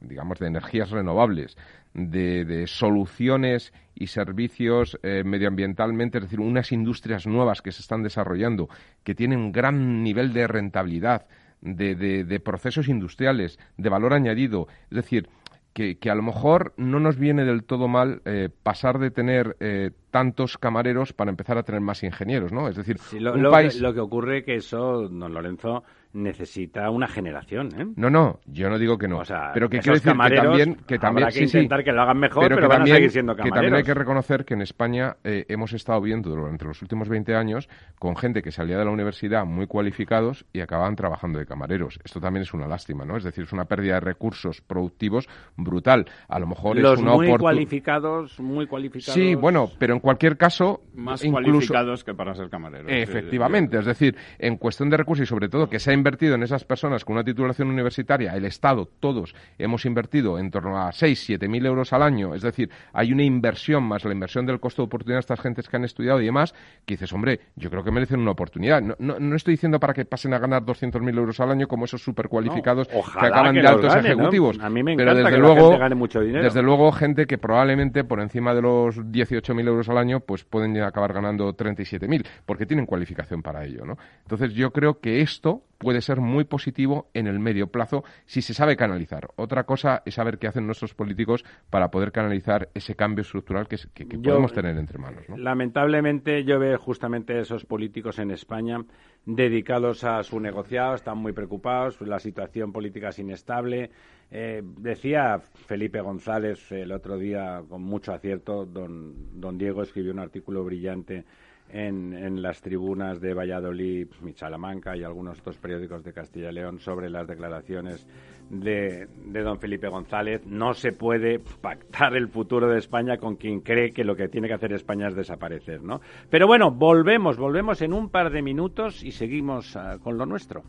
digamos 0.00 0.38
de 0.38 0.46
energías 0.46 0.90
renovables, 0.90 1.56
de, 1.92 2.64
soluciones 2.66 3.72
y 3.94 4.06
servicios 4.06 4.98
eh, 5.02 5.22
medioambientalmente, 5.24 6.18
es 6.18 6.24
decir, 6.24 6.40
unas 6.40 6.72
industrias 6.72 7.26
nuevas 7.26 7.60
que 7.60 7.72
se 7.72 7.82
están 7.82 8.02
desarrollando, 8.02 8.68
que 9.02 9.14
tienen 9.14 9.40
un 9.40 9.52
gran 9.52 10.02
nivel 10.02 10.32
de 10.32 10.46
rentabilidad, 10.46 11.26
de, 11.60 11.94
de, 11.94 12.40
procesos 12.40 12.88
industriales, 12.88 13.58
de 13.76 13.88
valor 13.88 14.14
añadido. 14.14 14.68
Es 14.90 14.96
decir, 14.96 15.28
que, 15.72 15.98
que, 15.98 16.10
a 16.10 16.14
lo 16.14 16.22
mejor 16.22 16.72
no 16.76 17.00
nos 17.00 17.16
viene 17.18 17.44
del 17.44 17.64
todo 17.64 17.88
mal 17.88 18.22
eh, 18.24 18.48
pasar 18.62 18.98
de 18.98 19.10
tener 19.10 19.56
eh, 19.60 19.90
tantos 20.10 20.58
camareros 20.58 21.12
para 21.12 21.30
empezar 21.30 21.58
a 21.58 21.62
tener 21.62 21.80
más 21.80 22.02
ingenieros, 22.02 22.52
¿no? 22.52 22.68
Es 22.68 22.76
decir, 22.76 22.98
lo, 23.18 23.34
un 23.34 23.50
país... 23.50 23.74
que, 23.74 23.80
lo 23.80 23.94
que 23.94 24.00
ocurre 24.00 24.44
que 24.44 24.56
eso, 24.56 25.08
don 25.08 25.32
Lorenzo, 25.32 25.84
necesita 26.12 26.90
una 26.90 27.06
generación, 27.06 27.68
¿eh? 27.78 27.86
No, 27.96 28.10
no, 28.10 28.40
yo 28.46 28.68
no 28.68 28.78
digo 28.78 28.98
que 28.98 29.06
no. 29.06 29.22
pero 29.54 29.68
que 29.68 29.78
quiero 29.78 29.94
decir 29.94 30.12
que 30.12 30.18
también, 30.18 30.74
que 30.86 30.98
también 30.98 31.24
habrá 31.24 31.38
que 31.38 31.44
intentar 31.44 31.84
que 31.84 31.92
lo 31.92 32.02
hagan 32.02 32.18
mejor, 32.18 32.48
pero, 32.48 32.68
van 32.68 32.82
a 32.82 32.86
seguir 32.86 33.10
siendo 33.10 33.36
camareros. 33.36 33.52
Que 33.52 33.54
también 33.54 33.74
hay 33.74 33.84
que 33.84 33.94
reconocer 33.94 34.44
que 34.44 34.54
en 34.54 34.62
España 34.62 35.16
eh, 35.22 35.44
hemos 35.48 35.72
estado 35.72 36.00
viendo 36.00 36.30
durante 36.30 36.64
los 36.64 36.82
últimos 36.82 37.08
20 37.08 37.34
años 37.34 37.68
con 37.98 38.16
gente 38.16 38.42
que 38.42 38.50
salía 38.50 38.76
de 38.76 38.84
la 38.84 38.90
universidad 38.90 39.44
muy 39.44 39.66
cualificados 39.66 40.44
y 40.52 40.60
acababan 40.60 40.96
trabajando 40.96 41.38
de 41.38 41.46
camareros. 41.46 42.00
Esto 42.04 42.20
también 42.20 42.42
es 42.42 42.52
una 42.54 42.66
lástima, 42.66 43.04
¿no? 43.04 43.16
Es 43.16 43.24
decir, 43.24 43.44
es 43.44 43.52
una 43.52 43.66
pérdida 43.66 43.94
de 43.94 44.00
recursos 44.00 44.60
productivos 44.60 45.28
brutal. 45.56 46.06
A 46.28 46.40
lo 46.40 46.46
mejor 46.46 46.76
los 46.76 46.94
es 46.94 47.00
una 47.00 47.14
muy 47.14 47.36
cualificados, 47.36 48.40
muy 48.40 48.66
cualificados. 48.66 49.14
Sí, 49.14 49.36
bueno, 49.36 49.70
pero 49.78 49.94
en 49.94 50.00
cualquier 50.00 50.36
caso 50.36 50.82
más 50.94 51.22
cualificados 51.22 52.02
que 52.02 52.14
para 52.14 52.34
ser 52.34 52.50
camareros. 52.50 52.90
Efectivamente, 52.90 53.78
es 53.78 53.86
decir, 53.86 54.16
en 54.38 54.56
cuestión 54.56 54.90
de 54.90 54.96
recursos 54.96 55.24
y 55.24 55.26
sobre 55.26 55.48
todo 55.48 55.68
que 55.68 55.78
se 55.78 55.90
ha 55.90 55.99
invertido 56.00 56.34
en 56.34 56.42
esas 56.42 56.64
personas 56.64 57.04
con 57.04 57.14
una 57.14 57.24
titulación 57.24 57.68
universitaria, 57.68 58.34
el 58.34 58.44
Estado, 58.44 58.88
todos, 59.00 59.34
hemos 59.58 59.84
invertido 59.84 60.38
en 60.38 60.50
torno 60.50 60.78
a 60.78 60.92
6, 60.92 61.22
7 61.26 61.48
mil 61.48 61.64
euros 61.64 61.92
al 61.92 62.02
año, 62.02 62.34
es 62.34 62.42
decir, 62.42 62.70
hay 62.92 63.12
una 63.12 63.22
inversión 63.22 63.84
más 63.84 64.04
la 64.04 64.12
inversión 64.12 64.46
del 64.46 64.60
costo 64.60 64.82
de 64.82 64.86
oportunidad 64.86 65.16
de 65.16 65.20
estas 65.20 65.40
gentes 65.40 65.68
que 65.68 65.76
han 65.76 65.84
estudiado 65.84 66.20
y 66.20 66.24
demás, 66.24 66.54
que 66.84 66.94
dices, 66.94 67.12
hombre, 67.12 67.40
yo 67.56 67.70
creo 67.70 67.84
que 67.84 67.90
merecen 67.90 68.20
una 68.20 68.32
oportunidad. 68.32 68.82
No, 68.82 68.96
no, 68.98 69.36
estoy 69.36 69.54
diciendo 69.54 69.78
para 69.78 69.94
que 69.94 70.04
pasen 70.04 70.34
a 70.34 70.38
ganar 70.38 70.64
200 70.64 71.00
mil 71.02 71.16
euros 71.16 71.38
al 71.40 71.50
año 71.50 71.68
como 71.68 71.84
esos 71.84 72.02
super 72.02 72.28
cualificados 72.28 72.88
que 72.88 73.26
acaban 73.26 73.54
de 73.54 73.66
altos 73.66 73.94
ejecutivos. 73.94 74.58
A 74.60 74.70
mí 74.70 74.82
me 74.82 74.96
pero 74.96 75.14
desde 75.14 75.30
que 75.30 75.38
luego, 75.38 75.78
gane 75.78 75.94
mucho 75.94 76.20
dinero. 76.20 76.44
Desde 76.44 76.62
luego, 76.62 76.90
gente 76.92 77.26
que 77.26 77.38
probablemente 77.38 78.04
por 78.04 78.20
encima 78.20 78.54
de 78.54 78.62
los 78.62 79.10
18 79.10 79.54
mil 79.54 79.68
euros 79.68 79.88
al 79.88 79.98
año, 79.98 80.20
pues 80.20 80.44
pueden 80.44 80.76
acabar 80.82 81.12
ganando 81.12 81.52
37 81.52 82.08
mil, 82.08 82.26
porque 82.46 82.66
tienen 82.66 82.86
cualificación 82.86 83.42
para 83.42 83.64
ello, 83.64 83.84
¿no? 83.84 83.96
Entonces 84.22 84.54
yo 84.54 84.72
creo 84.72 85.00
que 85.00 85.20
esto 85.20 85.62
puede 85.80 86.02
ser 86.02 86.20
muy 86.20 86.44
positivo 86.44 87.08
en 87.14 87.26
el 87.26 87.40
medio 87.40 87.68
plazo 87.68 88.04
si 88.26 88.42
se 88.42 88.52
sabe 88.52 88.76
canalizar. 88.76 89.30
Otra 89.36 89.64
cosa 89.64 90.02
es 90.04 90.14
saber 90.14 90.38
qué 90.38 90.46
hacen 90.46 90.66
nuestros 90.66 90.92
políticos 90.92 91.42
para 91.70 91.90
poder 91.90 92.12
canalizar 92.12 92.68
ese 92.74 92.94
cambio 92.94 93.22
estructural 93.22 93.66
que, 93.66 93.78
podemos 94.04 94.52
tener 94.52 94.76
entre 94.76 94.98
manos. 94.98 95.24
Lamentablemente 95.34 96.44
yo 96.44 96.58
veo 96.58 96.78
justamente 96.78 97.40
esos 97.40 97.64
políticos 97.64 98.18
en 98.18 98.30
España 98.30 98.84
dedicados 99.24 100.04
a 100.04 100.22
su 100.22 100.38
negociado, 100.38 100.94
están 100.94 101.16
muy 101.16 101.32
preocupados, 101.32 101.98
la 102.02 102.18
situación 102.18 102.72
política 102.72 103.08
es 103.08 103.18
inestable. 103.18 103.90
Eh, 104.30 104.62
decía 104.62 105.38
Felipe 105.38 106.02
González 106.02 106.70
el 106.72 106.92
otro 106.92 107.16
día, 107.16 107.62
con 107.66 107.82
mucho 107.82 108.12
acierto, 108.12 108.66
don, 108.66 109.40
don 109.40 109.56
Diego 109.56 109.82
escribió 109.82 110.12
un 110.12 110.18
artículo 110.18 110.62
brillante 110.62 111.24
en, 111.72 112.42
las 112.42 112.60
tribunas 112.60 113.20
de 113.20 113.34
Valladolid 113.34 114.08
Salamanca 114.34 114.96
y 114.96 115.04
algunos 115.04 115.38
otros 115.40 115.56
periódicos 115.58 116.02
de 116.04 116.12
Castilla 116.12 116.50
y 116.50 116.54
León 116.54 116.78
sobre 116.78 117.10
las 117.10 117.26
declaraciones 117.26 118.06
de, 118.48 119.06
de, 119.26 119.42
don 119.42 119.58
Felipe 119.58 119.88
González. 119.88 120.42
No 120.46 120.74
se 120.74 120.92
puede 120.92 121.38
pactar 121.38 122.16
el 122.16 122.28
futuro 122.28 122.68
de 122.68 122.78
España 122.78 123.18
con 123.18 123.36
quien 123.36 123.60
cree 123.60 123.92
que 123.92 124.04
lo 124.04 124.16
que 124.16 124.28
tiene 124.28 124.48
que 124.48 124.54
hacer 124.54 124.72
España 124.72 125.08
es 125.08 125.14
desaparecer, 125.14 125.82
¿no? 125.82 126.00
Pero 126.28 126.46
bueno, 126.46 126.70
volvemos, 126.70 127.36
volvemos 127.36 127.82
en 127.82 127.92
un 127.92 128.08
par 128.08 128.30
de 128.30 128.42
minutos 128.42 129.02
y 129.02 129.12
seguimos 129.12 129.76
ah, 129.76 129.98
con 130.02 130.18
lo 130.18 130.26
nuestro. 130.26 130.62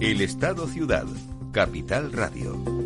El 0.00 0.20
Estado 0.20 0.66
Ciudad, 0.66 1.06
Capital 1.52 2.12
Radio. 2.12 2.85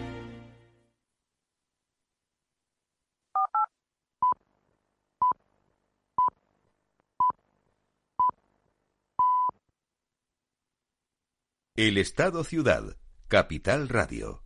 El 11.83 11.97
Estado 11.97 12.43
Ciudad, 12.43 12.95
Capital 13.27 13.89
Radio. 13.89 14.43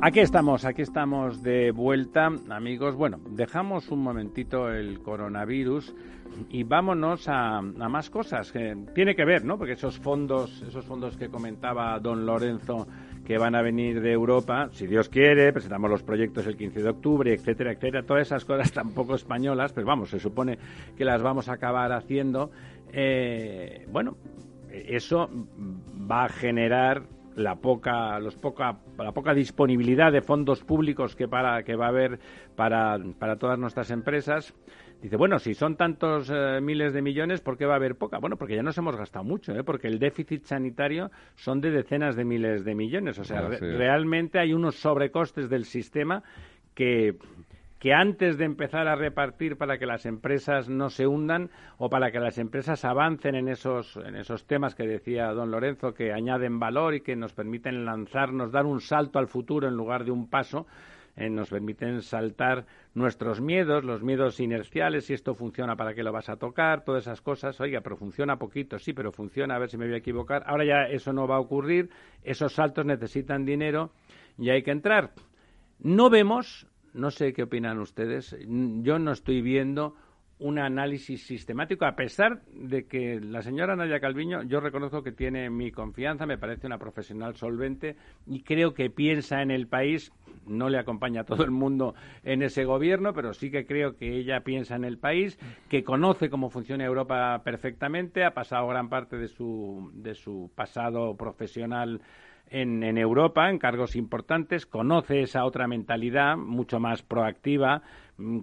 Aquí 0.00 0.20
estamos, 0.20 0.64
aquí 0.64 0.80
estamos 0.80 1.42
de 1.42 1.70
vuelta, 1.70 2.30
amigos. 2.48 2.96
Bueno, 2.96 3.20
dejamos 3.28 3.90
un 3.90 4.02
momentito 4.02 4.70
el 4.72 5.02
coronavirus 5.02 5.94
y 6.48 6.62
vámonos 6.64 7.28
a, 7.28 7.60
más 7.60 8.08
cosas. 8.08 8.50
que 8.50 8.74
tiene 8.94 9.14
que 9.14 9.26
ver, 9.26 9.44
¿no? 9.44 9.58
Porque 9.58 9.74
esos 9.74 9.98
fondos, 9.98 10.62
esos 10.66 10.86
fondos 10.86 11.18
que 11.18 11.28
comentaba 11.28 12.00
don 12.00 12.24
Lorenzo 12.24 12.88
que 13.24 13.38
van 13.38 13.54
a 13.54 13.62
venir 13.62 14.00
de 14.00 14.12
Europa, 14.12 14.68
si 14.72 14.86
Dios 14.86 15.08
quiere, 15.08 15.52
presentamos 15.52 15.90
los 15.90 16.02
proyectos 16.02 16.46
el 16.46 16.56
15 16.56 16.82
de 16.82 16.88
octubre, 16.88 17.32
etcétera, 17.32 17.72
etcétera, 17.72 18.02
todas 18.02 18.26
esas 18.26 18.44
cosas 18.44 18.72
tampoco 18.72 19.14
españolas, 19.14 19.72
pero 19.72 19.86
vamos, 19.86 20.10
se 20.10 20.18
supone 20.18 20.58
que 20.96 21.04
las 21.04 21.22
vamos 21.22 21.48
a 21.48 21.54
acabar 21.54 21.92
haciendo. 21.92 22.50
Eh, 22.92 23.86
bueno, 23.90 24.16
eso 24.70 25.28
va 26.10 26.24
a 26.24 26.28
generar 26.28 27.02
la 27.36 27.56
poca, 27.56 28.18
los 28.18 28.36
poca, 28.36 28.78
la 28.98 29.12
poca 29.12 29.34
disponibilidad 29.34 30.12
de 30.12 30.20
fondos 30.20 30.62
públicos 30.62 31.16
que, 31.16 31.28
para, 31.28 31.62
que 31.62 31.76
va 31.76 31.86
a 31.86 31.88
haber 31.88 32.18
para, 32.56 32.98
para 33.18 33.36
todas 33.36 33.58
nuestras 33.58 33.90
empresas. 33.90 34.54
Dice, 35.02 35.16
bueno, 35.16 35.40
si 35.40 35.54
son 35.54 35.74
tantos 35.74 36.30
eh, 36.32 36.60
miles 36.62 36.92
de 36.92 37.02
millones, 37.02 37.40
¿por 37.40 37.58
qué 37.58 37.66
va 37.66 37.72
a 37.72 37.76
haber 37.76 37.96
poca? 37.96 38.18
Bueno, 38.18 38.36
porque 38.36 38.54
ya 38.54 38.62
nos 38.62 38.78
hemos 38.78 38.94
gastado 38.94 39.24
mucho, 39.24 39.52
¿eh? 39.52 39.64
porque 39.64 39.88
el 39.88 39.98
déficit 39.98 40.44
sanitario 40.44 41.10
son 41.34 41.60
de 41.60 41.72
decenas 41.72 42.14
de 42.14 42.24
miles 42.24 42.64
de 42.64 42.76
millones. 42.76 43.18
O 43.18 43.24
sea, 43.24 43.40
realmente 43.48 44.38
hay 44.38 44.54
unos 44.54 44.76
sobrecostes 44.76 45.50
del 45.50 45.64
sistema 45.64 46.22
que, 46.76 47.16
que 47.80 47.92
antes 47.92 48.38
de 48.38 48.44
empezar 48.44 48.86
a 48.86 48.94
repartir 48.94 49.56
para 49.56 49.76
que 49.76 49.86
las 49.86 50.06
empresas 50.06 50.68
no 50.68 50.88
se 50.88 51.04
hundan 51.04 51.50
o 51.78 51.90
para 51.90 52.12
que 52.12 52.20
las 52.20 52.38
empresas 52.38 52.84
avancen 52.84 53.34
en 53.34 53.48
esos, 53.48 53.96
en 53.96 54.14
esos 54.14 54.46
temas 54.46 54.76
que 54.76 54.86
decía 54.86 55.32
don 55.32 55.50
Lorenzo, 55.50 55.94
que 55.94 56.12
añaden 56.12 56.60
valor 56.60 56.94
y 56.94 57.00
que 57.00 57.16
nos 57.16 57.32
permiten 57.32 57.84
lanzarnos, 57.84 58.52
dar 58.52 58.66
un 58.66 58.80
salto 58.80 59.18
al 59.18 59.26
futuro 59.26 59.66
en 59.66 59.74
lugar 59.74 60.04
de 60.04 60.12
un 60.12 60.30
paso, 60.30 60.68
eh, 61.16 61.28
nos 61.28 61.50
permiten 61.50 62.02
saltar 62.02 62.66
nuestros 62.94 63.40
miedos, 63.40 63.84
los 63.84 64.02
miedos 64.02 64.40
inerciales, 64.40 65.06
si 65.06 65.14
esto 65.14 65.34
funciona, 65.34 65.76
¿para 65.76 65.94
qué 65.94 66.02
lo 66.02 66.12
vas 66.12 66.28
a 66.28 66.36
tocar? 66.36 66.84
Todas 66.84 67.04
esas 67.04 67.20
cosas, 67.20 67.60
oiga, 67.60 67.80
pero 67.82 67.96
funciona 67.96 68.38
poquito, 68.38 68.78
sí, 68.78 68.92
pero 68.92 69.12
funciona, 69.12 69.56
a 69.56 69.58
ver 69.58 69.68
si 69.68 69.76
me 69.76 69.86
voy 69.86 69.94
a 69.94 69.98
equivocar. 69.98 70.42
Ahora 70.46 70.64
ya 70.64 70.82
eso 70.90 71.12
no 71.12 71.26
va 71.26 71.36
a 71.36 71.40
ocurrir, 71.40 71.90
esos 72.22 72.54
saltos 72.54 72.86
necesitan 72.86 73.44
dinero 73.44 73.92
y 74.38 74.50
hay 74.50 74.62
que 74.62 74.70
entrar. 74.70 75.12
No 75.78 76.10
vemos, 76.10 76.66
no 76.94 77.10
sé 77.10 77.32
qué 77.32 77.42
opinan 77.42 77.78
ustedes, 77.78 78.36
yo 78.46 78.98
no 78.98 79.12
estoy 79.12 79.42
viendo 79.42 79.96
un 80.42 80.58
análisis 80.58 81.24
sistemático, 81.24 81.84
a 81.84 81.94
pesar 81.94 82.42
de 82.52 82.86
que 82.86 83.20
la 83.20 83.42
señora 83.42 83.76
Nadia 83.76 84.00
Calviño, 84.00 84.42
yo 84.42 84.60
reconozco 84.60 85.02
que 85.02 85.12
tiene 85.12 85.48
mi 85.50 85.70
confianza, 85.70 86.26
me 86.26 86.36
parece 86.36 86.66
una 86.66 86.78
profesional 86.78 87.36
solvente 87.36 87.96
y 88.26 88.42
creo 88.42 88.74
que 88.74 88.90
piensa 88.90 89.40
en 89.40 89.50
el 89.50 89.68
país. 89.68 90.12
No 90.46 90.68
le 90.68 90.78
acompaña 90.78 91.22
a 91.22 91.24
todo 91.24 91.44
el 91.44 91.50
mundo 91.50 91.94
en 92.24 92.42
ese 92.42 92.64
gobierno, 92.64 93.12
pero 93.12 93.32
sí 93.34 93.50
que 93.50 93.66
creo 93.66 93.96
que 93.96 94.16
ella 94.16 94.40
piensa 94.40 94.76
en 94.76 94.84
el 94.84 94.98
país, 94.98 95.38
que 95.68 95.84
conoce 95.84 96.30
cómo 96.30 96.50
funciona 96.50 96.84
Europa 96.84 97.40
perfectamente, 97.44 98.24
ha 98.24 98.34
pasado 98.34 98.66
gran 98.68 98.88
parte 98.88 99.16
de 99.16 99.28
su, 99.28 99.90
de 99.94 100.14
su 100.14 100.50
pasado 100.54 101.16
profesional 101.16 102.00
en, 102.48 102.82
en, 102.82 102.98
Europa, 102.98 103.48
en 103.48 103.58
cargos 103.58 103.96
importantes, 103.96 104.66
conoce 104.66 105.22
esa 105.22 105.44
otra 105.44 105.66
mentalidad 105.66 106.36
mucho 106.36 106.80
más 106.80 107.02
proactiva, 107.02 107.82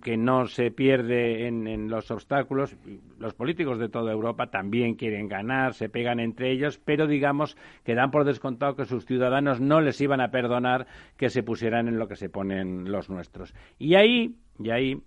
que 0.01 0.17
no 0.17 0.47
se 0.47 0.71
pierde 0.71 1.47
en, 1.47 1.67
en, 1.67 1.89
los 1.89 2.11
obstáculos. 2.11 2.75
Los 3.17 3.33
políticos 3.33 3.79
de 3.79 3.89
toda 3.89 4.11
Europa 4.11 4.47
también 4.47 4.95
quieren 4.95 5.27
ganar, 5.27 5.73
se 5.73 5.89
pegan 5.89 6.19
entre 6.19 6.51
ellos, 6.51 6.79
pero 6.83 7.07
digamos 7.07 7.55
que 7.83 7.95
dan 7.95 8.11
por 8.11 8.25
descontado 8.25 8.75
que 8.75 8.85
sus 8.85 9.05
ciudadanos 9.05 9.61
no 9.61 9.79
les 9.79 10.01
iban 10.01 10.21
a 10.21 10.31
perdonar 10.31 10.87
que 11.17 11.29
se 11.29 11.43
pusieran 11.43 11.87
en 11.87 11.99
lo 11.99 12.07
que 12.07 12.15
se 12.15 12.29
ponen 12.29 12.91
los 12.91 13.09
nuestros. 13.09 13.53
Y 13.77 13.95
ahí, 13.95 14.35
y 14.59 14.71
ahí 14.71 15.01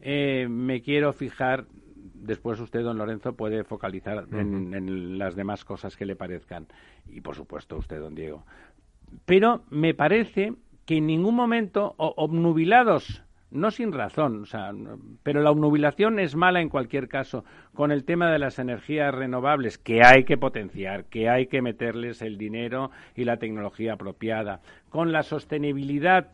eh, 0.00 0.46
me 0.48 0.80
quiero 0.80 1.12
fijar 1.12 1.66
después 2.24 2.60
usted, 2.60 2.82
don 2.82 2.98
Lorenzo, 2.98 3.34
puede 3.34 3.64
focalizar 3.64 4.26
en, 4.32 5.18
las 5.18 5.34
demás 5.34 5.64
cosas 5.64 5.96
que 5.96 6.06
le 6.06 6.16
parezcan. 6.16 6.66
Y, 7.08 7.20
por 7.20 7.34
supuesto, 7.34 7.76
usted, 7.76 8.00
don 8.00 8.14
Diego. 8.14 8.44
Pero 9.24 9.64
me 9.70 9.94
parece 9.94 10.54
que 10.86 10.98
en 10.98 11.06
ningún 11.06 11.34
momento, 11.34 11.94
obnubilados, 11.96 13.24
no 13.54 13.70
sin 13.70 13.92
razón, 13.92 14.42
o 14.42 14.46
sea, 14.46 14.72
pero 15.22 15.40
la 15.40 15.50
obnubilación 15.50 16.18
es 16.18 16.34
mala 16.34 16.60
en 16.60 16.68
cualquier 16.68 17.08
caso, 17.08 17.44
con 17.72 17.92
el 17.92 18.04
tema 18.04 18.30
de 18.30 18.40
las 18.40 18.58
energías 18.58 19.14
renovables, 19.14 19.78
que 19.78 20.04
hay 20.04 20.24
que 20.24 20.36
potenciar, 20.36 21.04
que 21.04 21.30
hay 21.30 21.46
que 21.46 21.62
meterles 21.62 22.20
el 22.20 22.36
dinero 22.36 22.90
y 23.14 23.24
la 23.24 23.38
tecnología 23.38 23.94
apropiada, 23.94 24.60
con 24.90 25.12
la 25.12 25.22
sostenibilidad 25.22 26.28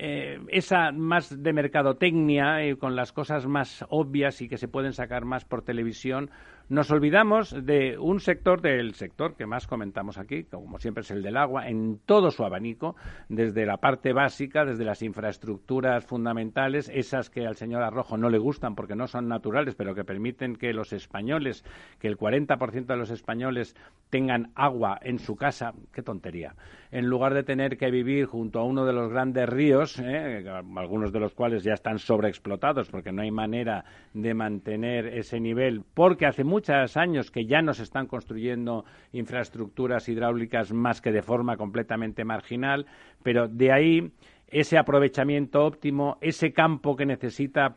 eh, 0.00 0.38
esa 0.48 0.92
más 0.92 1.42
de 1.42 1.52
mercadotecnia, 1.52 2.62
eh, 2.62 2.76
con 2.76 2.94
las 2.94 3.12
cosas 3.12 3.46
más 3.48 3.84
obvias 3.88 4.40
y 4.40 4.48
que 4.48 4.56
se 4.56 4.68
pueden 4.68 4.92
sacar 4.92 5.24
más 5.24 5.44
por 5.44 5.62
televisión, 5.62 6.30
nos 6.68 6.90
olvidamos 6.90 7.54
de 7.64 7.96
un 7.98 8.20
sector, 8.20 8.60
del 8.60 8.94
sector 8.94 9.36
que 9.36 9.46
más 9.46 9.66
comentamos 9.66 10.18
aquí, 10.18 10.44
como 10.44 10.78
siempre 10.78 11.00
es 11.00 11.10
el 11.10 11.22
del 11.22 11.36
agua, 11.36 11.68
en 11.68 11.98
todo 12.04 12.30
su 12.30 12.44
abanico, 12.44 12.94
desde 13.28 13.64
la 13.64 13.78
parte 13.78 14.12
básica, 14.12 14.66
desde 14.66 14.84
las 14.84 15.02
infraestructuras 15.02 16.04
fundamentales, 16.04 16.90
esas 16.92 17.30
que 17.30 17.46
al 17.46 17.56
señor 17.56 17.82
Arrojo 17.82 18.18
no 18.18 18.28
le 18.28 18.38
gustan 18.38 18.74
porque 18.74 18.96
no 18.96 19.06
son 19.06 19.28
naturales, 19.28 19.74
pero 19.76 19.94
que 19.94 20.04
permiten 20.04 20.56
que 20.56 20.74
los 20.74 20.92
españoles, 20.92 21.64
que 21.98 22.08
el 22.08 22.18
40% 22.18 22.86
de 22.86 22.96
los 22.96 23.10
españoles 23.10 23.74
tengan 24.10 24.52
agua 24.54 24.98
en 25.02 25.18
su 25.18 25.36
casa, 25.36 25.72
qué 25.92 26.02
tontería, 26.02 26.54
en 26.90 27.06
lugar 27.06 27.32
de 27.32 27.44
tener 27.44 27.78
que 27.78 27.90
vivir 27.90 28.26
junto 28.26 28.60
a 28.60 28.64
uno 28.64 28.84
de 28.84 28.92
los 28.92 29.10
grandes 29.10 29.48
ríos, 29.48 29.98
¿eh? 29.98 30.44
algunos 30.76 31.12
de 31.12 31.20
los 31.20 31.34
cuales 31.34 31.64
ya 31.64 31.72
están 31.72 31.98
sobreexplotados 31.98 32.90
porque 32.90 33.12
no 33.12 33.22
hay 33.22 33.30
manera 33.30 33.84
de 34.12 34.34
mantener 34.34 35.06
ese 35.06 35.40
nivel, 35.40 35.82
porque 35.94 36.26
hace 36.26 36.44
muchos 36.58 36.96
años 36.96 37.30
que 37.30 37.46
ya 37.46 37.62
no 37.62 37.72
se 37.72 37.84
están 37.84 38.08
construyendo 38.08 38.84
infraestructuras 39.12 40.08
hidráulicas 40.08 40.72
más 40.72 41.00
que 41.00 41.12
de 41.12 41.22
forma 41.22 41.56
completamente 41.56 42.24
marginal, 42.24 42.86
pero 43.22 43.46
de 43.46 43.70
ahí 43.70 44.10
ese 44.48 44.76
aprovechamiento 44.76 45.64
óptimo, 45.64 46.18
ese 46.20 46.52
campo 46.52 46.96
que 46.96 47.06
necesita 47.06 47.76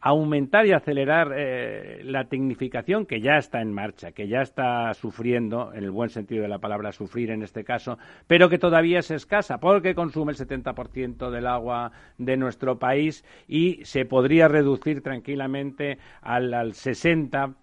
aumentar 0.00 0.64
y 0.66 0.72
acelerar 0.72 1.32
eh, 1.36 2.00
la 2.04 2.24
tecnificación 2.24 3.04
que 3.04 3.20
ya 3.20 3.36
está 3.36 3.60
en 3.60 3.70
marcha, 3.70 4.12
que 4.12 4.28
ya 4.28 4.40
está 4.40 4.94
sufriendo, 4.94 5.74
en 5.74 5.84
el 5.84 5.90
buen 5.90 6.08
sentido 6.08 6.40
de 6.42 6.48
la 6.48 6.58
palabra 6.58 6.90
sufrir 6.90 7.30
en 7.30 7.42
este 7.42 7.64
caso, 7.64 7.98
pero 8.26 8.48
que 8.48 8.58
todavía 8.58 9.00
es 9.00 9.10
escasa 9.10 9.58
porque 9.58 9.94
consume 9.94 10.32
el 10.32 10.38
70% 10.38 11.30
del 11.30 11.46
agua 11.46 11.92
de 12.16 12.38
nuestro 12.38 12.78
país 12.78 13.24
y 13.46 13.84
se 13.84 14.06
podría 14.06 14.48
reducir 14.48 15.02
tranquilamente 15.02 15.98
al, 16.22 16.54
al 16.54 16.72
60% 16.72 17.54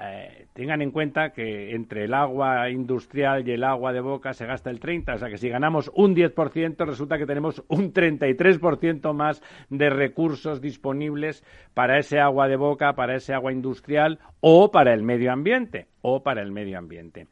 eh, 0.00 0.46
tengan 0.54 0.80
en 0.80 0.90
cuenta 0.90 1.30
que 1.30 1.74
entre 1.74 2.04
el 2.04 2.14
agua 2.14 2.70
industrial 2.70 3.46
y 3.46 3.52
el 3.52 3.62
agua 3.62 3.92
de 3.92 4.00
boca 4.00 4.32
se 4.32 4.46
gasta 4.46 4.70
el 4.70 4.80
30, 4.80 5.14
o 5.14 5.18
sea 5.18 5.28
que 5.28 5.36
si 5.36 5.48
ganamos 5.48 5.90
un 5.94 6.14
10%, 6.16 6.86
resulta 6.86 7.18
que 7.18 7.26
tenemos 7.26 7.62
un 7.68 7.92
33% 7.92 9.12
más 9.12 9.42
de 9.68 9.90
recursos 9.90 10.60
disponibles 10.60 11.44
para 11.74 11.98
ese 11.98 12.20
agua 12.20 12.48
de 12.48 12.56
boca, 12.56 12.94
para 12.94 13.16
ese 13.16 13.34
agua 13.34 13.52
industrial 13.52 14.18
o 14.40 14.70
para 14.70 14.94
el 14.94 15.02
medio 15.02 15.30
ambiente, 15.30 15.88
o 16.00 16.22
para 16.22 16.42
el 16.42 16.52
medio 16.52 16.78
ambiente. 16.78 17.26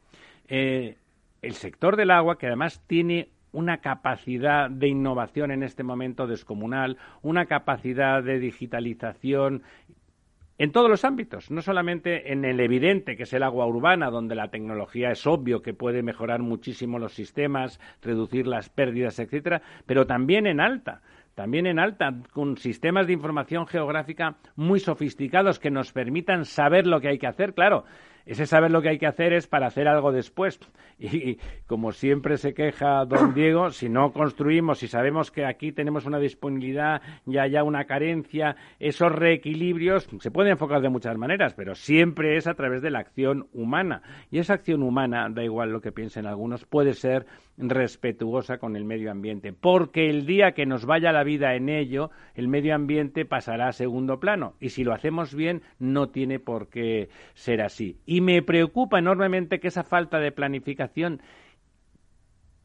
Eh, 0.47 0.97
el 1.41 1.53
sector 1.53 1.95
del 1.95 2.11
agua, 2.11 2.37
que 2.37 2.47
además 2.47 2.83
tiene 2.85 3.29
una 3.53 3.77
capacidad 3.77 4.69
de 4.69 4.87
innovación 4.87 5.51
en 5.51 5.63
este 5.63 5.83
momento 5.83 6.27
descomunal, 6.27 6.97
una 7.21 7.47
capacidad 7.47 8.23
de 8.23 8.39
digitalización 8.39 9.63
en 10.57 10.71
todos 10.71 10.89
los 10.89 11.05
ámbitos, 11.05 11.49
no 11.49 11.61
solamente 11.61 12.31
en 12.31 12.45
el 12.45 12.59
evidente, 12.59 13.15
que 13.15 13.23
es 13.23 13.33
el 13.33 13.43
agua 13.43 13.65
urbana, 13.65 14.09
donde 14.09 14.35
la 14.35 14.49
tecnología 14.49 15.11
es 15.11 15.25
obvio 15.25 15.61
que 15.61 15.73
puede 15.73 16.03
mejorar 16.03 16.41
muchísimo 16.41 16.99
los 16.99 17.13
sistemas, 17.13 17.79
reducir 18.01 18.47
las 18.47 18.69
pérdidas, 18.69 19.19
etcétera, 19.19 19.61
pero 19.85 20.05
también 20.05 20.47
en 20.47 20.59
alta 20.59 21.01
también 21.35 21.65
en 21.65 21.79
alta, 21.79 22.13
con 22.33 22.57
sistemas 22.57 23.07
de 23.07 23.13
información 23.13 23.65
geográfica 23.65 24.35
muy 24.55 24.79
sofisticados 24.79 25.59
que 25.59 25.71
nos 25.71 25.91
permitan 25.91 26.45
saber 26.45 26.85
lo 26.85 26.99
que 26.99 27.07
hay 27.07 27.17
que 27.17 27.27
hacer. 27.27 27.53
Claro, 27.53 27.85
ese 28.25 28.45
saber 28.45 28.71
lo 28.71 28.81
que 28.81 28.89
hay 28.89 28.97
que 28.97 29.07
hacer 29.07 29.33
es 29.33 29.47
para 29.47 29.67
hacer 29.67 29.87
algo 29.87 30.11
después. 30.11 30.59
Y, 30.99 31.39
como 31.65 31.91
siempre 31.91 32.37
se 32.37 32.53
queja 32.53 33.05
don 33.05 33.33
Diego, 33.35 33.71
si 33.71 33.89
no 33.89 34.13
construimos, 34.13 34.79
si 34.79 34.87
sabemos 34.87 35.31
que 35.31 35.45
aquí 35.45 35.71
tenemos 35.71 36.05
una 36.05 36.19
disponibilidad 36.19 37.01
y 37.25 37.37
haya 37.37 37.63
una 37.63 37.85
carencia, 37.85 38.55
esos 38.79 39.11
reequilibrios 39.11 40.07
se 40.19 40.31
pueden 40.31 40.51
enfocar 40.51 40.81
de 40.81 40.89
muchas 40.89 41.17
maneras, 41.17 41.53
pero 41.55 41.73
siempre 41.75 42.37
es 42.37 42.47
a 42.47 42.53
través 42.53 42.81
de 42.81 42.91
la 42.91 42.99
acción 42.99 43.47
humana. 43.53 44.03
Y 44.29 44.39
esa 44.39 44.53
acción 44.53 44.83
humana, 44.83 45.27
da 45.29 45.43
igual 45.43 45.71
lo 45.71 45.81
que 45.81 45.91
piensen 45.91 46.27
algunos, 46.27 46.65
puede 46.65 46.93
ser 46.93 47.25
respetuosa 47.57 48.57
con 48.57 48.75
el 48.75 48.85
medio 48.85 49.11
ambiente, 49.11 49.53
porque 49.53 50.09
el 50.09 50.25
día 50.25 50.53
que 50.53 50.65
nos 50.65 50.85
vaya 50.85 51.11
la 51.11 51.23
vida 51.23 51.55
en 51.55 51.69
ello, 51.69 52.09
el 52.35 52.47
medio 52.47 52.75
ambiente 52.75 53.25
pasará 53.25 53.67
a 53.67 53.73
segundo 53.73 54.19
plano. 54.19 54.55
Y 54.59 54.69
si 54.69 54.83
lo 54.83 54.93
hacemos 54.93 55.35
bien, 55.35 55.61
no 55.79 56.09
tiene 56.09 56.39
por 56.39 56.69
qué 56.69 57.09
ser 57.33 57.61
así. 57.61 57.97
Y 58.11 58.19
me 58.19 58.41
preocupa 58.41 58.99
enormemente 58.99 59.61
que 59.61 59.69
esa 59.69 59.85
falta 59.85 60.19
de 60.19 60.33
planificación 60.33 61.21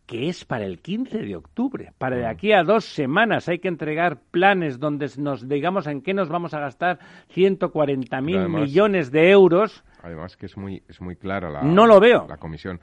que 0.04 0.28
es 0.28 0.44
para 0.44 0.64
el 0.64 0.80
15 0.80 1.18
de 1.18 1.37
octubre. 1.37 1.92
Para 1.98 2.16
de 2.16 2.24
mm. 2.24 2.30
aquí 2.30 2.52
a 2.52 2.64
dos 2.64 2.85
semanas 2.85 3.48
hay 3.48 3.61
que 3.61 3.68
entregar 3.68 4.18
planes 4.32 4.80
donde 4.80 5.09
nos 5.18 5.48
digamos 5.48 5.87
en 5.87 6.02
qué 6.02 6.14
nos 6.14 6.28
vamos 6.28 6.52
a 6.52 6.59
gastar 6.59 6.98
140.000 7.32 8.22
mil 8.22 8.48
millones 8.48 9.12
de 9.12 9.30
euros. 9.30 9.85
Además 10.02 10.37
que 10.37 10.46
es 10.46 10.56
muy, 10.56 10.82
es 10.88 11.00
muy 11.00 11.14
clara 11.14 11.48
la, 11.48 11.62
no 11.62 11.87
lo 11.87 12.00
veo. 12.00 12.26
la 12.28 12.38
comisión. 12.38 12.80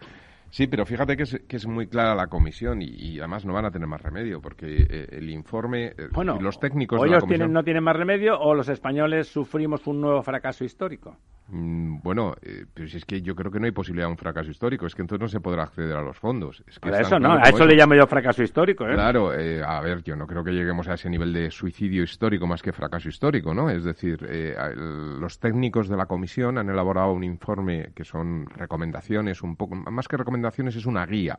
Sí, 0.53 0.67
pero 0.67 0.85
fíjate 0.85 1.17
que 1.17 1.23
es, 1.23 1.41
que 1.47 1.55
es 1.55 1.65
muy 1.65 1.87
clara 1.87 2.13
la 2.13 2.27
comisión 2.27 2.79
y, 2.79 3.17
además 3.17 3.43
no 3.43 3.53
van 3.53 3.65
a 3.65 3.71
tener 3.71 3.87
más 3.87 3.99
remedio 3.99 4.39
porque 4.39 4.85
eh, 4.87 5.07
el 5.09 5.31
informe, 5.31 5.95
eh, 5.97 6.09
bueno, 6.11 6.39
los 6.39 6.59
técnicos 6.59 7.01
o 7.01 7.05
ellos 7.07 7.25
tienen, 7.25 7.51
no 7.51 7.63
tienen 7.63 7.83
más 7.83 7.95
remedio 7.95 8.39
o 8.39 8.53
los 8.53 8.69
españoles 8.69 9.27
sufrimos 9.27 9.87
un 9.87 9.99
nuevo 9.99 10.21
fracaso 10.21 10.63
histórico. 10.63 11.17
Mm, 11.49 11.99
bueno, 12.01 12.35
eh, 12.41 12.65
pero 12.73 12.87
si 12.87 12.97
es 12.97 13.05
que 13.05 13.21
yo 13.21 13.35
creo 13.35 13.51
que 13.51 13.59
no 13.59 13.65
hay 13.65 13.71
posibilidad 13.71 14.07
de 14.07 14.11
un 14.11 14.17
fracaso 14.17 14.49
histórico, 14.49 14.85
es 14.85 14.95
que 14.95 15.01
entonces 15.01 15.21
no 15.21 15.27
se 15.27 15.41
podrá 15.41 15.63
acceder 15.63 15.95
a 15.95 16.01
los 16.01 16.17
fondos. 16.17 16.63
Es 16.67 16.79
que 16.79 16.89
eso 16.89 17.19
no, 17.19 17.33
a 17.33 17.41
eso, 17.43 17.65
le 17.65 17.75
llamo 17.75 17.95
yo 17.95 18.07
fracaso 18.07 18.43
histórico. 18.43 18.87
¿eh? 18.87 18.93
Claro, 18.93 19.33
eh, 19.33 19.61
a 19.61 19.81
ver, 19.81 20.03
yo 20.03 20.15
no 20.15 20.25
creo 20.25 20.43
que 20.43 20.51
lleguemos 20.51 20.87
a 20.87 20.93
ese 20.93 21.09
nivel 21.09 21.33
de 21.33 21.51
suicidio 21.51 22.03
histórico 22.03 22.47
más 22.47 22.61
que 22.61 22.71
fracaso 22.71 23.09
histórico, 23.09 23.53
¿no? 23.53 23.69
Es 23.69 23.83
decir, 23.83 24.25
los 25.19 25.39
técnicos 25.39 25.89
de 25.89 25.97
la 25.97 26.05
comisión 26.05 26.57
han 26.57 26.69
elaborado 26.69 27.11
un 27.11 27.23
informe 27.23 27.91
que 27.93 28.05
son 28.05 28.47
recomendaciones, 28.47 29.43
un 29.43 29.55
poco 29.55 29.75
más 29.75 30.07
que 30.07 30.17
recomendaciones, 30.17 30.42
es 30.47 30.85
una 30.85 31.05
guía 31.05 31.37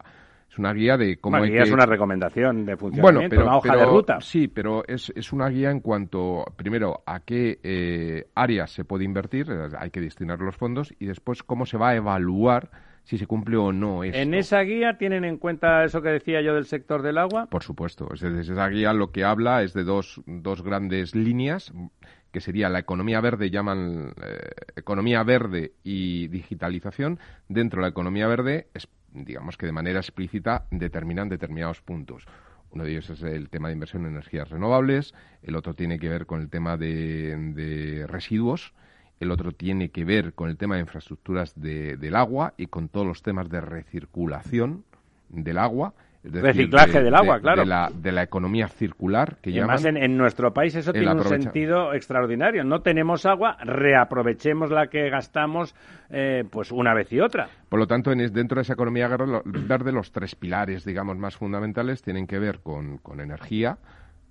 es 0.55 0.59
una 0.59 0.73
guía 0.73 0.97
de 0.97 1.17
cómo 1.17 1.37
una 1.37 1.47
guía 1.47 1.63
es 1.65 1.73
una 1.73 1.85
recomendación 1.85 2.65
de 2.65 2.77
funcionamiento, 2.77 3.43
una 3.43 3.57
hoja 3.57 3.77
de 3.77 3.87
ruta. 3.87 4.21
Sí, 4.21 4.47
pero 4.47 4.85
es, 4.87 5.13
es, 5.17 5.33
una 5.33 5.49
guía 5.49 5.71
en 5.71 5.81
cuanto, 5.81 6.45
primero, 6.55 7.03
a 7.07 7.21
qué 7.21 7.59
eh, 7.65 8.29
áreas 8.37 8.71
se 8.71 8.85
puede 8.85 9.05
invertir, 9.05 9.49
hay 9.77 9.91
que 9.91 10.01
destinar 10.01 10.39
los 10.39 10.57
fondos, 10.57 10.95
y 11.01 11.07
después 11.07 11.43
cómo 11.43 11.67
se 11.67 11.77
va 11.77 11.91
a 11.91 11.97
evaluar 11.97 12.71
si 13.03 13.19
se 13.19 13.27
cumple 13.27 13.57
o 13.57 13.73
no 13.73 14.05
esto. 14.05 14.17
¿En 14.17 14.33
esa 14.33 14.61
guía 14.61 14.97
tienen 14.97 15.25
en 15.25 15.39
cuenta 15.39 15.83
eso 15.83 16.01
que 16.01 16.11
decía 16.11 16.41
yo 16.41 16.55
del 16.55 16.67
sector 16.67 17.03
del 17.03 17.19
agua? 17.19 17.47
Por 17.47 17.65
supuesto. 17.65 18.09
Es 18.15 18.23
esa 18.23 18.69
guía 18.69 18.93
lo 18.93 19.11
que 19.11 19.25
habla 19.25 19.63
es 19.63 19.75
de 19.75 19.83
dos, 19.83 20.23
dos 20.27 20.63
grandes 20.63 21.17
líneas 21.17 21.73
que 22.35 22.41
sería 22.41 22.69
la 22.69 22.81
economía 22.81 23.21
verde, 23.21 23.49
llaman 23.49 24.13
eh, 24.21 24.51
economía 24.75 25.23
verde 25.23 25.75
y 25.85 26.27
digitalización. 26.27 27.21
Dentro 27.49 27.79
de 27.79 27.83
la 27.83 27.91
economía 27.91 28.27
verde, 28.27 28.67
es, 28.75 28.89
digamos 29.13 29.57
que 29.57 29.67
de 29.67 29.73
manera 29.73 30.01
explícita 30.01 30.67
determinan 30.73 31.29
determinados 31.29 31.81
puntos. 31.81 32.27
Uno 32.73 32.83
de 32.83 32.91
ellos 32.91 33.09
es 33.09 33.23
el 33.23 33.51
tema 33.51 33.69
de 33.69 33.75
inversión 33.75 34.03
en 34.05 34.15
energías 34.15 34.51
renovables, 34.51 35.15
el 35.45 35.55
otro 35.55 35.75
tiene 35.75 36.01
que 36.01 36.09
ver 36.09 36.27
con 36.27 36.41
el 36.41 36.51
tema 36.51 36.77
de, 36.77 38.05
residuos, 38.09 38.75
el 39.21 39.31
otro 39.31 39.53
tiene 39.53 39.91
que 39.91 40.05
ver 40.05 40.35
con 40.35 40.51
el 40.51 40.57
tema 40.57 40.75
de 40.75 40.81
infraestructuras 40.81 41.55
del 41.55 42.17
agua 42.17 42.55
y 42.57 42.67
con 42.67 42.89
todos 42.89 43.07
los 43.07 43.23
temas 43.23 43.49
de 43.49 43.61
recirculación 43.61 44.83
del 45.29 45.59
agua 45.59 45.95
Reciclaje 46.25 47.03
del 47.03 47.15
agua, 47.15 47.39
claro. 47.39 47.63
De 47.63 47.69
la, 47.69 47.91
de 47.95 48.11
la, 48.11 48.23
economía 48.23 48.67
circular 48.69 49.37
que 49.43 49.51
y 49.51 49.59
Además, 49.59 49.85
en, 49.85 50.17
nuestro 50.17 50.55
país 50.55 50.75
eso 50.75 50.93
tiene 50.93 51.13
un 51.13 51.23
sentido 51.25 51.93
extraordinario. 51.93 52.65
No 52.65 52.81
tenemos 52.81 53.27
agua, 53.27 53.59
reaprovechemos 53.63 54.71
la 54.71 54.87
que 54.87 55.11
gastamos 55.11 55.75
eh, 56.09 56.45
pues 56.51 56.73
una 56.73 56.95
vez 56.95 57.13
y 57.13 57.21
otra. 57.21 57.49
Por 57.69 57.79
lo 57.79 57.87
tanto, 57.87 58.11
en, 58.11 58.33
dentro 58.33 58.57
de 58.57 58.63
esa 58.63 58.73
economía 58.73 59.07
verde, 59.45 59.93
los 59.93 60.13
tres 60.13 60.35
pilares, 60.35 60.85
digamos, 60.87 61.19
más 61.19 61.37
fundamentales 61.37 62.03
tienen 62.03 62.27
que 62.27 62.39
ver 62.39 62.61
con, 62.61 62.97
con 62.99 63.21
energía, 63.21 63.77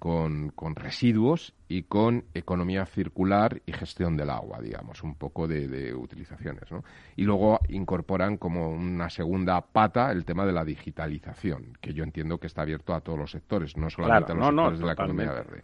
con, 0.04 0.50
con, 0.50 0.76
residuos 0.76 1.54
y 1.70 1.84
con 1.84 2.26
economía 2.34 2.86
circular 2.86 3.62
y 3.66 3.72
gestión 3.72 4.18
del 4.18 4.32
agua, 4.32 4.60
digamos, 4.62 5.02
un 5.02 5.16
poco 5.16 5.48
de, 5.48 5.96
utilizaciones. 5.96 6.70
¿no? 6.74 6.84
Y 7.16 7.24
luego 7.24 7.62
incorporan 7.70 8.36
como 8.36 8.70
una 8.70 9.10
segunda 9.10 9.62
pata 9.62 10.12
el 10.12 10.26
tema 10.26 10.46
de 10.46 10.52
la 10.52 10.66
digitalización, 10.66 11.78
que 11.80 11.94
yo 11.94 12.04
entiendo 12.04 12.38
que 12.38 12.48
está 12.48 12.63
abierto 12.63 12.94
a 12.94 13.00
todos 13.00 13.18
los 13.18 13.32
sectores, 13.32 13.78
no 13.78 13.89
solamente 13.89 14.34
a 14.34 14.36
los 14.36 14.46
sectores 14.46 14.80
de 14.80 14.86
la 14.86 14.92
economía 14.92 15.32
verde. 15.32 15.63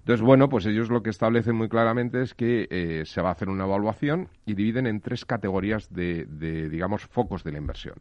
Entonces, 0.00 0.26
bueno, 0.26 0.48
pues 0.48 0.66
ellos 0.66 0.90
lo 0.90 1.04
que 1.04 1.10
establecen 1.10 1.54
muy 1.54 1.68
claramente 1.68 2.22
es 2.22 2.34
que 2.34 2.66
eh, 2.68 3.04
se 3.04 3.22
va 3.22 3.28
a 3.28 3.32
hacer 3.32 3.48
una 3.48 3.66
evaluación 3.66 4.30
y 4.46 4.54
dividen 4.54 4.88
en 4.88 5.00
tres 5.00 5.24
categorías 5.24 5.94
de, 5.94 6.24
de 6.26 6.68
digamos, 6.68 7.06
focos 7.06 7.44
de 7.44 7.52
la 7.52 7.58
inversión. 7.58 7.94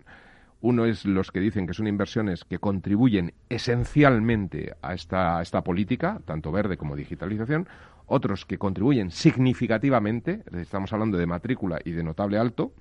Uno 0.66 0.86
es 0.86 1.06
los 1.06 1.32
que 1.32 1.40
dicen 1.40 1.68
que 1.68 1.76
son 1.76 1.86
inversiones 1.86 2.44
que 2.44 2.58
contribuyen 2.58 3.36
esencialmente 3.50 4.74
a 4.82 4.96
esta, 4.96 5.40
esta 5.40 5.64
política, 5.64 6.20
tanto 6.26 6.52
verde 6.52 6.76
como 6.76 6.96
digitalización. 6.96 7.68
Otros 8.08 8.48
que 8.48 8.58
contribuyen 8.58 9.12
significativamente, 9.12 10.42
estamos 10.54 10.92
hablando 10.92 11.20
de 11.20 11.28
matrícula 11.28 11.78
y 11.86 11.92
de 11.92 12.04
notable 12.04 12.40
alto. 12.40 12.74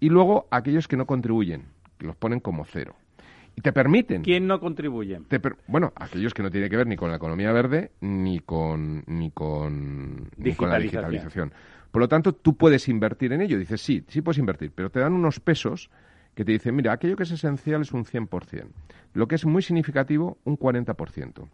Y 0.00 0.08
luego 0.08 0.48
aquellos 0.50 0.88
que 0.88 0.96
no 0.96 1.06
contribuyen, 1.06 1.66
que 1.98 2.06
los 2.08 2.16
ponen 2.16 2.40
como 2.40 2.64
cero. 2.64 2.96
Y 3.54 3.60
te 3.60 3.72
permiten. 3.72 4.22
¿Quién 4.22 4.48
no 4.48 4.58
contribuye? 4.58 5.20
bueno, 5.68 5.92
aquellos 5.94 6.34
que 6.34 6.42
no 6.42 6.50
tienen 6.50 6.68
que 6.68 6.76
ver 6.76 6.88
ni 6.88 6.96
con 6.96 7.10
la 7.10 7.16
economía 7.18 7.52
verde 7.52 7.92
ni 8.00 8.40
con, 8.40 9.04
ni 9.06 9.30
con, 9.30 10.30
ni 10.36 10.52
con 10.56 10.68
la 10.68 10.80
digitalización. 10.80 11.52
Por 11.92 12.00
lo 12.02 12.08
tanto, 12.08 12.32
tú 12.32 12.56
puedes 12.56 12.88
invertir 12.88 13.32
en 13.32 13.40
ello. 13.40 13.56
Dices, 13.56 13.80
sí, 13.80 14.04
sí 14.08 14.20
puedes 14.20 14.38
invertir, 14.38 14.72
pero 14.74 14.90
te 14.90 14.98
dan 14.98 15.12
unos 15.12 15.38
pesos 15.38 15.90
que 16.34 16.44
te 16.44 16.52
dice, 16.52 16.72
mira, 16.72 16.92
aquello 16.92 17.16
que 17.16 17.22
es 17.22 17.30
esencial 17.30 17.82
es 17.82 17.92
un 17.92 18.04
100%, 18.04 18.66
lo 19.14 19.28
que 19.28 19.34
es 19.36 19.44
muy 19.46 19.62
significativo, 19.62 20.38
un 20.44 20.58
40%, 20.58 21.48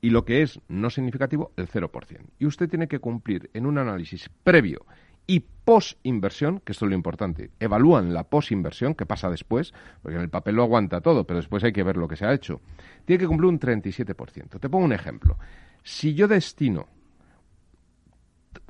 y 0.00 0.10
lo 0.10 0.24
que 0.24 0.42
es 0.42 0.60
no 0.68 0.90
significativo, 0.90 1.52
el 1.56 1.68
0%. 1.68 2.20
Y 2.38 2.46
usted 2.46 2.68
tiene 2.68 2.88
que 2.88 3.00
cumplir 3.00 3.50
en 3.54 3.66
un 3.66 3.78
análisis 3.78 4.30
previo 4.44 4.86
y 5.26 5.40
post-inversión, 5.40 6.60
que 6.60 6.72
esto 6.72 6.84
es 6.84 6.90
lo 6.90 6.94
importante, 6.94 7.50
evalúan 7.58 8.14
la 8.14 8.24
post-inversión, 8.24 8.94
que 8.94 9.06
pasa 9.06 9.28
después, 9.28 9.74
porque 10.00 10.16
en 10.16 10.22
el 10.22 10.30
papel 10.30 10.54
lo 10.54 10.62
aguanta 10.62 11.00
todo, 11.00 11.26
pero 11.26 11.38
después 11.38 11.64
hay 11.64 11.72
que 11.72 11.82
ver 11.82 11.96
lo 11.96 12.06
que 12.06 12.16
se 12.16 12.24
ha 12.24 12.32
hecho. 12.32 12.60
Tiene 13.04 13.18
que 13.18 13.26
cumplir 13.26 13.48
un 13.48 13.58
37%. 13.58 14.60
Te 14.60 14.68
pongo 14.68 14.84
un 14.84 14.92
ejemplo. 14.92 15.36
Si 15.82 16.14
yo 16.14 16.28
destino 16.28 16.86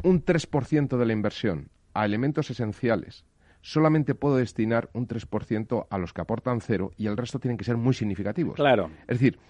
un 0.02 0.24
3% 0.24 0.96
de 0.96 1.06
la 1.06 1.12
inversión 1.12 1.68
a 1.92 2.04
elementos 2.04 2.50
esenciales 2.50 3.24
solamente 3.66 4.14
puedo 4.14 4.36
destinar 4.36 4.88
un 4.92 5.08
3% 5.08 5.86
a 5.90 5.98
los 5.98 6.12
que 6.12 6.20
aportan 6.20 6.60
cero 6.60 6.92
y 6.96 7.08
el 7.08 7.16
resto 7.16 7.40
tienen 7.40 7.56
que 7.56 7.64
ser 7.64 7.76
muy 7.76 7.94
significativos. 7.94 8.54
Claro. 8.54 8.90
Es 9.08 9.18
decir, 9.18 9.40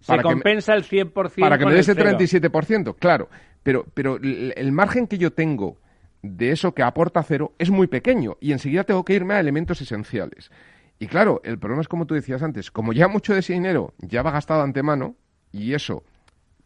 se 0.00 0.22
compensa 0.22 0.72
el 0.74 0.84
100% 0.84 1.40
para 1.40 1.58
que 1.58 1.66
me 1.66 1.72
dé 1.72 1.80
ese 1.80 1.96
37%, 1.96 2.94
claro, 2.96 3.28
pero 3.64 3.86
pero 3.92 4.18
el 4.22 4.70
margen 4.70 5.08
que 5.08 5.18
yo 5.18 5.32
tengo 5.32 5.78
de 6.22 6.52
eso 6.52 6.74
que 6.74 6.84
aporta 6.84 7.24
cero 7.24 7.52
es 7.58 7.70
muy 7.70 7.88
pequeño 7.88 8.36
y 8.40 8.52
enseguida 8.52 8.84
tengo 8.84 9.04
que 9.04 9.14
irme 9.14 9.34
a 9.34 9.40
elementos 9.40 9.80
esenciales. 9.80 10.52
Y 11.00 11.08
claro, 11.08 11.40
el 11.42 11.58
problema 11.58 11.82
es 11.82 11.88
como 11.88 12.06
tú 12.06 12.14
decías 12.14 12.44
antes, 12.44 12.70
como 12.70 12.92
ya 12.92 13.08
mucho 13.08 13.32
de 13.32 13.40
ese 13.40 13.54
dinero 13.54 13.94
ya 13.98 14.22
va 14.22 14.30
gastado 14.30 14.62
antemano 14.62 15.16
y 15.50 15.74
eso 15.74 16.04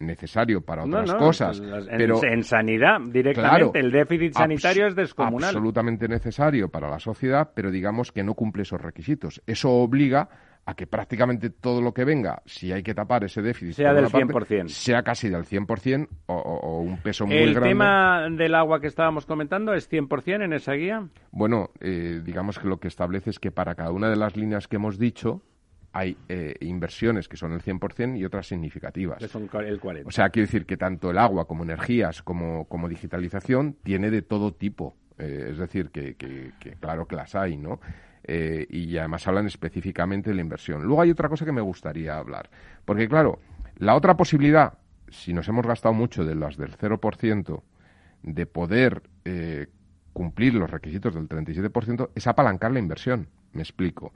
necesario 0.05 0.61
para 0.61 0.85
otras 0.85 1.13
no, 1.13 1.19
cosas, 1.19 1.61
en, 1.61 1.87
pero 1.97 2.21
en 2.25 2.43
sanidad 2.43 3.01
directamente 3.01 3.35
Claro, 3.35 3.73
el 3.75 3.91
déficit 3.91 4.33
sanitario 4.35 4.87
es 4.87 4.95
descomunal. 4.95 5.49
Absolutamente 5.51 6.07
necesario 6.09 6.69
para 6.69 6.89
la 6.89 6.99
sociedad, 6.99 7.51
pero 7.55 7.71
digamos 7.71 8.13
que 8.13 8.23
no 8.23 8.35
cumple 8.35 8.63
esos 8.63 8.81
requisitos. 8.81 9.43
Eso 9.47 9.71
obliga 9.71 10.29
a 10.67 10.75
que 10.75 10.87
prácticamente 10.87 11.51
todo 11.51 11.83
lo 11.83 11.93
que 11.93 12.07
venga, 12.07 12.41
si 12.47 12.73
hay 12.73 12.83
que 12.83 12.95
tapar 12.95 13.23
ese 13.23 13.43
déficit, 13.43 13.75
Sea 13.77 13.93
del 13.93 14.07
una 14.07 14.11
parte, 14.29 14.63
100%. 14.65 14.69
sea 14.69 15.03
casi 15.03 15.29
del 15.29 15.45
100% 15.45 16.09
o, 16.27 16.35
o- 16.35 16.61
o 16.61 16.81
un 16.81 16.97
peso 17.03 17.27
muy 17.27 17.37
el 17.37 17.51
grande. 17.53 17.69
tema 17.69 18.29
del 18.31 18.55
agua 18.55 18.81
que 18.81 18.87
estábamos 18.87 19.27
comentando 19.27 19.75
es 19.75 19.91
100% 19.91 20.43
en 20.43 20.55
esa 20.55 20.73
guía. 20.73 21.07
Bueno, 21.33 21.69
eh, 21.81 22.23
digamos 22.25 22.59
que 22.59 22.67
lo 22.67 22.79
que 22.79 22.89
establece 22.89 23.29
es 23.29 23.39
que 23.39 23.51
para 23.51 23.75
cada 23.75 23.91
una 23.91 24.09
de 24.09 24.17
las 24.17 24.37
líneas 24.39 24.67
que 24.67 24.77
hemos 24.77 24.99
dicho 24.99 25.43
hay 25.97 26.17
eh, 26.29 26.57
inversiones 26.61 27.29
que 27.29 27.37
son 27.37 27.53
el 27.53 27.63
100% 27.63 28.19
y 28.19 28.25
otras 28.25 28.49
significativas. 28.49 29.19
Que 29.19 29.29
son 29.29 29.49
el 29.65 29.79
40. 29.81 30.09
O 30.09 30.11
sea, 30.11 30.29
quiero 30.31 30.47
decir 30.47 30.67
que 30.67 30.77
tanto 30.77 31.11
el 31.13 31.19
agua 31.19 31.47
como 31.47 31.63
energías 31.63 32.21
como, 32.23 32.67
como 32.67 32.89
digitalización 32.89 33.75
tiene 33.83 34.11
de 34.11 34.21
todo 34.23 34.53
tipo. 34.53 34.97
Eh, 35.19 35.51
es 35.53 35.59
decir, 35.59 35.91
que, 35.91 36.17
que- 36.17 36.51
que 36.59 36.73
claro 36.73 37.07
que 37.07 37.15
las 37.15 37.37
hay, 37.37 37.57
¿no? 37.57 37.81
Eh, 38.25 38.67
y 38.71 38.97
además 38.99 39.27
hablan 39.29 39.47
específicamente 39.47 40.31
de 40.31 40.35
la 40.37 40.43
inversión. 40.43 40.83
Luego 40.83 41.01
hay 41.01 41.11
otra 41.13 41.29
cosa 41.29 41.45
que 41.45 41.53
me 41.53 41.61
gustaría 41.61 42.17
hablar. 42.19 42.51
Porque, 42.85 43.09
claro, 43.09 43.39
la 43.79 43.95
otra 43.95 44.17
posibilidad, 44.17 44.75
si 45.09 45.33
nos 45.33 45.47
hemos 45.47 45.65
gastado 45.65 45.95
mucho 45.95 46.25
de 46.25 46.35
las 46.35 46.57
del 46.57 46.77
0%, 46.77 47.63
de 48.25 48.47
poder 48.47 49.03
eh, 49.25 49.69
cumplir 50.13 50.55
los 50.55 50.69
requisitos 50.71 51.15
del 51.15 51.29
37%, 51.29 52.11
es 52.17 52.27
apalancar 52.27 52.73
la 52.73 52.79
inversión. 52.81 53.29
Me 53.53 53.63
explico. 53.63 54.13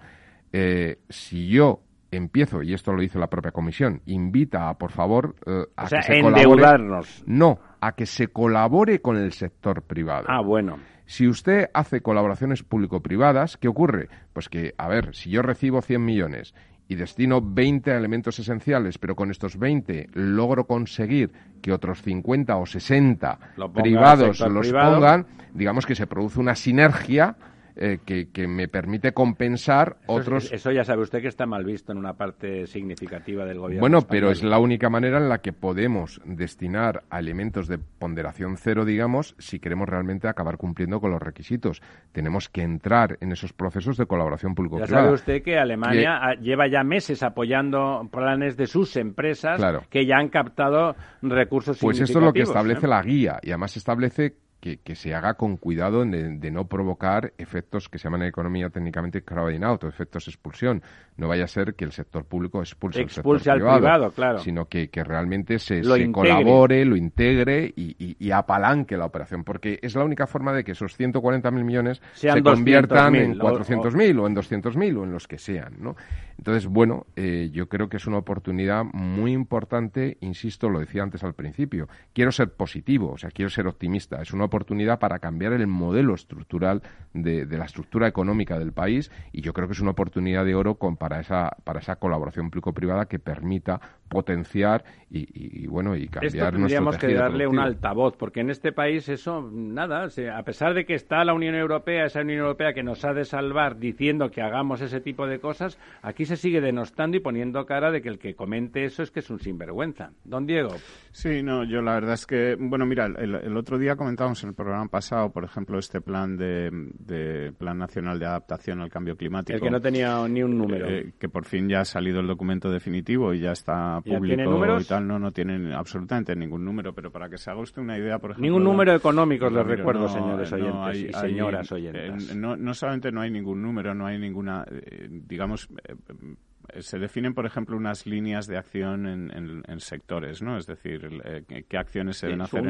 Eh, 0.52 0.98
si 1.08 1.48
yo 1.48 1.80
empiezo, 2.10 2.62
y 2.62 2.72
esto 2.72 2.92
lo 2.92 3.02
dice 3.02 3.18
la 3.18 3.28
propia 3.28 3.50
comisión, 3.50 4.00
invita 4.06 4.68
a, 4.68 4.78
por 4.78 4.92
favor, 4.92 5.34
eh, 5.46 5.64
a 5.76 5.84
o 5.84 5.88
sea, 5.88 6.00
que 6.00 6.14
se 6.14 6.20
colabore. 6.20 6.42
endeudarnos. 6.42 7.22
No, 7.26 7.58
a 7.80 7.92
que 7.92 8.06
se 8.06 8.28
colabore 8.28 9.00
con 9.00 9.16
el 9.16 9.32
sector 9.32 9.82
privado. 9.82 10.24
Ah, 10.28 10.40
bueno. 10.40 10.78
Si 11.06 11.26
usted 11.26 11.70
hace 11.72 12.02
colaboraciones 12.02 12.62
público-privadas, 12.62 13.56
¿qué 13.56 13.68
ocurre? 13.68 14.08
Pues 14.32 14.48
que, 14.48 14.74
a 14.76 14.88
ver, 14.88 15.14
si 15.14 15.30
yo 15.30 15.42
recibo 15.42 15.80
100 15.80 16.04
millones 16.04 16.54
y 16.86 16.96
destino 16.96 17.40
20 17.42 17.92
a 17.92 17.96
elementos 17.98 18.38
esenciales, 18.38 18.98
pero 18.98 19.14
con 19.14 19.30
estos 19.30 19.58
20 19.58 20.08
logro 20.14 20.66
conseguir 20.66 21.30
que 21.62 21.72
otros 21.72 22.02
50 22.02 22.56
o 22.56 22.66
60 22.66 23.38
Lo 23.56 23.68
ponga 23.68 23.78
el 23.78 23.82
privados 23.82 24.40
los 24.40 24.68
privado. 24.68 24.94
pongan, 24.94 25.26
digamos 25.52 25.86
que 25.86 25.94
se 25.94 26.06
produce 26.06 26.40
una 26.40 26.54
sinergia 26.54 27.36
eh, 27.78 27.98
que, 28.04 28.30
que 28.30 28.46
me 28.48 28.68
permite 28.68 29.12
compensar 29.12 29.96
Eso, 30.02 30.12
es- 30.12 30.20
otros 30.26 30.52
eso 30.52 30.70
ya 30.72 30.84
sabe 30.84 31.02
usted 31.02 31.22
que 31.22 31.28
está 31.28 31.46
mal 31.46 31.64
visto 31.64 31.92
en 31.92 31.98
una 31.98 32.14
parte 32.14 32.66
significativa 32.66 33.44
del 33.44 33.58
gobierno. 33.58 33.80
bueno, 33.80 34.02
pero 34.02 34.30
es 34.30 34.42
la 34.42 34.58
única 34.58 34.90
manera 34.90 35.18
en 35.18 35.28
la 35.28 35.38
que 35.38 35.52
podemos 35.52 36.20
destinar 36.24 37.04
a 37.10 37.18
elementos 37.20 37.68
de 37.68 37.78
ponderación 37.78 38.56
cero, 38.56 38.84
digamos, 38.84 39.34
si 39.38 39.58
queremos 39.60 39.88
realmente 39.88 40.28
acabar 40.28 40.56
cumpliendo 40.56 41.00
con 41.00 41.10
los 41.10 41.22
requisitos. 41.22 41.80
Tenemos 42.12 42.48
que 42.48 42.62
entrar 42.62 43.16
en 43.20 43.32
esos 43.32 43.52
procesos 43.52 43.96
de 43.96 44.06
colaboración 44.06 44.52
Ya 44.52 44.56
público-privada. 44.56 45.02
sabe 45.04 45.14
usted 45.14 45.42
que 45.42 45.58
Alemania 45.58 46.18
ah, 46.20 46.34
lleva 46.34 46.66
ya 46.68 46.82
meses 46.82 47.22
apoyando 47.22 48.08
planes 48.10 48.56
de 48.56 48.66
sus 48.66 48.96
empresas 48.96 49.56
Claro. 49.58 49.82
que 49.90 50.04
ya 50.06 50.16
han 50.16 50.28
captado 50.28 50.96
recursos 51.22 51.78
Pues 51.80 52.00
esto 52.00 52.18
es 52.18 52.24
lo 52.24 52.32
que 52.32 52.40
significativos, 52.44 52.48
establece 52.80 52.86
¿eh? 52.86 52.88
la 52.88 53.02
guía 53.02 53.38
y 53.42 53.50
además 53.50 53.76
establece 53.76 54.34
que, 54.60 54.78
que 54.78 54.96
se 54.96 55.14
haga 55.14 55.34
con 55.34 55.56
cuidado 55.56 56.04
de, 56.04 56.36
de 56.36 56.50
no 56.50 56.66
provocar 56.66 57.32
efectos 57.38 57.88
que 57.88 57.98
se 57.98 58.04
llaman 58.04 58.22
en 58.22 58.28
economía 58.28 58.70
técnicamente 58.70 59.22
crowding 59.22 59.62
out, 59.64 59.84
o 59.84 59.88
efectos 59.88 60.26
expulsión. 60.28 60.82
No 61.16 61.28
vaya 61.28 61.44
a 61.44 61.48
ser 61.48 61.74
que 61.74 61.84
el 61.84 61.92
sector 61.92 62.24
público 62.24 62.60
expulse, 62.60 63.00
Expulse 63.02 63.50
al 63.50 63.58
al 63.58 63.60
sector 63.62 63.78
privado, 63.80 64.10
claro. 64.12 64.38
sino 64.40 64.66
que, 64.66 64.88
que 64.88 65.04
realmente 65.04 65.58
se, 65.58 65.82
Lo 65.82 65.94
se 65.96 66.10
colabore, 66.12 66.84
lo 66.84 66.96
integre 66.96 67.72
y, 67.76 67.94
y- 67.98 68.16
y 68.18 68.30
apalanque 68.30 68.96
la 68.96 69.04
operación, 69.04 69.44
porque 69.44 69.78
es 69.82 69.94
la 69.94 70.04
única 70.04 70.26
forma 70.26 70.52
de 70.52 70.64
que 70.64 70.72
esos 70.72 70.98
140.000 70.98 71.52
millones 71.64 72.02
Sean 72.14 72.36
se 72.38 72.42
conviertan 72.42 73.14
200.000 73.14 73.20
en 73.24 73.40
o- 73.40 73.44
400.000 73.44 74.18
o 74.20 74.26
en 74.26 74.34
200.000 74.36 74.96
o 74.98 75.04
en 75.04 75.12
los 75.12 75.28
que 75.28 75.38
sean, 75.38 75.74
¿no? 75.78 75.96
Entonces, 76.38 76.66
bueno, 76.66 77.06
eh, 77.16 77.50
yo 77.52 77.68
creo 77.68 77.88
que 77.88 77.96
es 77.96 78.06
una 78.06 78.18
oportunidad 78.18 78.84
muy 78.84 79.32
importante, 79.32 80.18
insisto, 80.20 80.68
lo 80.68 80.78
decía 80.78 81.02
antes 81.02 81.24
al 81.24 81.34
principio, 81.34 81.88
quiero 82.12 82.30
ser 82.30 82.52
positivo, 82.52 83.10
o 83.10 83.18
sea, 83.18 83.30
quiero 83.30 83.50
ser 83.50 83.66
optimista, 83.66 84.22
es 84.22 84.32
una 84.32 84.44
oportunidad 84.44 85.00
para 85.00 85.18
cambiar 85.18 85.52
el 85.52 85.66
modelo 85.66 86.14
estructural 86.14 86.82
de, 87.12 87.44
la 87.44 87.64
estructura 87.64 88.06
económica 88.06 88.56
del 88.56 88.72
país 88.72 89.10
y 89.32 89.40
yo 89.40 89.52
creo 89.52 89.66
que 89.66 89.72
es 89.72 89.80
una 89.80 89.90
oportunidad 89.90 90.44
de 90.44 90.54
oro 90.54 90.76
con, 90.76 90.96
para, 90.96 91.18
esa, 91.18 91.56
para 91.64 91.80
esa 91.80 91.96
colaboración 91.96 92.50
público-privada 92.50 93.06
que 93.06 93.18
permita 93.18 93.80
potenciar 94.08 94.84
y, 95.10 95.20
y- 95.20 95.64
y, 95.64 95.66
bueno, 95.66 95.96
y 95.96 96.06
cambiar 96.08 96.26
Esto 96.26 96.38
nuestro 96.58 96.58
tendríamos 96.60 96.98
que 96.98 97.14
darle 97.14 97.46
un 97.46 97.58
altavoz, 97.58 98.16
porque 98.16 98.40
en 98.40 98.50
este 98.50 98.72
país 98.72 99.08
eso, 99.08 99.48
nada, 99.52 100.04
o 100.04 100.10
sea, 100.10 100.38
a 100.38 100.42
pesar 100.42 100.74
de 100.74 100.84
que 100.84 100.94
está 100.94 101.24
la 101.24 101.32
Unión 101.34 101.54
Europea, 101.54 102.04
esa 102.06 102.20
Unión 102.20 102.40
Europea 102.40 102.72
que 102.74 102.82
nos 102.82 103.04
ha 103.04 103.12
de 103.14 103.24
salvar 103.24 103.78
diciendo 103.78 104.30
que 104.30 104.42
hagamos 104.42 104.80
ese 104.80 105.00
tipo 105.00 105.26
de 105.26 105.38
cosas, 105.40 105.78
aquí 106.02 106.24
se 106.26 106.36
sigue 106.36 106.60
denostando 106.60 107.16
y 107.16 107.20
poniendo 107.20 107.64
cara 107.66 107.90
de 107.90 108.02
que 108.02 108.08
el 108.08 108.18
que 108.18 108.34
comente 108.34 108.84
eso 108.84 109.02
es 109.02 109.10
que 109.10 109.20
es 109.20 109.30
un 109.30 109.40
sinvergüenza. 109.40 110.10
Don 110.24 110.46
Diego, 110.46 110.74
Sí, 111.10 111.42
no, 111.42 111.64
yo 111.64 111.80
la 111.82 111.94
verdad 111.94 112.14
es 112.14 112.26
que, 112.26 112.56
bueno, 112.58 112.86
mira, 112.86 113.06
el, 113.06 113.34
el 113.34 113.56
otro 113.56 113.78
día 113.78 113.96
comentábamos 113.96 114.42
en 114.42 114.50
el 114.50 114.54
programa 114.54 114.88
pasado, 114.88 115.30
por 115.30 115.44
ejemplo, 115.44 115.78
este 115.78 116.00
plan 116.00 116.36
de, 116.36 116.70
de 116.98 117.52
Plan 117.52 117.78
Nacional 117.78 118.18
de 118.18 118.26
Adaptación 118.26 118.80
al 118.80 118.90
Cambio 118.90 119.16
Climático. 119.16 119.56
el 119.56 119.62
que 119.62 119.70
no 119.70 119.80
tenía 119.80 120.26
ni 120.28 120.42
un 120.42 120.56
número. 120.56 120.86
eh, 120.88 121.12
que 121.18 121.28
por 121.28 121.44
fin 121.44 121.68
ya 121.68 121.80
ha 121.80 121.84
salido 121.84 122.20
el 122.20 122.26
documento 122.26 122.70
definitivo 122.70 123.32
y 123.34 123.40
ya 123.40 123.52
está 123.52 123.97
¿Ya 124.04 124.16
público 124.18 124.34
y 124.82 124.84
tal. 124.84 125.06
No, 125.06 125.18
no 125.18 125.32
tienen 125.32 125.72
absolutamente 125.72 126.34
ningún 126.36 126.64
número, 126.64 126.94
pero 126.94 127.10
para 127.10 127.28
que 127.28 127.38
se 127.38 127.50
haga 127.50 127.60
usted 127.60 127.80
una 127.82 127.96
idea, 127.98 128.18
por 128.18 128.30
ejemplo... 128.32 128.46
Ningún 128.48 128.64
número 128.64 128.94
económico, 128.94 129.48
les 129.50 129.66
recuerdo, 129.66 130.02
no, 130.02 130.08
señores 130.08 130.52
no 130.52 130.56
oyentes 130.58 130.82
hay- 130.84 131.02
y 131.02 131.06
hay- 131.06 131.30
señoras 131.32 131.72
oyentas. 131.72 132.30
eh, 132.30 132.34
no, 132.34 132.56
no 132.56 132.74
solamente 132.74 133.12
no 133.12 133.20
hay 133.20 133.30
ningún 133.30 133.62
número, 133.62 133.94
no 133.94 134.06
hay 134.06 134.18
ninguna, 134.18 134.64
eh, 134.70 135.08
digamos, 135.10 135.68
eh, 135.84 136.82
se 136.82 136.98
definen, 136.98 137.32
por 137.34 137.46
ejemplo, 137.46 137.76
unas 137.76 138.06
líneas 138.06 138.46
de 138.46 138.58
acción 138.58 139.06
en, 139.06 139.30
en- 139.36 139.62
en 139.66 139.80
sectores, 139.80 140.42
¿no? 140.42 140.56
Es 140.58 140.66
decir, 140.66 141.08
eh, 141.24 141.42
qué- 141.66 141.78
acciones 141.78 142.18
se 142.18 142.26
deben 142.26 142.40
hacer 142.42 142.60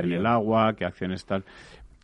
en 0.00 0.12
el 0.12 0.26
agua, 0.26 0.74
qué 0.74 0.84
acciones 0.84 1.24
tal. 1.24 1.44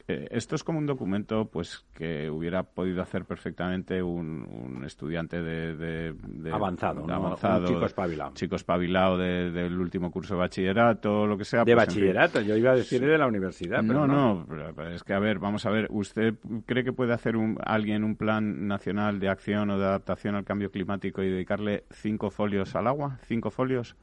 Eh, 0.09 0.29
esto 0.33 0.57
es 0.57 0.65
como 0.65 0.79
un 0.79 0.87
documento 0.87 1.47
pues 1.47 1.85
que 1.95 2.29
hubiera 2.29 2.65
podido 2.65 3.03
hacer 3.03 3.25
perfectamente 3.25 4.03
un, 4.03 4.43
un 4.77 4.85
estudiante 4.85 5.41
de, 5.41 5.77
de- 5.77 6.13
de- 6.15 6.53
Avanzado, 6.53 7.03
de 7.03 7.07
¿no? 7.07 7.15
avanzado, 7.15 7.69
Un 7.69 7.75
chico 7.75 7.87
espabilado. 7.87 8.33
chico 8.35 8.57
espabilado 8.57 9.17
de- 9.17 9.51
del 9.53 9.79
último 9.79 10.11
curso 10.11 10.35
de 10.35 10.41
bachillerato, 10.41 11.27
lo 11.27 11.39
que 11.39 11.45
sea. 11.45 11.65
de 11.65 11.75
pues, 11.75 11.87
en 11.89 11.95
fin. 11.95 12.03
bachillerato, 12.03 12.41
yo 12.41 12.57
iba 12.57 12.73
a 12.73 12.77
decir 12.77 13.01
de 13.01 13.17
la 13.17 13.27
universidad. 13.27 13.83
pero 13.87 14.07
No, 14.07 14.45
no, 14.45 14.47
pero 14.75 14.89
es 14.91 15.05
que 15.05 15.13
a 15.15 15.19
ver, 15.21 15.39
vamos 15.39 15.67
a 15.67 15.71
ver, 15.71 15.87
¿usted 15.91 16.35
cree 16.67 16.83
que 16.85 16.93
puede 16.93 17.13
hacer 17.13 17.37
un, 17.37 17.57
alguien 17.65 18.03
un 18.03 18.17
plan 18.17 18.67
nacional 18.67 19.21
de 19.21 19.29
acción 19.29 19.71
o 19.71 19.79
de 19.79 19.85
adaptación 19.85 20.35
al 20.35 20.45
cambio 20.45 20.71
climático 20.71 21.23
y 21.23 21.31
dedicarle 21.31 21.85
cinco 21.91 22.31
folios 22.31 22.75
al 22.75 22.87
agua? 22.89 23.19
¿Cinco 23.27 23.51
folios? 23.51 23.95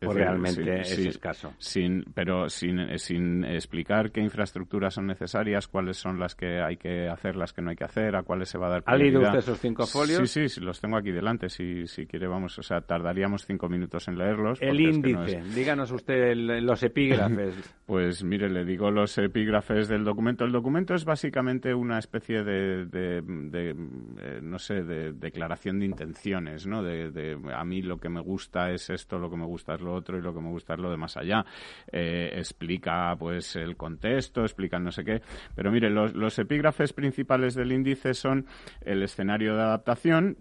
Realmente 0.00 0.84
sí, 0.84 0.92
es 0.94 1.02
sí, 1.02 1.08
escaso. 1.08 1.54
Sin, 1.58 2.04
pero 2.14 2.48
sin, 2.48 2.98
sin 2.98 3.44
explicar 3.44 4.10
qué 4.10 4.20
infraestructuras 4.20 4.94
son 4.94 5.06
necesarias, 5.06 5.68
cuáles 5.68 5.96
son 5.96 6.18
las 6.18 6.34
que 6.34 6.60
hay 6.60 6.76
que 6.76 7.08
hacer, 7.08 7.36
las 7.36 7.52
que 7.52 7.62
no 7.62 7.70
hay 7.70 7.76
que 7.76 7.84
hacer, 7.84 8.14
a 8.16 8.22
cuáles 8.22 8.48
se 8.48 8.58
va 8.58 8.66
a 8.66 8.70
dar 8.70 8.82
¿Ha 8.86 8.96
leído 8.96 9.20
prioridad. 9.20 9.38
usted 9.38 9.50
esos 9.52 9.60
cinco 9.60 9.86
folios? 9.86 10.30
Sí, 10.30 10.48
sí, 10.48 10.60
los 10.60 10.80
tengo 10.80 10.96
aquí 10.96 11.10
delante, 11.12 11.48
si, 11.48 11.86
si 11.86 12.06
quiere, 12.06 12.26
vamos, 12.26 12.58
o 12.58 12.62
sea, 12.62 12.80
tardaríamos 12.82 13.46
cinco 13.46 13.68
minutos 13.68 14.06
en 14.08 14.18
leerlos. 14.18 14.60
El 14.60 14.68
porque 14.68 14.88
es 14.90 14.98
que 14.98 15.12
no 15.12 15.22
índice, 15.24 15.38
es- 15.38 15.54
díganos 15.54 15.90
usted 15.90 16.30
el- 16.32 16.64
los 16.66 16.82
epígrafes. 16.82 17.54
pues 17.86 18.22
mire, 18.24 18.48
le 18.50 18.64
digo 18.64 18.90
los 18.90 19.16
epígrafes 19.18 19.88
del 19.88 20.04
documento. 20.04 20.44
El 20.44 20.52
documento 20.52 20.94
es 20.94 21.04
básicamente 21.04 21.72
una 21.74 21.98
especie 21.98 22.42
de, 22.44 22.86
de- 22.86 23.22
de, 23.22 23.70
eh, 23.70 24.40
no 24.42 24.58
sé, 24.58 24.82
de 24.82 25.12
declaración 25.12 25.78
de 25.80 25.86
intenciones, 25.86 26.66
¿no? 26.66 26.82
De, 26.82 27.10
de, 27.10 27.38
a 27.54 27.64
mí 27.64 27.82
lo 27.82 27.98
que 27.98 28.08
me 28.08 28.20
gusta 28.20 28.70
es 28.72 28.90
esto, 28.90 29.18
lo 29.18 29.30
que 29.30 29.36
me 29.36 29.46
gusta 29.46 29.74
es 29.74 29.80
lo 29.86 29.94
otro 29.94 30.18
y 30.18 30.22
lo 30.22 30.34
que 30.34 30.40
me 30.40 30.50
gusta 30.50 30.74
es 30.74 30.80
lo 30.80 30.90
de 30.90 30.96
más 30.96 31.16
allá. 31.16 31.44
Eh, 31.90 32.30
explica, 32.34 33.14
pues, 33.18 33.56
el 33.56 33.76
contexto, 33.76 34.42
explica 34.42 34.78
no 34.78 34.90
sé 34.90 35.04
qué. 35.04 35.22
Pero 35.54 35.72
mire, 35.72 35.88
los, 35.88 36.14
los 36.14 36.38
epígrafes 36.38 36.92
principales 36.92 37.54
del 37.54 37.72
índice 37.72 38.12
son 38.12 38.46
el 38.82 39.02
escenario 39.02 39.56
de 39.56 39.62
adaptación, 39.62 40.36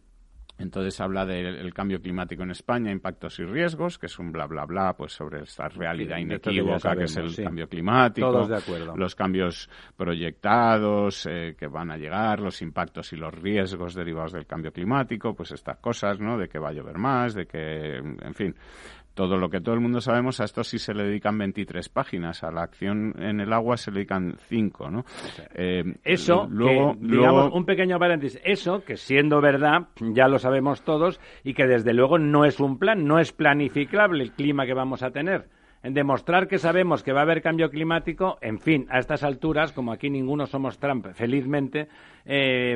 entonces 0.57 1.01
habla 1.01 1.25
del 1.25 1.57
el 1.57 1.73
cambio 1.73 2.01
climático 2.01 2.43
en 2.43 2.51
España, 2.51 2.91
impactos 2.91 3.39
y 3.39 3.43
riesgos, 3.43 3.99
que 3.99 4.05
es 4.05 4.17
un 4.19 4.31
bla 4.31 4.47
bla 4.47 4.65
bla, 4.65 4.93
pues 4.93 5.11
sobre 5.11 5.41
esta 5.41 5.67
realidad 5.67 6.15
que 6.15 6.21
inequívoca 6.21 6.95
que 6.95 7.03
es 7.03 7.17
el 7.17 7.29
sí. 7.29 7.43
cambio 7.43 7.67
climático, 7.67 8.31
Todos 8.31 8.49
de 8.49 8.57
acuerdo. 8.57 8.95
los 8.95 9.15
cambios 9.15 9.69
proyectados 9.97 11.27
eh, 11.29 11.55
que 11.59 11.67
van 11.67 11.91
a 11.91 11.97
llegar, 11.97 12.39
los 12.39 12.61
impactos 12.61 13.11
y 13.11 13.17
los 13.17 13.33
riesgos 13.33 13.95
derivados 13.95 14.31
del 14.31 14.45
cambio 14.45 14.71
climático, 14.71 15.35
pues 15.35 15.51
estas 15.51 15.77
cosas, 15.79 16.19
¿no? 16.19 16.37
De 16.37 16.47
que 16.47 16.57
va 16.57 16.69
a 16.69 16.73
llover 16.73 16.97
más, 16.97 17.33
de 17.33 17.45
que, 17.47 17.97
en 17.97 18.33
fin. 18.33 18.55
Todo 19.15 19.37
lo 19.37 19.49
que 19.49 19.61
todo 19.61 19.73
el 19.73 19.81
mundo 19.81 20.01
sabemos, 20.01 20.39
a 20.39 20.43
esto 20.43 20.63
sí 20.63 20.77
se 20.77 20.93
le 20.93 21.05
dedican 21.05 21.37
23 21.37 21.89
páginas, 21.89 22.43
a 22.43 22.51
la 22.51 22.61
acción 22.61 23.15
en 23.17 23.39
el 23.39 23.51
agua 23.53 23.77
se 23.77 23.89
le 23.89 23.95
dedican 23.95 24.35
5, 24.49 24.91
¿no? 24.91 25.05
Eh, 25.55 25.83
eso, 26.03 26.45
luego, 26.49 26.95
digamos, 26.99 27.51
un 27.53 27.65
pequeño 27.65 27.97
paréntesis, 27.97 28.39
eso 28.43 28.83
que 28.83 28.97
siendo 28.97 29.41
verdad, 29.41 29.87
ya 29.99 30.27
lo 30.27 30.37
sabemos 30.37 30.83
todos, 30.83 31.19
y 31.43 31.53
que 31.53 31.65
desde 31.65 31.93
luego 31.93 32.19
no 32.19 32.45
es 32.45 32.59
un 32.59 32.77
plan, 32.77 33.05
no 33.05 33.17
es 33.17 33.31
planificable 33.31 34.23
el 34.23 34.33
clima 34.33 34.65
que 34.65 34.73
vamos 34.73 35.01
a 35.01 35.11
tener 35.11 35.47
en 35.85 35.93
demostrar 35.93 36.47
que 36.47 36.57
sabemos 36.57 37.03
que 37.03 37.13
va 37.13 37.19
a 37.19 37.23
haber 37.23 37.43
cambio 37.43 37.69
climático, 37.69 38.39
en 38.41 38.57
fin, 38.57 38.87
a 38.89 38.97
estas 38.97 39.23
alturas, 39.23 39.71
como 39.71 39.91
aquí 39.91 40.09
ninguno 40.09 40.47
somos 40.47 40.79
Trump, 40.79 41.09
felizmente, 41.13 41.87
eh, 42.25 42.75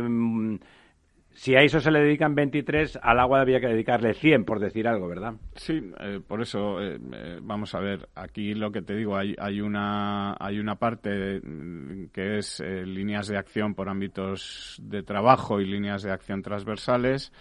si 1.33 1.55
a 1.55 1.61
eso 1.61 1.79
se 1.79 1.91
le 1.91 1.99
dedican 1.99 2.35
23, 2.35 2.99
al 3.01 3.19
agua 3.19 3.41
había 3.41 3.59
que 3.59 3.67
dedicarle 3.67 4.13
100, 4.13 4.45
por 4.45 4.59
decir 4.59 4.87
algo, 4.87 5.07
¿verdad? 5.07 5.35
Sí, 5.55 5.81
eh, 5.99 6.19
por 6.25 6.41
eso, 6.41 6.81
eh, 6.81 6.99
vamos 7.41 7.73
a 7.75 7.79
ver, 7.79 8.09
aquí 8.15 8.53
lo 8.53 8.71
que 8.71 8.81
te 8.81 8.95
digo, 8.95 9.15
hay, 9.15 9.35
hay, 9.39 9.61
una, 9.61 10.35
hay 10.39 10.59
una 10.59 10.75
parte 10.75 11.39
mm, 11.41 12.07
que 12.11 12.39
es 12.39 12.59
líneas 12.59 13.27
de 13.27 13.37
acción 13.37 13.73
por 13.73 13.89
ámbitos 13.89 14.79
de 14.83 15.03
trabajo 15.03 15.61
y 15.61 15.65
líneas 15.65 16.03
de 16.03 16.11
acción 16.11 16.41
transversales 16.41 17.31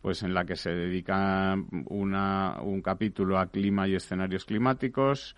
pues 0.00 0.22
en 0.22 0.34
la 0.34 0.44
que 0.44 0.56
se 0.56 0.70
dedica 0.70 1.56
una, 1.86 2.60
un 2.62 2.80
capítulo 2.80 3.38
a 3.38 3.46
clima 3.46 3.86
y 3.86 3.94
escenarios 3.94 4.44
climáticos, 4.44 5.36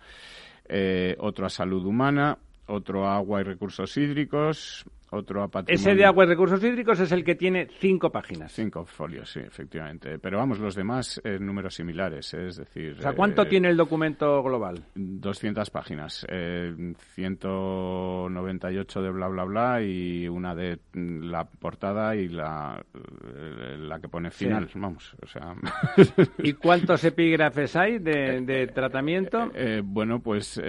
eh, 0.65 1.15
otro 1.19 1.45
a 1.45 1.49
salud 1.49 1.85
humana, 1.85 2.37
otro 2.67 3.05
a 3.05 3.15
agua 3.15 3.41
y 3.41 3.43
recursos 3.43 3.95
hídricos, 3.97 4.85
otro 5.13 5.49
Ese 5.67 5.95
de 5.95 6.05
agua 6.05 6.25
y 6.25 6.27
recursos 6.27 6.63
hídricos 6.63 6.99
es 6.99 7.11
el 7.11 7.23
que 7.23 7.35
tiene 7.35 7.67
cinco 7.79 8.11
páginas. 8.11 8.51
Cinco 8.51 8.83
folios, 8.85 9.31
sí, 9.31 9.39
efectivamente. 9.39 10.17
Pero 10.19 10.39
vamos, 10.39 10.59
los 10.59 10.75
demás 10.75 11.21
eh, 11.23 11.37
números 11.39 11.75
similares, 11.75 12.33
es 12.33 12.57
decir... 12.57 12.95
O 12.97 13.01
sea, 13.01 13.13
¿cuánto 13.13 13.43
eh, 13.43 13.45
tiene 13.45 13.69
el 13.69 13.77
documento 13.77 14.41
global? 14.41 14.83
200 14.95 15.69
páginas, 15.69 16.25
eh, 16.29 16.73
198 17.13 19.01
de 19.01 19.11
bla, 19.11 19.27
bla, 19.27 19.43
bla 19.43 19.81
y 19.81 20.27
una 20.27 20.55
de 20.55 20.79
la 20.93 21.45
portada 21.45 22.15
y 22.15 22.27
la, 22.29 22.83
eh, 22.93 23.77
la 23.77 23.99
que 23.99 24.09
pone 24.09 24.31
final, 24.31 24.67
vamos, 24.75 25.15
o 25.21 25.27
sea... 25.27 25.53
¿Y 26.39 26.53
cuántos 26.53 27.03
epígrafes 27.03 27.75
hay 27.75 27.99
de, 27.99 28.71
tratamiento? 28.73 29.51
bueno, 29.83 30.19
pues 30.21 30.61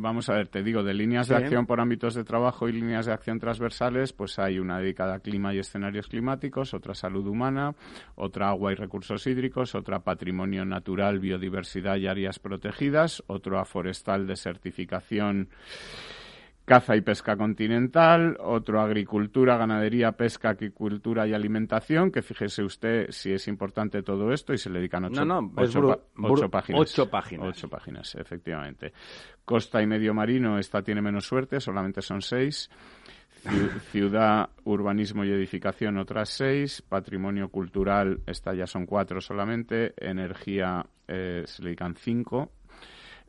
vamos 0.00 0.30
a 0.30 0.34
ver, 0.34 0.48
te 0.48 0.62
digo, 0.62 0.82
de 0.82 0.94
líneas 0.94 1.28
de 1.28 1.36
acción 1.36 1.66
por 1.66 1.80
ámbitos 1.80 2.14
de 2.14 2.24
trabajo 2.24 2.68
y 2.68 2.72
líneas 2.72 3.06
de 3.06 3.12
acción 3.12 3.38
transversal 3.38 3.65
pues 4.12 4.38
hay 4.38 4.58
una 4.58 4.78
dedicada 4.78 5.14
a 5.14 5.20
clima 5.20 5.54
y 5.54 5.58
escenarios 5.58 6.08
climáticos, 6.08 6.74
otra 6.74 6.94
salud 6.94 7.26
humana, 7.26 7.74
otra 8.14 8.48
agua 8.48 8.72
y 8.72 8.74
recursos 8.74 9.26
hídricos, 9.26 9.74
otra 9.74 10.00
patrimonio 10.00 10.64
natural, 10.64 11.18
biodiversidad 11.18 11.96
y 11.96 12.06
áreas 12.06 12.38
protegidas, 12.38 13.22
otro 13.26 13.58
a 13.58 13.64
forestal 13.64 14.26
de 14.26 14.36
certificación 14.36 15.48
caza 16.66 16.96
y 16.96 17.00
pesca 17.00 17.36
continental, 17.36 18.36
otro 18.40 18.80
agricultura, 18.80 19.56
ganadería, 19.56 20.12
pesca, 20.12 20.50
aquicultura 20.50 21.26
y 21.26 21.32
alimentación, 21.32 22.10
que 22.10 22.22
fíjese 22.22 22.64
usted 22.64 23.06
si 23.10 23.32
es 23.32 23.46
importante 23.46 24.02
todo 24.02 24.32
esto 24.32 24.52
y 24.52 24.58
se 24.58 24.68
le 24.68 24.80
dedican 24.80 25.04
ocho, 25.04 25.24
ocho, 26.20 26.50
páginas. 26.50 26.80
Ocho 26.80 27.08
páginas. 27.08 27.48
Ocho 27.48 27.68
páginas, 27.68 28.16
efectivamente. 28.16 28.92
Costa 29.44 29.80
y 29.80 29.86
medio 29.86 30.12
marino, 30.12 30.58
esta 30.58 30.82
tiene 30.82 31.00
menos 31.00 31.24
suerte, 31.24 31.60
solamente 31.60 32.02
son 32.02 32.20
seis. 32.20 32.68
Ciudad, 33.90 34.50
urbanismo 34.64 35.24
y 35.24 35.30
edificación, 35.30 35.98
otras 35.98 36.30
seis. 36.30 36.82
Patrimonio 36.82 37.48
cultural, 37.48 38.20
esta 38.26 38.54
ya 38.54 38.66
son 38.66 38.86
cuatro 38.86 39.20
solamente. 39.20 39.94
Energía, 39.96 40.84
eh, 41.08 41.44
se 41.46 41.62
le 41.62 41.68
dedican 41.68 41.94
cinco. 41.94 42.50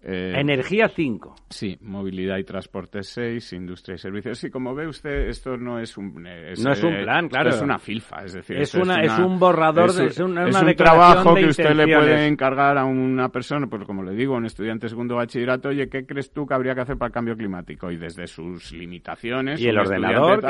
Eh, 0.09 0.39
Energía 0.39 0.87
5. 0.87 1.35
Sí, 1.49 1.77
movilidad 1.81 2.37
y 2.37 2.45
transporte 2.45 3.03
6, 3.03 3.51
industria 3.51 3.95
y 3.95 3.97
servicios. 3.97 4.39
Sí, 4.39 4.49
como 4.49 4.73
ve 4.73 4.87
usted, 4.87 5.27
esto 5.27 5.57
no 5.57 5.79
es 5.79 5.97
un... 5.97 6.13
no 6.13 6.71
es 6.71 6.81
un 6.81 6.93
eh, 6.93 7.03
plan, 7.03 7.27
claro. 7.27 7.49
es 7.49 7.61
una 7.61 7.77
filfa, 7.77 8.23
es 8.23 8.31
decir... 8.31 8.55
Es, 8.55 8.73
una, 8.73 9.01
es, 9.01 9.19
un 9.19 9.37
borrador, 9.37 9.89
es, 9.89 9.99
es, 9.99 10.19
una, 10.19 10.47
es 10.47 10.55
un 10.55 10.75
trabajo 10.75 11.35
que 11.35 11.47
usted 11.47 11.75
le 11.75 11.93
puede 11.93 12.25
encargar 12.25 12.77
a 12.77 12.85
una 12.85 13.27
persona, 13.27 13.67
pues 13.67 13.83
como 13.83 14.01
le 14.01 14.13
digo, 14.13 14.35
un 14.35 14.45
estudiante 14.45 14.85
de 14.85 14.91
segundo 14.91 15.17
bachillerato, 15.17 15.67
oye, 15.67 15.89
¿qué 15.89 16.05
crees 16.05 16.31
tú 16.31 16.47
que 16.47 16.53
habría 16.53 16.73
que 16.73 16.81
hacer 16.81 16.97
para 16.97 17.07
el 17.07 17.13
cambio 17.13 17.35
climático? 17.35 17.91
Y 17.91 17.97
desde 17.97 18.27
sus 18.27 18.71
limitaciones... 18.71 19.59
Y 19.59 19.67
el 19.67 19.77
ordenador, 19.77 20.41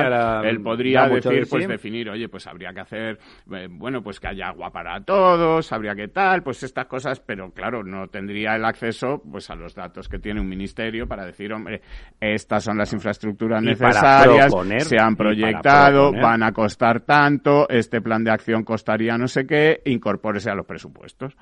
Él 0.45 0.61
podría 0.61 1.09
decir, 1.09 1.47
pues 1.49 1.67
definir, 1.67 2.11
oye, 2.11 2.29
pues 2.29 2.45
habría 2.45 2.71
que 2.73 2.81
hacer, 2.81 3.17
eh, 3.51 3.67
bueno, 3.71 4.03
pues 4.03 4.19
que 4.19 4.27
haya 4.27 4.49
agua 4.49 4.69
para 4.69 5.01
todos, 5.01 5.71
habría 5.71 5.95
que 5.95 6.09
tal, 6.09 6.43
pues 6.43 6.61
estas 6.61 6.85
cosas, 6.85 7.19
pero 7.19 7.49
claro, 7.49 7.83
no 7.83 8.07
tendría 8.07 8.55
el 8.55 8.63
acceso 8.63 9.19
pues 9.31 9.46
a 9.49 9.55
los 9.55 9.75
datos 9.75 10.07
que 10.07 10.19
tiene 10.19 10.41
un 10.41 10.47
ministerio 10.47 11.07
para 11.07 11.25
decir, 11.25 11.51
hombre, 11.53 11.81
estas 12.19 12.63
son 12.63 12.77
las 12.77 12.91
infraestructuras 12.93 13.61
necesarias, 13.61 14.53
se 14.79 14.97
han 14.99 15.15
proyectado, 15.15 16.11
van 16.11 16.43
a 16.43 16.51
costar 16.51 17.01
tanto, 17.01 17.67
este 17.69 18.01
plan 18.01 18.23
de 18.23 18.31
acción 18.31 18.63
costaría 18.63 19.17
no 19.17 19.27
sé 19.27 19.45
qué, 19.45 19.81
incorpórese 19.85 20.49
a 20.49 20.55
los 20.55 20.65
presupuestos 20.65 21.35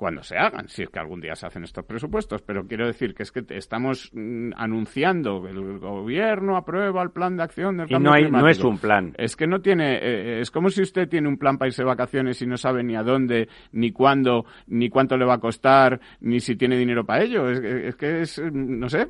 cuando 0.00 0.22
se 0.22 0.38
hagan, 0.38 0.66
si 0.66 0.84
es 0.84 0.88
que 0.88 0.98
algún 0.98 1.20
día 1.20 1.34
se 1.34 1.46
hacen 1.46 1.62
estos 1.62 1.84
presupuestos. 1.84 2.40
Pero 2.40 2.66
quiero 2.66 2.86
decir 2.86 3.14
que 3.14 3.22
es 3.22 3.30
que 3.30 3.44
estamos 3.50 4.10
mm, 4.14 4.52
anunciando 4.56 5.42
que 5.42 5.50
el 5.50 5.78
gobierno 5.78 6.56
aprueba 6.56 7.02
el 7.02 7.10
plan 7.10 7.36
de 7.36 7.42
acción 7.42 7.76
del 7.76 7.86
cambio 7.86 8.16
y 8.16 8.30
no, 8.30 8.40
no 8.40 8.48
es 8.48 8.64
un 8.64 8.78
plan. 8.78 9.12
Es 9.18 9.36
que 9.36 9.46
no 9.46 9.60
tiene, 9.60 9.96
eh, 9.96 10.00
eh, 10.02 10.40
es 10.40 10.50
como 10.50 10.70
si 10.70 10.80
usted 10.80 11.06
tiene 11.06 11.28
un 11.28 11.36
plan 11.36 11.58
para 11.58 11.68
irse 11.68 11.82
de 11.82 11.86
vacaciones 11.86 12.40
y 12.40 12.46
no 12.46 12.56
sabe 12.56 12.82
ni 12.82 12.96
a 12.96 13.02
dónde, 13.02 13.50
ni 13.72 13.92
cuándo, 13.92 14.46
ni 14.68 14.88
cuánto 14.88 15.18
le 15.18 15.26
va 15.26 15.34
a 15.34 15.38
costar, 15.38 16.00
ni 16.20 16.40
si 16.40 16.56
tiene 16.56 16.78
dinero 16.78 17.04
para 17.04 17.22
ello. 17.22 17.50
Es, 17.50 17.94
que 17.96 18.22
es, 18.22 18.40
no 18.50 18.88
sé, 18.88 19.06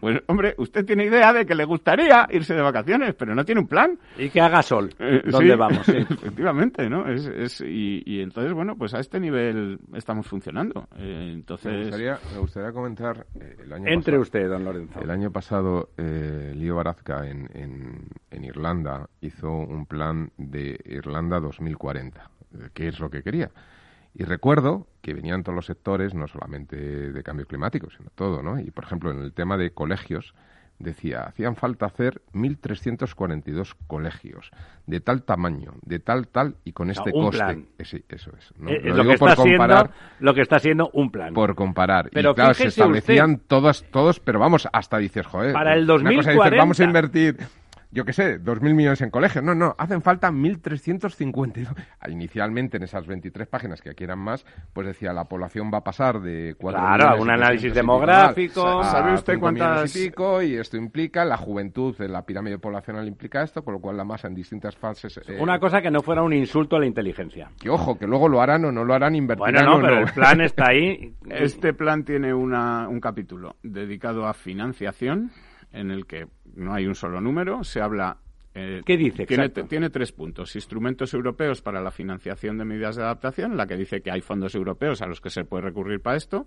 pues 0.00 0.22
hombre, 0.28 0.54
usted 0.56 0.86
tiene 0.86 1.04
idea 1.04 1.34
de 1.34 1.44
que 1.44 1.54
le 1.54 1.66
gustaría 1.66 2.26
irse 2.30 2.54
de 2.54 2.62
vacaciones, 2.62 3.14
pero 3.14 3.34
no 3.34 3.44
tiene 3.44 3.60
un 3.60 3.68
plan. 3.68 3.98
Y 4.16 4.30
que 4.30 4.40
haga 4.40 4.62
sol. 4.62 4.88
Eh, 4.98 5.20
¿Dónde 5.26 5.54
vamos? 5.54 5.86
Efectivamente, 5.90 6.88
¿no? 6.88 7.06
Es, 7.06 7.26
es, 7.26 7.60
y, 7.60 8.02
y 8.06 8.22
entonces, 8.22 8.54
bueno, 8.54 8.74
pues 8.74 8.94
a 8.94 9.00
este 9.00 9.20
nivel 9.20 9.65
estamos 9.94 10.26
funcionando. 10.26 10.88
Eh, 10.96 11.32
entonces... 11.34 11.72
Me 11.72 12.38
gustaría, 12.38 12.72
comentar... 12.72 13.26
Eh, 13.40 13.56
el 13.64 13.72
año 13.72 13.88
Entre 13.88 14.18
usted, 14.18 14.48
don 14.48 14.64
Lorenzo. 14.64 15.00
El 15.00 15.10
año 15.10 15.30
pasado, 15.30 15.90
eh, 15.96 16.52
Lío 16.54 16.76
Barazca 16.76 17.28
en, 17.28 17.50
en, 17.54 18.44
Irlanda 18.44 19.08
hizo 19.20 19.50
un 19.50 19.86
plan 19.86 20.30
de 20.36 20.78
Irlanda 20.84 21.40
2040, 21.40 22.30
que 22.74 22.88
es 22.88 23.00
lo 23.00 23.10
que 23.10 23.22
quería. 23.22 23.50
Y 24.14 24.24
recuerdo 24.24 24.86
que 25.02 25.14
venían 25.14 25.42
todos 25.42 25.56
los 25.56 25.66
sectores, 25.66 26.14
no 26.14 26.28
solamente 26.28 26.76
de 26.76 27.22
cambio 27.22 27.46
climático, 27.46 27.88
sino 27.90 28.10
todo, 28.14 28.42
¿no? 28.42 28.60
Y, 28.60 28.70
por 28.70 28.84
ejemplo, 28.84 29.10
en 29.10 29.20
el 29.20 29.32
tema 29.32 29.56
de 29.56 29.72
colegios, 29.72 30.34
decía, 30.78 31.22
hacían 31.22 31.56
falta 31.56 31.86
hacer 31.86 32.22
1.342 32.32 33.74
colegios 33.86 34.50
de 34.86 35.00
tal 35.00 35.22
tamaño, 35.22 35.74
de 35.82 35.98
tal, 35.98 36.28
tal 36.28 36.56
y 36.64 36.72
con 36.72 36.90
este 36.90 37.12
coste. 37.12 37.66
Eh, 37.78 37.84
sí, 37.84 38.04
eso 38.08 38.30
es. 38.36 38.52
Eh, 38.66 38.80
lo, 38.84 39.02
digo 39.02 39.14
por 39.18 39.34
comparar. 39.34 39.90
lo 40.20 40.34
que 40.34 40.42
está 40.42 40.56
haciendo 40.56 40.90
un 40.92 41.10
plan. 41.10 41.34
Por 41.34 41.54
comparar. 41.54 42.10
Pero 42.12 42.32
y 42.32 42.34
claro, 42.34 42.54
se 42.54 42.68
establecían 42.68 43.38
todos, 43.46 43.84
todos, 43.90 44.20
pero 44.20 44.38
vamos, 44.38 44.68
hasta 44.72 44.98
dices, 44.98 45.26
joder. 45.26 45.52
Para 45.52 45.74
el 45.74 45.86
2040. 45.86 46.56
vamos 46.56 46.80
a 46.80 46.84
invertir 46.84 47.36
yo 47.96 48.04
qué 48.04 48.12
sé, 48.12 48.38
dos 48.38 48.60
mil 48.60 48.74
millones 48.74 49.00
en 49.00 49.08
colegios. 49.08 49.42
No, 49.42 49.54
no, 49.54 49.74
hacen 49.78 50.02
falta 50.02 50.30
1.352. 50.30 51.74
Inicialmente, 52.10 52.76
en 52.76 52.82
esas 52.82 53.06
23 53.06 53.48
páginas 53.48 53.80
que 53.80 53.88
aquí 53.88 54.04
eran 54.04 54.18
más, 54.18 54.44
pues 54.74 54.86
decía, 54.86 55.14
la 55.14 55.24
población 55.24 55.70
va 55.72 55.78
a 55.78 55.84
pasar 55.84 56.20
de 56.20 56.54
cuatro 56.58 56.82
Claro, 56.82 57.22
un 57.22 57.30
análisis 57.30 57.72
demográfico. 57.72 58.84
¿Sabe 58.84 59.14
usted 59.14 59.38
cuántas...? 59.38 59.96
Y, 59.96 60.10
pico, 60.10 60.42
y 60.42 60.56
esto 60.56 60.76
implica, 60.76 61.24
la 61.24 61.38
juventud 61.38 61.96
de 61.96 62.08
la 62.08 62.26
pirámide 62.26 62.58
poblacional 62.58 63.08
implica 63.08 63.42
esto, 63.42 63.64
con 63.64 63.72
lo 63.72 63.80
cual 63.80 63.96
la 63.96 64.04
masa 64.04 64.28
en 64.28 64.34
distintas 64.34 64.76
fases... 64.76 65.16
Eh, 65.26 65.38
Una 65.40 65.58
cosa 65.58 65.80
que 65.80 65.90
no 65.90 66.02
fuera 66.02 66.22
un 66.22 66.34
insulto 66.34 66.76
a 66.76 66.80
la 66.80 66.86
inteligencia. 66.86 67.48
Que 67.58 67.70
ojo, 67.70 67.98
que 67.98 68.06
luego 68.06 68.28
lo 68.28 68.42
harán 68.42 68.66
o 68.66 68.72
no 68.72 68.84
lo 68.84 68.92
harán, 68.92 69.14
invertirán 69.14 69.54
Bueno, 69.54 69.78
no, 69.78 69.82
pero 69.82 70.00
el 70.00 70.12
plan 70.12 70.42
está 70.42 70.68
ahí. 70.68 71.14
Este 71.30 71.72
plan 71.72 72.04
tiene 72.04 72.34
una, 72.34 72.88
un 72.90 73.00
capítulo 73.00 73.56
dedicado 73.62 74.26
a 74.26 74.34
financiación 74.34 75.30
en 75.76 75.90
el 75.90 76.06
que 76.06 76.26
no 76.54 76.74
hay 76.74 76.86
un 76.86 76.94
solo 76.94 77.20
número, 77.20 77.62
se 77.62 77.80
habla 77.80 78.18
eh, 78.58 78.80
¿Qué 78.86 78.96
dice? 78.96 79.26
Tiene, 79.26 79.50
tiene, 79.50 79.90
tres 79.90 80.12
puntos. 80.12 80.56
Instrumentos 80.56 81.12
europeos 81.12 81.60
para 81.60 81.82
la 81.82 81.90
financiación 81.90 82.56
de 82.56 82.64
medidas 82.64 82.96
de 82.96 83.02
adaptación, 83.02 83.54
la 83.54 83.66
que 83.66 83.76
dice 83.76 84.00
que 84.00 84.10
hay 84.10 84.22
fondos 84.22 84.54
europeos 84.54 85.02
a 85.02 85.06
los 85.06 85.20
que 85.20 85.28
se 85.28 85.44
puede 85.44 85.64
recurrir 85.64 86.00
para 86.00 86.16
esto. 86.16 86.46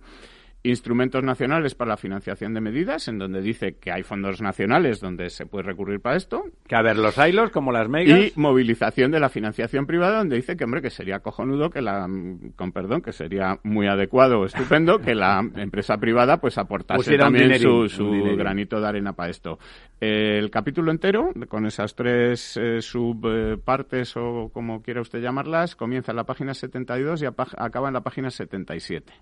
Instrumentos 0.64 1.24
nacionales 1.24 1.74
para 1.74 1.90
la 1.90 1.98
financiación 1.98 2.54
de 2.54 2.62
medidas, 2.62 3.08
en 3.08 3.18
donde 3.18 3.42
dice 3.42 3.78
que 3.78 3.92
hay 3.92 4.04
fondos 4.04 4.42
nacionales 4.42 5.00
donde 5.00 5.30
se 5.30 5.46
puede 5.46 5.64
recurrir 5.64 6.02
para 6.02 6.18
esto. 6.18 6.44
Que 6.68 6.76
a 6.76 6.82
ver, 6.82 6.98
los 6.98 7.18
hilos 7.18 7.50
como 7.52 7.72
las 7.72 7.88
megas. 7.88 8.20
Y 8.20 8.34
movilización 8.36 9.12
de 9.12 9.20
la 9.20 9.30
financiación 9.30 9.86
privada, 9.86 10.18
donde 10.18 10.36
dice 10.36 10.58
que, 10.58 10.66
hombre, 10.66 10.82
que 10.82 10.90
sería 10.90 11.20
cojonudo, 11.20 11.70
que 11.70 11.82
la, 11.82 12.08
con 12.56 12.72
perdón, 12.74 13.02
que 13.02 13.14
sería 13.14 13.60
muy 13.64 13.88
adecuado, 13.88 14.44
estupendo, 14.46 15.00
que 15.00 15.16
la 15.16 15.40
empresa 15.56 15.98
privada 15.98 16.38
pues 16.38 16.58
aportase 16.58 17.18
también 17.18 17.58
su, 17.60 17.88
su 17.88 18.10
granito 18.36 18.82
de 18.82 18.88
arena 18.88 19.14
para 19.14 19.30
esto. 19.30 19.60
el 20.02 20.50
capítulo 20.52 20.92
entero, 20.92 21.32
con 21.48 21.66
esas 21.66 21.96
tres 21.96 22.58
eh, 22.58 22.82
subpartes 22.82 24.18
o 24.18 24.50
como 24.54 24.82
quiera 24.82 25.02
usted 25.02 25.22
llamarlas, 25.22 25.76
comienza 25.76 26.12
en 26.12 26.18
la 26.18 26.26
página 26.26 26.54
72 26.54 27.22
y 27.22 27.26
acaba 27.26 27.88
en 27.88 27.94
la 27.94 28.02
página 28.02 28.30
77. 28.30 29.14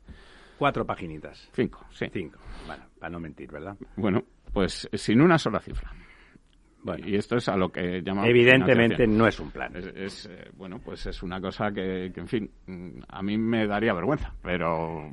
Cuatro 0.58 0.86
paginitas. 0.86 1.50
Cinco, 1.54 1.86
sí. 1.92 2.08
Cinco. 2.12 2.40
Bueno, 2.66 2.84
para 3.00 3.12
no 3.12 3.20
mentir, 3.20 3.52
¿verdad? 3.52 3.78
Bueno, 3.96 4.24
pues 4.54 4.90
sin 4.94 5.22
una 5.22 5.38
sola 5.38 5.60
cifra. 5.60 5.92
Bueno, 6.84 7.06
y 7.06 7.16
esto 7.16 7.36
es 7.36 7.50
a 7.50 7.58
lo 7.58 7.70
que 7.70 8.02
llamamos. 8.02 8.30
Evidentemente 8.30 9.06
no 9.08 9.28
es 9.28 9.40
un 9.40 9.52
plan. 9.52 9.74
Es, 9.76 10.26
eh, 10.26 10.50
bueno, 10.56 10.80
pues 10.80 11.06
es 11.08 11.22
una 11.22 11.42
cosa 11.42 11.72
que, 11.72 12.06
en 12.06 12.28
fin, 12.28 12.50
a 13.10 13.22
mí 13.22 13.38
me 13.38 13.68
daría 13.68 13.94
vergüenza, 13.94 14.32
pero. 14.42 15.12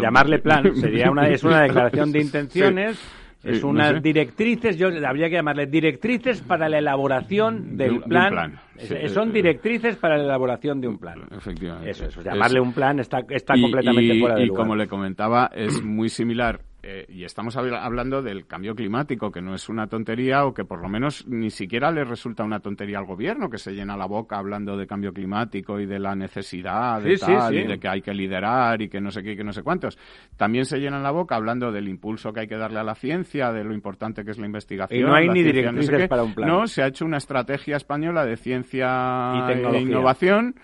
llamarle 0.00 0.38
plan 0.40 0.74
sería 0.74 1.10
una, 1.10 1.28
es 1.28 1.44
una 1.44 1.60
declaración 1.62 2.10
de 2.10 2.20
intenciones. 2.20 3.00
Es 3.44 3.64
unas 3.64 4.00
directrices, 4.02 4.78
yo 4.78 4.88
habría 5.06 5.28
que 5.28 5.34
llamarle 5.34 5.66
directrices 5.66 6.40
para 6.42 6.68
la 6.68 6.78
elaboración 6.78 7.76
del 7.76 8.00
plan. 8.02 8.60
son 9.08 9.32
directrices 9.32 9.96
para 9.96 10.16
la 10.16 10.24
elaboración 10.24 10.80
de 10.80 10.88
un 10.88 10.98
plan. 10.98 11.22
Efectivamente. 11.30 11.90
Eso, 11.90 12.06
eso 12.06 12.22
llamarle 12.22 12.60
un 12.60 12.72
plan 12.72 13.00
está, 13.00 13.20
está 13.28 13.54
completamente 13.60 14.18
fuera 14.20 14.36
de 14.36 14.46
lugar. 14.46 14.60
Y 14.60 14.64
como 14.64 14.76
le 14.76 14.86
comentaba, 14.86 15.50
es 15.54 15.82
muy 15.82 16.08
similar 16.08 16.60
eh, 16.84 17.06
y 17.08 17.22
estamos 17.24 17.56
hablando 17.56 18.22
del 18.22 18.44
cambio 18.46 18.74
climático, 18.74 19.30
que 19.30 19.40
no 19.40 19.54
es 19.54 19.68
una 19.68 19.86
tontería 19.86 20.44
o 20.44 20.52
que 20.52 20.64
por 20.64 20.80
lo 20.80 20.88
menos 20.88 21.24
ni 21.28 21.50
siquiera 21.50 21.92
le 21.92 22.02
resulta 22.02 22.42
una 22.42 22.58
tontería 22.58 22.98
al 22.98 23.04
gobierno, 23.04 23.48
que 23.48 23.58
se 23.58 23.72
llena 23.72 23.96
la 23.96 24.06
boca 24.06 24.36
hablando 24.36 24.76
de 24.76 24.86
cambio 24.86 25.12
climático 25.12 25.78
y 25.78 25.86
de 25.86 26.00
la 26.00 26.16
necesidad 26.16 27.00
de 27.00 27.16
tal, 27.18 27.54
y 27.54 27.66
de 27.68 27.78
que 27.78 27.88
hay 27.88 28.02
que 28.02 28.12
liderar 28.12 28.82
y 28.82 28.88
que 28.88 29.00
no 29.00 29.12
sé 29.12 29.22
qué 29.22 29.32
y 29.32 29.36
que 29.36 29.44
no 29.44 29.52
sé 29.52 29.62
cuántos. 29.62 29.96
También 30.36 30.64
se 30.64 30.78
llena 30.78 30.98
la 30.98 31.12
boca 31.12 31.36
hablando 31.36 31.70
del 31.70 31.88
impulso 31.88 32.32
que 32.32 32.40
hay 32.40 32.48
que 32.48 32.56
darle 32.56 32.80
a 32.80 32.84
la 32.84 32.96
ciencia, 32.96 33.52
de 33.52 33.62
lo 33.62 33.74
importante 33.74 34.24
que 34.24 34.32
es 34.32 34.38
la 34.38 34.46
investigación. 34.46 35.00
Y 35.00 35.04
no 35.04 35.14
hay 35.14 35.28
ni 35.28 35.44
directrices 35.44 36.08
para 36.08 36.24
un 36.24 36.34
plan. 36.34 36.48
No, 36.48 36.66
se 36.66 36.82
ha 36.82 36.88
hecho 36.88 37.04
una 37.04 37.18
estrategia 37.18 37.76
española 37.76 38.26
de 38.26 38.36
ciencia 38.36 39.46
y 39.48 39.52
e 39.52 39.80
innovación 39.80 40.56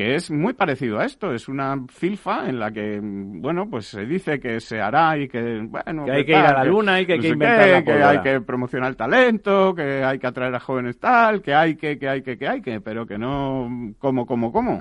que 0.00 0.14
es 0.14 0.30
muy 0.30 0.54
parecido 0.54 0.98
a 0.98 1.04
esto. 1.04 1.34
Es 1.34 1.46
una 1.46 1.76
filfa 1.90 2.48
en 2.48 2.58
la 2.58 2.70
que, 2.70 2.98
bueno, 3.02 3.68
pues 3.68 3.84
se 3.84 4.06
dice 4.06 4.40
que 4.40 4.58
se 4.58 4.80
hará 4.80 5.18
y 5.18 5.28
que, 5.28 5.60
bueno... 5.68 6.06
Que 6.06 6.12
hay 6.12 6.24
que, 6.24 6.32
ir 6.32 6.38
a 6.38 6.54
la 6.54 6.64
luna 6.64 6.98
y 7.02 7.04
que 7.04 7.12
hay 7.12 7.20
que 7.20 7.28
inventar 7.28 7.84
Que 7.84 8.02
hay 8.02 8.22
que 8.22 8.40
promocionar 8.40 8.88
el 8.88 8.96
talento, 8.96 9.74
que 9.74 10.02
hay 10.02 10.18
que 10.18 10.26
atraer 10.26 10.54
a 10.54 10.60
jóvenes 10.60 10.98
tal, 10.98 11.42
que 11.42 11.52
hay 11.52 11.76
que, 11.76 11.98
que 11.98 12.08
hay 12.08 12.22
que, 12.22 12.38
que 12.38 12.48
hay 12.48 12.62
que, 12.62 12.80
pero 12.80 13.06
que 13.06 13.18
no 13.18 13.92
como, 13.98 14.24
como, 14.24 14.50
como. 14.50 14.80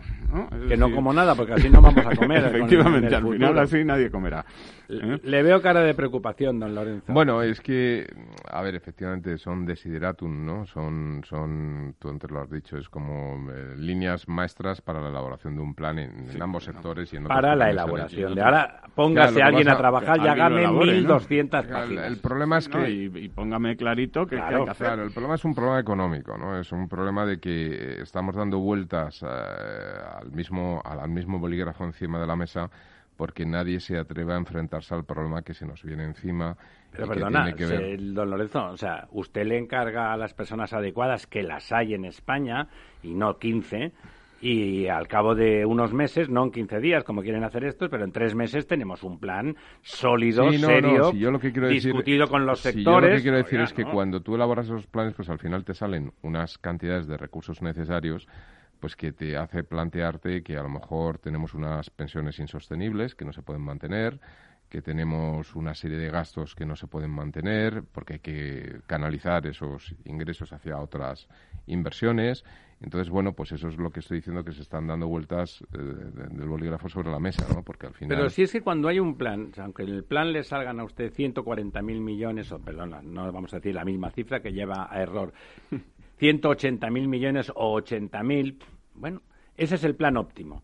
Que 0.69 0.77
no 0.77 0.89
como 0.95 1.11
nada, 1.11 1.35
porque 1.35 1.51
así 1.51 1.69
no 1.69 1.81
vamos 1.81 2.05
a 2.05 2.15
comer. 2.15 2.45
Efectivamente, 2.55 3.13
al 3.13 3.29
final 3.29 3.59
así 3.59 3.83
nadie 3.83 4.09
comerá. 4.09 4.45
¿Eh? 4.87 5.19
Le 5.21 5.43
veo 5.43 5.61
cara 5.61 5.81
de 5.81 5.93
preocupación, 5.93 6.59
don 6.59 6.73
Lorenzo. 6.73 7.11
Bueno, 7.11 7.43
es 7.43 7.59
que, 7.61 8.07
a 8.49 8.61
ver, 8.61 8.75
efectivamente 8.75 9.37
son 9.37 9.65
desideratum, 9.65 10.45
¿no? 10.45 10.65
Son, 10.65 11.21
son 11.27 11.95
tú 11.99 12.09
antes 12.09 12.31
lo 12.31 12.41
has 12.41 12.49
dicho, 12.49 12.77
es 12.77 12.89
como 12.89 13.51
eh, 13.51 13.75
líneas 13.77 14.27
maestras 14.27 14.81
para 14.81 14.99
la 14.99 15.08
elaboración 15.09 15.55
de 15.55 15.61
un 15.61 15.73
plan 15.73 15.99
en, 15.99 16.41
ambos 16.41 16.63
sectores 16.63 17.11
y 17.13 17.17
en 17.17 17.25
Para 17.25 17.55
la 17.55 17.69
elaboración 17.69 18.35
de 18.35 18.41
ahora, 18.41 18.81
póngase 18.95 19.41
alguien 19.41 19.69
a, 19.69 19.77
trabajar 19.77 20.19
y 20.19 20.27
hágame 20.27 20.67
1.200 20.67 21.49
páginas. 21.49 22.07
El, 22.07 22.17
problema 22.17 22.57
es 22.57 22.69
que... 22.69 22.89
y, 22.89 23.29
póngame 23.29 23.75
clarito 23.75 24.25
que, 24.25 24.39
hay 24.39 24.63
que 24.63 24.69
hacer. 24.71 24.87
Claro, 24.87 25.03
el 25.03 25.11
problema 25.11 25.35
es 25.35 25.45
un 25.45 25.53
problema 25.55 25.79
económico, 25.79 26.37
¿no? 26.37 26.57
Es 26.59 26.71
un 26.71 26.87
problema 26.87 27.25
de 27.25 27.39
que 27.39 28.01
estamos 28.01 28.35
dando 28.35 28.59
vueltas 28.59 29.23
eh, 29.23 29.27
al, 29.27 30.31
mismo, 30.31 30.81
al 30.83 31.09
mismo 31.09 31.39
bolígrafo 31.39 31.83
encima 31.83 32.19
de 32.19 32.27
la 32.27 32.35
mesa 32.35 32.69
porque 33.19 33.45
nadie 33.45 33.81
se 33.81 33.97
atreve 33.97 34.31
a 34.31 34.37
enfrentarse 34.37 34.95
al 34.95 35.03
problema 35.03 35.41
que 35.41 35.53
se 35.53 35.65
nos 35.65 35.83
viene 35.83 36.05
encima. 36.05 36.55
Pero 36.89 37.05
perdona, 37.05 37.53
don 37.99 38.29
Lorenzo, 38.29 38.67
o 38.67 38.77
sea, 38.77 39.09
usted 39.11 39.45
le 39.45 39.57
encarga 39.57 40.13
a 40.13 40.15
las 40.15 40.33
personas 40.33 40.71
adecuadas, 40.71 41.27
que 41.27 41.43
las 41.43 41.73
hay 41.73 41.95
en 41.95 42.05
España, 42.05 42.69
y 43.03 43.13
no 43.13 43.37
15, 43.37 43.91
y 44.41 44.87
al 44.87 45.07
cabo 45.07 45.35
de 45.35 45.65
unos 45.65 45.93
meses, 45.93 46.29
no 46.29 46.43
en 46.43 46.51
15 46.51 46.79
días 46.79 47.03
como 47.03 47.21
quieren 47.21 47.43
hacer 47.43 47.65
estos, 47.65 47.89
pero 47.89 48.03
en 48.03 48.11
tres 48.11 48.35
meses 48.35 48.67
tenemos 48.67 49.03
un 49.03 49.19
plan 49.19 49.55
sólido, 49.81 50.51
serio, 50.51 51.11
discutido 51.69 52.27
con 52.27 52.45
los 52.45 52.59
sectores. 52.59 52.83
Yo 52.83 53.09
lo 53.09 53.15
que 53.15 53.21
quiero 53.21 53.37
decir 53.37 53.59
es 53.61 53.73
que 53.73 53.85
cuando 53.85 54.21
tú 54.21 54.35
elaboras 54.35 54.65
esos 54.65 54.87
planes, 54.87 55.13
pues 55.13 55.29
al 55.29 55.39
final 55.39 55.63
te 55.63 55.73
salen 55.73 56.11
unas 56.21 56.57
cantidades 56.57 57.07
de 57.07 57.17
recursos 57.17 57.61
necesarios 57.61 58.27
pues 58.79 58.95
que 58.95 59.11
te 59.11 59.35
hace 59.37 59.63
plantearte 59.63 60.41
que 60.41 60.57
a 60.57 60.63
lo 60.63 60.69
mejor 60.69 61.17
tenemos 61.17 61.53
unas 61.53 61.89
pensiones 61.89 62.39
insostenibles 62.39 63.13
que 63.13 63.25
no 63.25 63.33
se 63.33 63.41
pueden 63.41 63.61
mantener, 63.61 64.19
que 64.69 64.81
tenemos 64.81 65.55
una 65.55 65.73
serie 65.73 65.97
de 65.97 66.09
gastos 66.09 66.55
que 66.55 66.65
no 66.65 66.75
se 66.75 66.87
pueden 66.87 67.09
mantener 67.09 67.83
porque 67.91 68.13
hay 68.13 68.19
que 68.19 68.81
canalizar 68.85 69.47
esos 69.47 69.95
ingresos 70.05 70.53
hacia 70.53 70.77
otras 70.79 71.27
inversiones. 71.65 72.45
Entonces, 72.81 73.09
bueno, 73.09 73.33
pues 73.33 73.51
eso 73.51 73.67
es 73.67 73.77
lo 73.77 73.89
que 73.89 73.99
estoy 73.99 74.17
diciendo 74.17 74.43
que 74.43 74.53
se 74.53 74.61
están 74.61 74.87
dando 74.87 75.07
vueltas 75.07 75.61
eh, 75.73 75.77
del 75.77 76.47
bolígrafo 76.47 76.87
sobre 76.87 77.09
la 77.09 77.19
mesa, 77.19 77.45
¿no? 77.53 77.61
Porque 77.61 77.87
al 77.87 77.93
final... 77.93 78.15
Pero 78.15 78.29
si 78.29 78.43
es 78.43 78.51
que 78.51 78.61
cuando 78.61 78.87
hay 78.87 78.99
un 78.99 79.17
plan, 79.17 79.51
aunque 79.57 79.83
en 79.83 79.89
el 79.89 80.03
plan 80.05 80.31
le 80.31 80.43
salgan 80.43 80.79
a 80.79 80.85
usted 80.85 81.11
140.000 81.11 81.81
millones, 81.99 82.51
o 82.51 82.59
perdón, 82.59 82.95
no 83.03 83.31
vamos 83.33 83.53
a 83.53 83.57
decir 83.57 83.75
la 83.75 83.83
misma 83.83 84.11
cifra 84.11 84.41
que 84.41 84.53
lleva 84.53 84.87
a 84.89 85.01
error, 85.01 85.33
180.000 86.19 87.07
millones 87.07 87.51
o 87.53 87.81
80.000, 87.81 88.57
bueno, 88.93 89.23
ese 89.57 89.75
es 89.75 89.83
el 89.83 89.95
plan 89.95 90.15
óptimo. 90.15 90.63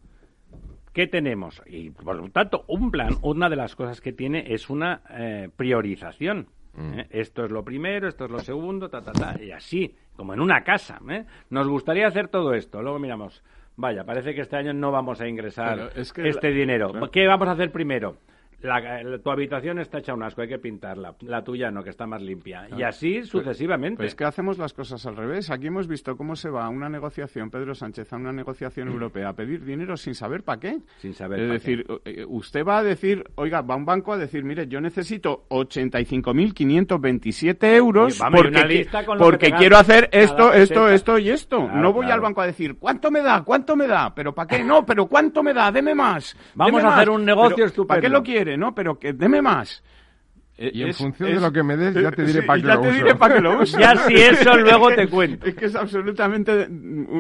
¿Qué 0.96 1.08
tenemos? 1.08 1.62
Y 1.66 1.90
por 1.90 2.16
lo 2.16 2.30
tanto, 2.30 2.64
un 2.70 2.90
plan, 2.90 3.18
una 3.22 3.50
de 3.50 3.58
las 3.58 3.76
cosas 3.76 4.00
que 4.00 4.14
tiene 4.14 4.54
es 4.54 4.70
una 4.70 5.02
eh, 5.10 5.50
priorización. 5.54 6.48
Mm. 6.74 7.00
¿eh? 7.00 7.08
Esto 7.10 7.44
es 7.44 7.52
lo 7.52 7.66
primero, 7.66 8.08
esto 8.08 8.24
es 8.24 8.32
lo 8.32 8.40
segundo, 8.40 8.90
ta, 8.90 9.02
ta, 9.02 9.12
ta, 9.12 9.36
y 9.44 9.52
así, 9.52 9.94
como 10.16 10.34
en 10.34 10.40
una 10.40 10.64
casa. 10.64 11.02
¿eh? 11.10 11.26
Nos 11.50 11.68
gustaría 11.68 12.08
hacer 12.08 12.30
todo 12.30 12.54
esto. 12.54 12.82
Luego 12.82 12.98
miramos, 12.98 13.44
vaya, 13.76 14.06
parece 14.06 14.34
que 14.34 14.40
este 14.40 14.56
año 14.56 14.72
no 14.72 14.90
vamos 14.94 15.20
a 15.20 15.28
ingresar 15.28 15.92
este 15.98 16.52
dinero. 16.52 16.94
¿Qué 17.12 17.28
vamos 17.28 17.50
a 17.50 17.52
hacer 17.52 17.74
primero? 17.74 18.16
La, 18.66 19.20
tu 19.20 19.30
habitación 19.30 19.78
está 19.80 20.00
hecha 20.00 20.14
un 20.14 20.24
asco, 20.24 20.42
hay 20.42 20.48
que 20.48 20.60
pintarla. 20.60 21.14
La 21.22 21.44
tuya 21.44 21.70
no, 21.72 21.84
que 21.84 21.92
está 21.92 22.08
más 22.08 22.22
limpia. 22.22 22.68
Y 22.76 22.84
así 22.84 23.24
sucesivamente. 23.24 23.98
Pues, 23.98 24.10
es 24.10 24.16
que 24.16 24.26
hacemos 24.26 24.58
las 24.58 24.74
cosas 24.74 25.06
al 25.06 25.16
revés. 25.16 25.52
Aquí 25.52 25.68
hemos 25.68 25.88
visto 25.88 26.18
cómo 26.18 26.36
se 26.36 26.50
va 26.50 26.66
a 26.66 26.70
una 26.70 26.90
negociación, 26.90 27.52
Pedro 27.52 27.76
Sánchez, 27.76 28.12
a 28.12 28.16
una 28.16 28.32
negociación 28.32 28.88
europea 28.88 29.30
a 29.30 29.34
pedir 29.34 29.64
dinero 29.64 29.96
sin 29.98 30.16
saber 30.16 30.42
para 30.44 30.60
qué. 30.60 30.80
Sin 30.98 31.14
saber 31.14 31.42
Es 31.42 31.52
decir, 31.52 31.86
eh, 32.06 32.26
usted 32.28 32.66
va 32.66 32.80
a 32.80 32.84
decir, 32.84 33.24
oiga, 33.36 33.62
va 33.62 33.76
a 33.76 33.78
un 33.78 33.86
banco 33.86 34.14
a 34.14 34.18
decir, 34.18 34.44
mire, 34.44 34.68
yo 34.68 34.82
necesito 34.82 35.46
85.527 35.50 37.76
euros 37.76 38.20
porque, 38.32 38.88
porque 39.18 39.52
quiero 39.52 39.78
hacer 39.78 40.10
esto, 40.12 40.52
esto, 40.54 40.90
esto 40.90 41.20
y 41.20 41.30
esto. 41.30 41.70
no 41.70 41.94
voy 41.94 42.10
al 42.10 42.22
banco 42.22 42.42
a 42.42 42.48
decir, 42.48 42.78
¿cuánto 42.78 43.12
me 43.12 43.22
da? 43.22 43.44
¿Cuánto 43.44 43.76
me 43.76 43.86
da? 43.88 44.16
¿Pero 44.16 44.34
para 44.34 44.48
qué? 44.48 44.64
No, 44.64 44.86
pero 44.86 45.08
¿cuánto 45.08 45.44
me 45.44 45.54
da? 45.54 45.70
Deme 45.72 45.94
más. 45.94 46.38
Vamos 46.56 46.82
a 46.84 46.96
hacer 46.96 47.10
un 47.10 47.26
negocio 47.26 47.66
estupendo. 47.66 47.88
¿Para 47.88 48.02
qué 48.02 48.10
lo 48.10 48.24
quiere? 48.24 48.55
¿No? 48.58 48.74
Pero 48.74 48.98
que 49.00 49.14
deme 49.14 49.42
más. 49.42 49.84
Y 50.58 50.84
en 50.84 50.94
función 50.94 51.34
de 51.34 51.42
lo 51.42 51.52
que 51.52 51.64
me 51.64 51.76
des, 51.76 51.94
ya 51.94 52.12
te 52.12 52.24
diré 52.24 52.42
para 52.44 53.36
qué 53.36 53.42
lo 53.42 53.60
uso. 53.62 53.78
ya 53.78 53.94
si 53.98 54.14
eso 54.14 54.58
luego 54.58 54.90
te 54.96 55.08
cuento. 55.10 55.46
Es 55.48 55.56
que 55.56 55.66
es 55.66 55.76
absolutamente 55.76 56.66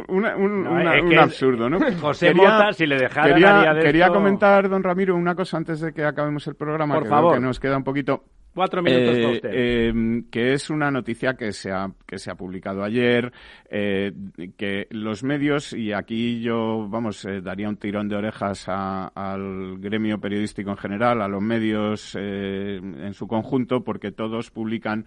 un, 0.08 1.18
absurdo, 1.18 1.70
¿no? 1.70 1.80
José 2.02 2.34
Mota, 2.34 2.72
si 2.72 2.86
le 2.86 2.98
dejara 2.98 3.34
quería, 3.34 3.76
quería 3.82 4.08
comentar, 4.08 4.70
don 4.70 4.84
Ramiro, 4.84 5.16
una 5.16 5.36
cosa 5.36 5.58
antes 5.58 5.82
de 5.82 5.92
que 5.92 6.06
acabemos 6.06 6.48
el 6.48 6.56
programa, 6.56 6.96
Por 6.96 7.04
que, 7.04 7.10
favor. 7.10 7.34
que 7.34 7.42
nos 7.42 7.60
queda 7.60 7.76
un 7.76 7.84
poquito. 7.84 8.24
Cuatro 8.56 8.82
minutos 8.82 9.18
eh, 9.18 9.26
usted. 9.34 9.50
Eh, 9.54 10.24
que 10.32 10.54
es 10.54 10.70
una 10.70 10.90
noticia 10.90 11.34
que 11.34 11.52
se 11.52 11.74
ha, 11.74 11.92
que 12.06 12.18
se 12.18 12.32
ha 12.32 12.36
publicado 12.36 12.86
ayer, 12.86 13.34
eh, 13.70 14.14
que 14.56 14.88
los 14.92 15.26
medios, 15.26 15.74
y 15.74 15.92
aquí 15.92 16.40
yo, 16.40 16.88
vamos, 16.88 17.28
daría 17.44 17.68
un 17.68 17.76
tirón 17.76 18.08
de 18.08 18.16
orejas 18.16 18.70
al 18.70 19.78
gremio 19.80 20.22
periodístico 20.22 20.70
en 20.70 20.78
general, 20.78 21.22
a 21.22 21.28
los 21.28 21.42
medios 21.42 22.16
en 22.16 23.14
su 23.14 23.28
conjunto, 23.28 23.84
porque 23.84 24.14
todos 24.14 24.52
publican 24.52 25.06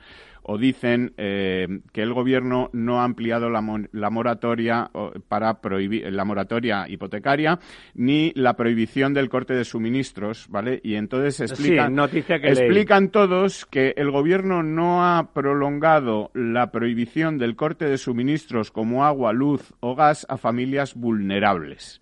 o 0.51 0.59
dicen 0.59 1.13
que 1.17 2.03
el 2.03 2.13
gobierno 2.13 2.71
no 2.73 3.01
ha 3.01 3.05
ampliado 3.05 3.51
la, 3.51 3.63
la 3.93 4.11
moratoria 4.11 4.91
para 5.29 5.61
prohibir 5.61 6.13
la 6.13 6.25
moratoria 6.25 6.87
hipotecaria 6.89 7.59
ni 7.95 8.33
la 8.35 8.55
prohibición 8.55 9.15
del 9.15 9.29
corte 9.29 9.55
de 9.55 9.65
suministros, 9.65 10.47
¿vale? 10.49 10.81
Y 10.83 10.95
entonces 10.95 11.41
explican, 11.41 11.95
noticia 11.95 12.41
que 12.41 12.49
explican 12.49 13.11
todo 13.11 13.39
que 13.71 13.95
el 13.97 14.11
Gobierno 14.11 14.63
no 14.63 15.05
ha 15.05 15.33
prolongado 15.33 16.31
la 16.35 16.71
prohibición 16.71 17.39
del 17.39 17.57
corte 17.57 17.87
de 17.87 17.99
suministros 17.99 18.71
como 18.71 19.05
agua, 19.05 19.33
luz 19.33 19.75
o 19.81 19.95
gas 19.95 20.27
a 20.29 20.37
familias 20.37 20.95
vulnerables. 20.95 22.01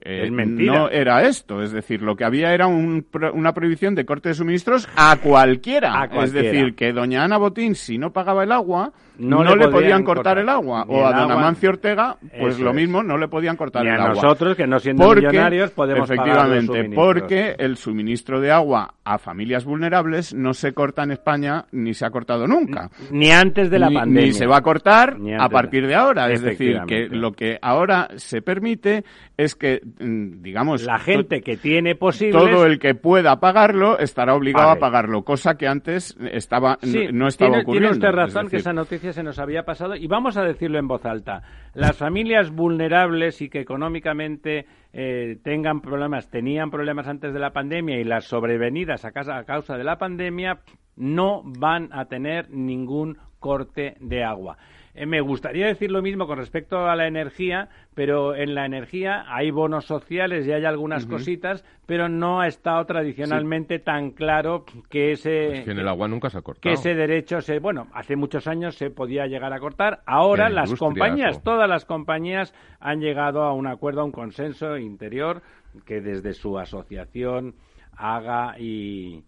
Eh, 0.00 0.30
no 0.30 0.88
era 0.90 1.26
esto. 1.26 1.62
Es 1.62 1.72
decir, 1.72 2.02
lo 2.02 2.16
que 2.16 2.24
había 2.24 2.54
era 2.54 2.66
una 2.66 3.52
prohibición 3.54 3.94
de 3.94 4.04
corte 4.04 4.30
de 4.30 4.34
suministros 4.34 4.88
a 4.96 5.16
cualquiera. 5.16 6.08
Es 6.22 6.32
decir, 6.32 6.74
que 6.74 6.92
doña 6.92 7.24
Ana 7.24 7.38
Botín, 7.38 7.74
si 7.74 7.98
no 7.98 8.12
pagaba 8.12 8.44
el 8.44 8.52
agua, 8.52 8.92
no, 9.18 9.42
le, 9.56 9.68
podían, 9.68 10.02
cortar, 10.04 10.38
el 10.38 10.48
agua. 10.48 10.84
o 10.88 11.06
a 11.06 11.12
don 11.12 11.30
Amancio 11.30 11.70
Ortega, 11.70 12.16
pues 12.38 12.58
lo 12.58 12.72
mismo, 12.72 13.02
no 13.02 13.18
le 13.18 13.28
podían 13.28 13.56
cortar 13.56 13.86
el 13.86 13.92
agua. 13.92 14.04
a 14.04 14.14
nosotros, 14.14 14.56
que 14.56 14.66
no 14.66 14.78
siendo 14.78 15.14
millonarios, 15.14 15.70
podemos 15.72 16.10
Efectivamente, 16.10 16.90
porque 16.94 17.56
el 17.58 17.76
suministro 17.76 18.40
de 18.40 18.50
agua 18.50 18.94
a 19.04 19.18
familias 19.18 19.64
vulnerables 19.64 20.34
no 20.34 20.54
se 20.54 20.72
corta 20.72 21.02
en 21.02 21.12
España 21.12 21.66
ni 21.72 21.94
se 21.94 22.06
ha 22.06 22.10
cortado 22.10 22.46
nunca. 22.46 22.90
Ni 23.10 23.30
antes 23.30 23.70
de 23.70 23.78
la 23.78 23.90
pandemia. 23.90 24.26
Ni 24.26 24.32
se 24.32 24.46
va 24.46 24.58
a 24.58 24.62
cortar 24.62 25.16
a 25.38 25.48
partir 25.48 25.86
de 25.86 25.94
ahora. 25.94 26.30
Es 26.30 26.42
decir, 26.42 26.80
que 26.86 27.08
lo 27.08 27.32
que 27.32 27.58
ahora 27.60 28.08
se 28.16 28.42
permite 28.42 29.04
es 29.36 29.54
que 29.54 29.80
Mm, 29.98 30.42
digamos... 30.42 30.84
La 30.84 30.98
gente 30.98 31.40
que 31.40 31.56
tiene 31.56 31.94
posibles... 31.94 32.40
Todo 32.40 32.64
el 32.66 32.78
que 32.78 32.94
pueda 32.94 33.40
pagarlo 33.40 33.98
estará 33.98 34.34
obligado 34.34 34.70
a 34.70 34.76
pagarlo, 34.76 35.22
cosa 35.22 35.56
que 35.56 35.66
antes 35.66 36.16
estaba 36.32 36.78
no 37.12 37.28
estaba 37.28 37.60
ocurriendo. 37.60 37.90
Tiene 37.90 38.08
usted 38.08 38.10
razón 38.10 38.48
que 38.48 38.56
esa 38.56 38.72
noticia 38.72 39.07
se 39.12 39.22
nos 39.22 39.38
había 39.38 39.64
pasado 39.64 39.94
y 39.96 40.06
vamos 40.06 40.36
a 40.36 40.42
decirlo 40.42 40.78
en 40.78 40.88
voz 40.88 41.04
alta. 41.04 41.42
Las 41.74 41.96
familias 41.96 42.50
vulnerables 42.50 43.40
y 43.42 43.48
que 43.48 43.60
económicamente 43.60 44.66
eh, 44.92 45.38
tengan 45.42 45.80
problemas, 45.80 46.30
tenían 46.30 46.70
problemas 46.70 47.06
antes 47.08 47.32
de 47.32 47.40
la 47.40 47.52
pandemia 47.52 47.98
y 47.98 48.04
las 48.04 48.24
sobrevenidas 48.24 49.04
a 49.04 49.12
causa 49.12 49.76
de 49.76 49.84
la 49.84 49.98
pandemia 49.98 50.60
no 50.96 51.42
van 51.44 51.90
a 51.92 52.06
tener 52.06 52.50
ningún 52.50 53.18
corte 53.38 53.96
de 54.00 54.24
agua. 54.24 54.58
Eh, 54.98 55.06
me 55.06 55.20
gustaría 55.20 55.66
decir 55.68 55.92
lo 55.92 56.02
mismo 56.02 56.26
con 56.26 56.38
respecto 56.38 56.88
a 56.88 56.96
la 56.96 57.06
energía, 57.06 57.68
pero 57.94 58.34
en 58.34 58.56
la 58.56 58.66
energía 58.66 59.24
hay 59.28 59.52
bonos 59.52 59.84
sociales 59.84 60.44
y 60.44 60.50
hay 60.50 60.64
algunas 60.64 61.06
cositas, 61.06 61.64
pero 61.86 62.08
no 62.08 62.40
ha 62.40 62.48
estado 62.48 62.84
tradicionalmente 62.84 63.78
tan 63.78 64.10
claro 64.10 64.64
que 64.90 65.12
ese 65.12 65.46
pues 65.50 65.68
en 65.68 65.78
el 65.78 65.86
agua 65.86 66.08
nunca 66.08 66.30
se 66.30 66.38
ha 66.38 66.42
cortado. 66.42 66.62
que 66.62 66.72
ese 66.72 66.96
derecho 66.96 67.40
se 67.40 67.60
bueno 67.60 67.86
hace 67.92 68.16
muchos 68.16 68.48
años 68.48 68.74
se 68.74 68.90
podía 68.90 69.26
llegar 69.28 69.52
a 69.52 69.60
cortar. 69.60 70.02
Ahora 70.04 70.48
las 70.48 70.74
compañías, 70.74 71.44
todas 71.44 71.68
las 71.68 71.84
compañías 71.84 72.52
han 72.80 73.00
llegado 73.00 73.44
a 73.44 73.52
un 73.52 73.68
acuerdo, 73.68 74.00
a 74.00 74.04
un 74.04 74.12
consenso 74.12 74.78
interior 74.78 75.42
que 75.86 76.00
desde 76.00 76.32
su 76.34 76.58
asociación 76.58 77.54
haga 77.96 78.58
y 78.58 79.22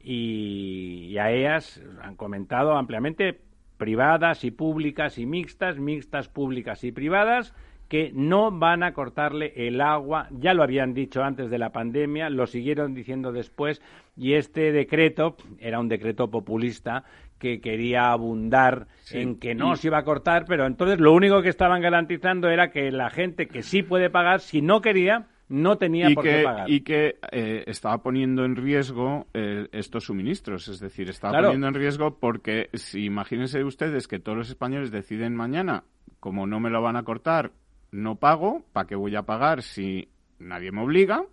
y, 0.00 1.08
y 1.10 1.18
a 1.18 1.30
ellas 1.30 1.82
han 2.02 2.14
comentado 2.14 2.76
ampliamente 2.76 3.47
privadas 3.78 4.44
y 4.44 4.50
públicas 4.50 5.18
y 5.18 5.24
mixtas, 5.24 5.78
mixtas, 5.78 6.28
públicas 6.28 6.84
y 6.84 6.92
privadas, 6.92 7.54
que 7.88 8.10
no 8.12 8.50
van 8.50 8.82
a 8.82 8.92
cortarle 8.92 9.52
el 9.56 9.80
agua. 9.80 10.28
Ya 10.30 10.52
lo 10.52 10.62
habían 10.62 10.92
dicho 10.92 11.22
antes 11.22 11.48
de 11.48 11.58
la 11.58 11.70
pandemia, 11.70 12.28
lo 12.28 12.46
siguieron 12.46 12.94
diciendo 12.94 13.32
después, 13.32 13.80
y 14.16 14.34
este 14.34 14.72
decreto 14.72 15.36
era 15.58 15.80
un 15.80 15.88
decreto 15.88 16.30
populista 16.30 17.04
que 17.38 17.60
quería 17.60 18.10
abundar 18.10 18.88
en 19.12 19.38
que 19.38 19.54
no 19.54 19.76
se 19.76 19.86
iba 19.86 19.98
a 19.98 20.04
cortar, 20.04 20.44
pero 20.46 20.66
entonces 20.66 20.98
lo 20.98 21.12
único 21.12 21.40
que 21.40 21.48
estaban 21.48 21.80
garantizando 21.80 22.50
era 22.50 22.70
que 22.70 22.90
la 22.90 23.10
gente 23.10 23.46
que 23.46 23.62
sí 23.62 23.82
puede 23.82 24.10
pagar, 24.10 24.40
si 24.40 24.60
no 24.60 24.80
quería, 24.80 25.26
no 25.48 25.78
tenía 25.78 26.10
por 26.10 26.24
qué 26.24 26.42
pagar. 26.44 26.70
Y 26.70 26.80
que 26.80 27.16
eh, 27.32 27.64
estaba 27.66 28.02
poniendo 28.02 28.44
en 28.44 28.56
riesgo 28.56 29.26
eh, 29.34 29.68
estos 29.72 30.04
suministros, 30.04 30.68
es 30.68 30.80
decir, 30.80 31.08
estaba 31.08 31.40
poniendo 31.40 31.68
en 31.68 31.74
riesgo 31.74 32.18
porque 32.18 32.68
si 32.74 33.04
imagínense 33.04 33.64
ustedes 33.64 34.08
que 34.08 34.18
todos 34.18 34.36
los 34.36 34.48
españoles 34.50 34.90
deciden 34.90 35.34
mañana, 35.34 35.84
como 36.20 36.46
no 36.46 36.60
me 36.60 36.70
lo 36.70 36.82
van 36.82 36.96
a 36.96 37.02
cortar, 37.02 37.52
no 37.90 38.16
pago, 38.16 38.64
¿para 38.72 38.86
qué 38.86 38.94
voy 38.94 39.16
a 39.16 39.22
pagar 39.22 39.62
si 39.62 40.08
nadie 40.38 40.72
me 40.72 40.82
obliga? 40.82 41.24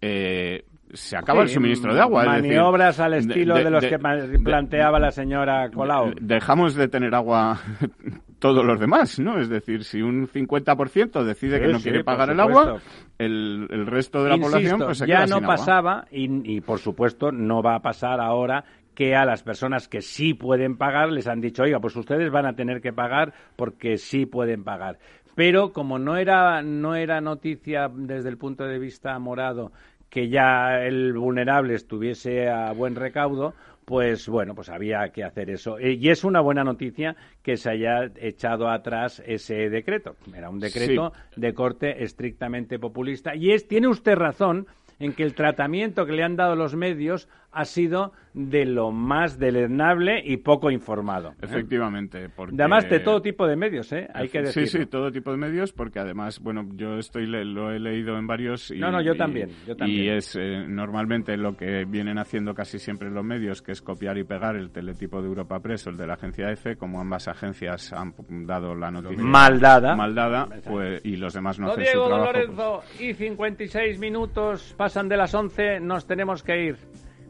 Eh, 0.00 0.64
se 0.92 1.16
acaba 1.16 1.42
el 1.42 1.48
suministro 1.48 1.94
de 1.94 2.00
agua. 2.00 2.24
Maniobras 2.24 3.00
al 3.00 3.14
estilo 3.14 3.56
de, 3.56 3.70
los 3.70 3.84
que 3.84 3.98
planteaba 3.98 4.98
la 4.98 5.10
señora 5.10 5.70
Colau. 5.70 6.12
Dejamos 6.20 6.74
de 6.74 6.88
tener 6.88 7.14
agua 7.14 7.58
todos 8.38 8.64
los 8.64 8.78
demás, 8.80 9.18
¿no? 9.18 9.38
Es 9.38 9.48
decir, 9.48 9.84
si 9.84 10.02
un 10.02 10.26
50% 10.26 11.22
decide 11.24 11.60
que 11.60 11.68
no 11.68 11.80
quiere 11.80 12.04
pagar 12.04 12.30
el 12.30 12.40
agua, 12.40 12.80
el, 13.18 13.86
resto 13.86 14.22
de 14.22 14.30
la 14.30 14.38
población 14.38 14.80
pues 14.80 14.98
se 14.98 15.06
ya 15.06 15.26
no 15.26 15.40
pasaba 15.40 16.06
y, 16.10 16.56
y 16.56 16.60
por 16.60 16.78
supuesto 16.78 17.32
no 17.32 17.62
va 17.62 17.76
a 17.76 17.80
pasar 17.80 18.20
ahora 18.20 18.64
que 18.94 19.14
a 19.14 19.24
las 19.24 19.44
personas 19.44 19.86
que 19.86 20.00
sí 20.00 20.34
pueden 20.34 20.76
pagar 20.76 21.12
les 21.12 21.28
han 21.28 21.40
dicho, 21.40 21.62
oiga, 21.62 21.78
pues 21.78 21.94
ustedes 21.94 22.32
van 22.32 22.46
a 22.46 22.54
tener 22.54 22.80
que 22.80 22.92
pagar 22.92 23.32
porque 23.54 23.96
sí 23.96 24.26
pueden 24.26 24.64
pagar. 24.64 24.98
Pero 25.36 25.72
como 25.72 26.00
no 26.00 26.16
era, 26.16 26.62
no 26.62 26.96
era 26.96 27.20
noticia 27.20 27.88
desde 27.94 28.28
el 28.28 28.38
punto 28.38 28.64
de 28.64 28.80
vista 28.80 29.16
morado 29.20 29.70
que 30.10 30.28
ya 30.28 30.84
el 30.84 31.12
vulnerable 31.12 31.74
estuviese 31.74 32.48
a 32.48 32.72
buen 32.72 32.94
recaudo, 32.94 33.54
pues 33.84 34.28
bueno, 34.28 34.54
pues 34.54 34.68
había 34.68 35.08
que 35.08 35.24
hacer 35.24 35.48
eso. 35.48 35.78
Eh, 35.78 35.94
y 35.94 36.10
es 36.10 36.22
una 36.22 36.40
buena 36.40 36.62
noticia 36.62 37.16
que 37.42 37.56
se 37.56 37.70
haya 37.70 38.10
echado 38.16 38.68
atrás 38.68 39.22
ese 39.26 39.70
decreto. 39.70 40.16
Era 40.34 40.50
un 40.50 40.60
decreto 40.60 41.14
de 41.36 41.54
corte 41.54 42.04
estrictamente 42.04 42.78
populista. 42.78 43.34
Y 43.34 43.52
es, 43.52 43.66
tiene 43.66 43.88
usted 43.88 44.14
razón 44.14 44.66
en 44.98 45.14
que 45.14 45.22
el 45.22 45.34
tratamiento 45.34 46.04
que 46.04 46.12
le 46.12 46.22
han 46.22 46.36
dado 46.36 46.54
los 46.54 46.74
medios 46.74 47.28
ha 47.50 47.64
sido 47.64 48.12
de 48.34 48.64
lo 48.66 48.92
más 48.92 49.38
deleznable 49.38 50.22
y 50.24 50.36
poco 50.36 50.70
informado. 50.70 51.30
¿eh? 51.30 51.42
Efectivamente. 51.42 52.28
Porque... 52.28 52.54
Además 52.54 52.88
de 52.88 53.00
todo 53.00 53.20
tipo 53.20 53.46
de 53.46 53.56
medios, 53.56 53.92
¿eh? 53.92 54.08
Hay 54.14 54.28
que 54.28 54.42
decirlo. 54.42 54.68
Sí, 54.68 54.78
sí, 54.78 54.86
todo 54.86 55.10
tipo 55.10 55.32
de 55.32 55.38
medios, 55.38 55.72
porque 55.72 55.98
además, 55.98 56.38
bueno, 56.40 56.68
yo 56.74 56.98
estoy 56.98 57.26
lo 57.26 57.72
he 57.72 57.80
leído 57.80 58.16
en 58.16 58.26
varios. 58.26 58.70
Y, 58.70 58.78
no, 58.78 58.90
no, 58.90 59.00
yo 59.00 59.16
también, 59.16 59.50
yo 59.66 59.74
también. 59.74 60.04
Y 60.04 60.08
es 60.08 60.36
eh, 60.36 60.64
normalmente 60.68 61.36
lo 61.36 61.56
que 61.56 61.84
vienen 61.84 62.18
haciendo 62.18 62.54
casi 62.54 62.78
siempre 62.78 63.10
los 63.10 63.24
medios, 63.24 63.60
que 63.60 63.72
es 63.72 63.82
copiar 63.82 64.18
y 64.18 64.24
pegar 64.24 64.54
el 64.54 64.70
teletipo 64.70 65.20
de 65.20 65.28
Europa 65.28 65.58
Press 65.60 65.86
o 65.86 65.90
el 65.90 65.96
de 65.96 66.06
la 66.06 66.14
agencia 66.14 66.50
EFE, 66.50 66.76
como 66.76 67.00
ambas 67.00 67.28
agencias 67.28 67.92
han 67.92 68.14
dado 68.46 68.74
la 68.74 68.90
noticia. 68.90 69.24
Maldada. 69.24 69.96
Maldada, 69.96 70.48
pues, 70.64 71.04
y 71.04 71.16
los 71.16 71.32
demás 71.32 71.58
no, 71.58 71.70
hacen 71.70 71.82
Diego, 71.82 72.04
su 72.04 72.08
trabajo. 72.08 72.32
Lorenzo, 72.32 72.82
y 73.00 73.14
56 73.14 73.98
minutos, 73.98 74.74
pasan 74.76 75.08
de 75.08 75.16
las 75.16 75.34
11, 75.34 75.80
nos 75.80 76.06
tenemos 76.06 76.42
que 76.42 76.66
ir. 76.66 76.76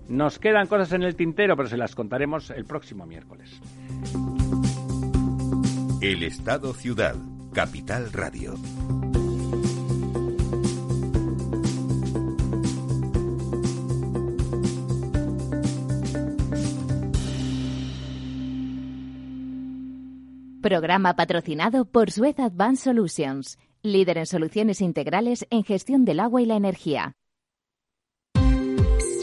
Nos 0.08 0.38
quedan 0.38 0.66
cosas 0.66 0.92
en 0.92 1.02
el 1.02 1.14
tintero, 1.16 1.54
pero 1.54 1.68
se 1.68 1.76
las 1.76 1.94
contaremos 1.94 2.50
el 2.50 2.64
próximo 2.64 3.04
miércoles. 3.04 3.60
El 6.00 6.22
Estado 6.22 6.72
Ciudad, 6.72 7.14
Capital 7.52 8.10
Radio. 8.12 8.54
Programa 20.62 21.16
patrocinado 21.16 21.84
por 21.84 22.10
Suez 22.10 22.38
Advanced 22.38 22.84
Solutions, 22.84 23.58
líder 23.82 24.18
en 24.18 24.26
soluciones 24.26 24.80
integrales 24.80 25.46
en 25.50 25.64
gestión 25.64 26.04
del 26.04 26.20
agua 26.20 26.42
y 26.42 26.46
la 26.46 26.56
energía. 26.56 27.17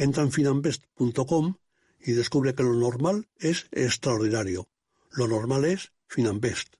Entra 0.00 0.22
en 0.22 0.32
finambest.com 0.32 1.56
y 1.98 2.12
descubre 2.12 2.54
que 2.54 2.62
lo 2.62 2.72
normal 2.72 3.28
es 3.38 3.68
extraordinario. 3.70 4.66
Lo 5.10 5.28
normal 5.28 5.66
es 5.66 5.92
Finambest. 6.06 6.76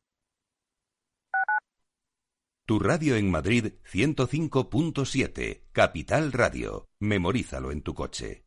Tu 2.64 2.78
radio 2.78 3.16
en 3.16 3.30
Madrid 3.30 3.74
105.7, 3.92 5.64
Capital 5.70 6.32
Radio. 6.32 6.88
Memorízalo 6.98 7.72
en 7.72 7.82
tu 7.82 7.92
coche. 7.92 8.46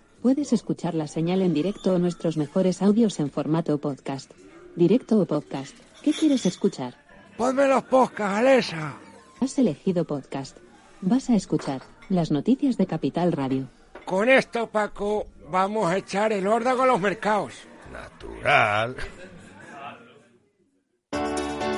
Puedes 0.21 0.53
escuchar 0.53 0.93
la 0.93 1.07
señal 1.07 1.41
en 1.41 1.53
directo 1.53 1.93
o 1.93 1.99
nuestros 1.99 2.37
mejores 2.37 2.81
audios 2.81 3.19
en 3.19 3.31
formato 3.31 3.77
podcast. 3.79 4.31
Directo 4.75 5.19
o 5.19 5.25
podcast. 5.25 5.75
¿Qué 6.03 6.13
quieres 6.13 6.45
escuchar? 6.45 6.95
Ponme 7.37 7.67
los 7.67 7.83
podcasts, 7.83 8.37
Alexa. 8.37 8.93
Has 9.39 9.57
elegido 9.57 10.05
podcast. 10.05 10.57
Vas 11.01 11.29
a 11.31 11.35
escuchar 11.35 11.81
las 12.09 12.29
noticias 12.29 12.77
de 12.77 12.85
Capital 12.85 13.31
Radio. 13.31 13.67
Con 14.05 14.29
esto, 14.29 14.67
Paco, 14.67 15.25
vamos 15.49 15.87
a 15.87 15.97
echar 15.97 16.31
el 16.33 16.45
órdago 16.45 16.83
a 16.83 16.87
los 16.87 17.01
mercados. 17.01 17.53
Natural. 17.91 18.95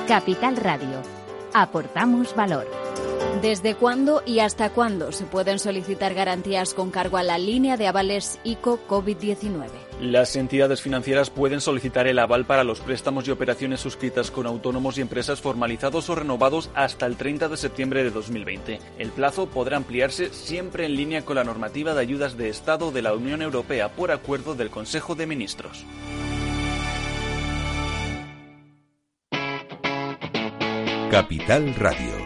Capital 0.06 0.56
Radio. 0.56 1.00
Aportamos 1.54 2.34
valor. 2.36 2.66
¿Desde 3.42 3.74
cuándo 3.74 4.22
y 4.24 4.38
hasta 4.38 4.70
cuándo 4.70 5.12
se 5.12 5.24
pueden 5.24 5.58
solicitar 5.58 6.14
garantías 6.14 6.72
con 6.72 6.90
cargo 6.90 7.16
a 7.16 7.22
la 7.22 7.36
línea 7.36 7.76
de 7.76 7.86
avales 7.86 8.38
ICO 8.44 8.80
COVID-19? 8.88 9.66
Las 10.00 10.36
entidades 10.36 10.80
financieras 10.80 11.30
pueden 11.30 11.60
solicitar 11.60 12.06
el 12.06 12.18
aval 12.18 12.46
para 12.46 12.64
los 12.64 12.80
préstamos 12.80 13.26
y 13.26 13.32
operaciones 13.32 13.80
suscritas 13.80 14.30
con 14.30 14.46
autónomos 14.46 14.98
y 14.98 15.02
empresas 15.02 15.40
formalizados 15.40 16.08
o 16.10 16.14
renovados 16.14 16.70
hasta 16.74 17.06
el 17.06 17.16
30 17.16 17.48
de 17.48 17.56
septiembre 17.56 18.04
de 18.04 18.10
2020. 18.10 18.78
El 18.98 19.10
plazo 19.10 19.46
podrá 19.46 19.76
ampliarse 19.76 20.32
siempre 20.32 20.86
en 20.86 20.96
línea 20.96 21.24
con 21.24 21.36
la 21.36 21.44
normativa 21.44 21.92
de 21.92 22.00
ayudas 22.00 22.36
de 22.36 22.48
Estado 22.48 22.92
de 22.92 23.02
la 23.02 23.14
Unión 23.14 23.42
Europea 23.42 23.90
por 23.90 24.10
acuerdo 24.10 24.54
del 24.54 24.70
Consejo 24.70 25.14
de 25.14 25.26
Ministros. 25.26 25.84
Capital 31.10 31.74
Radio. 31.76 32.23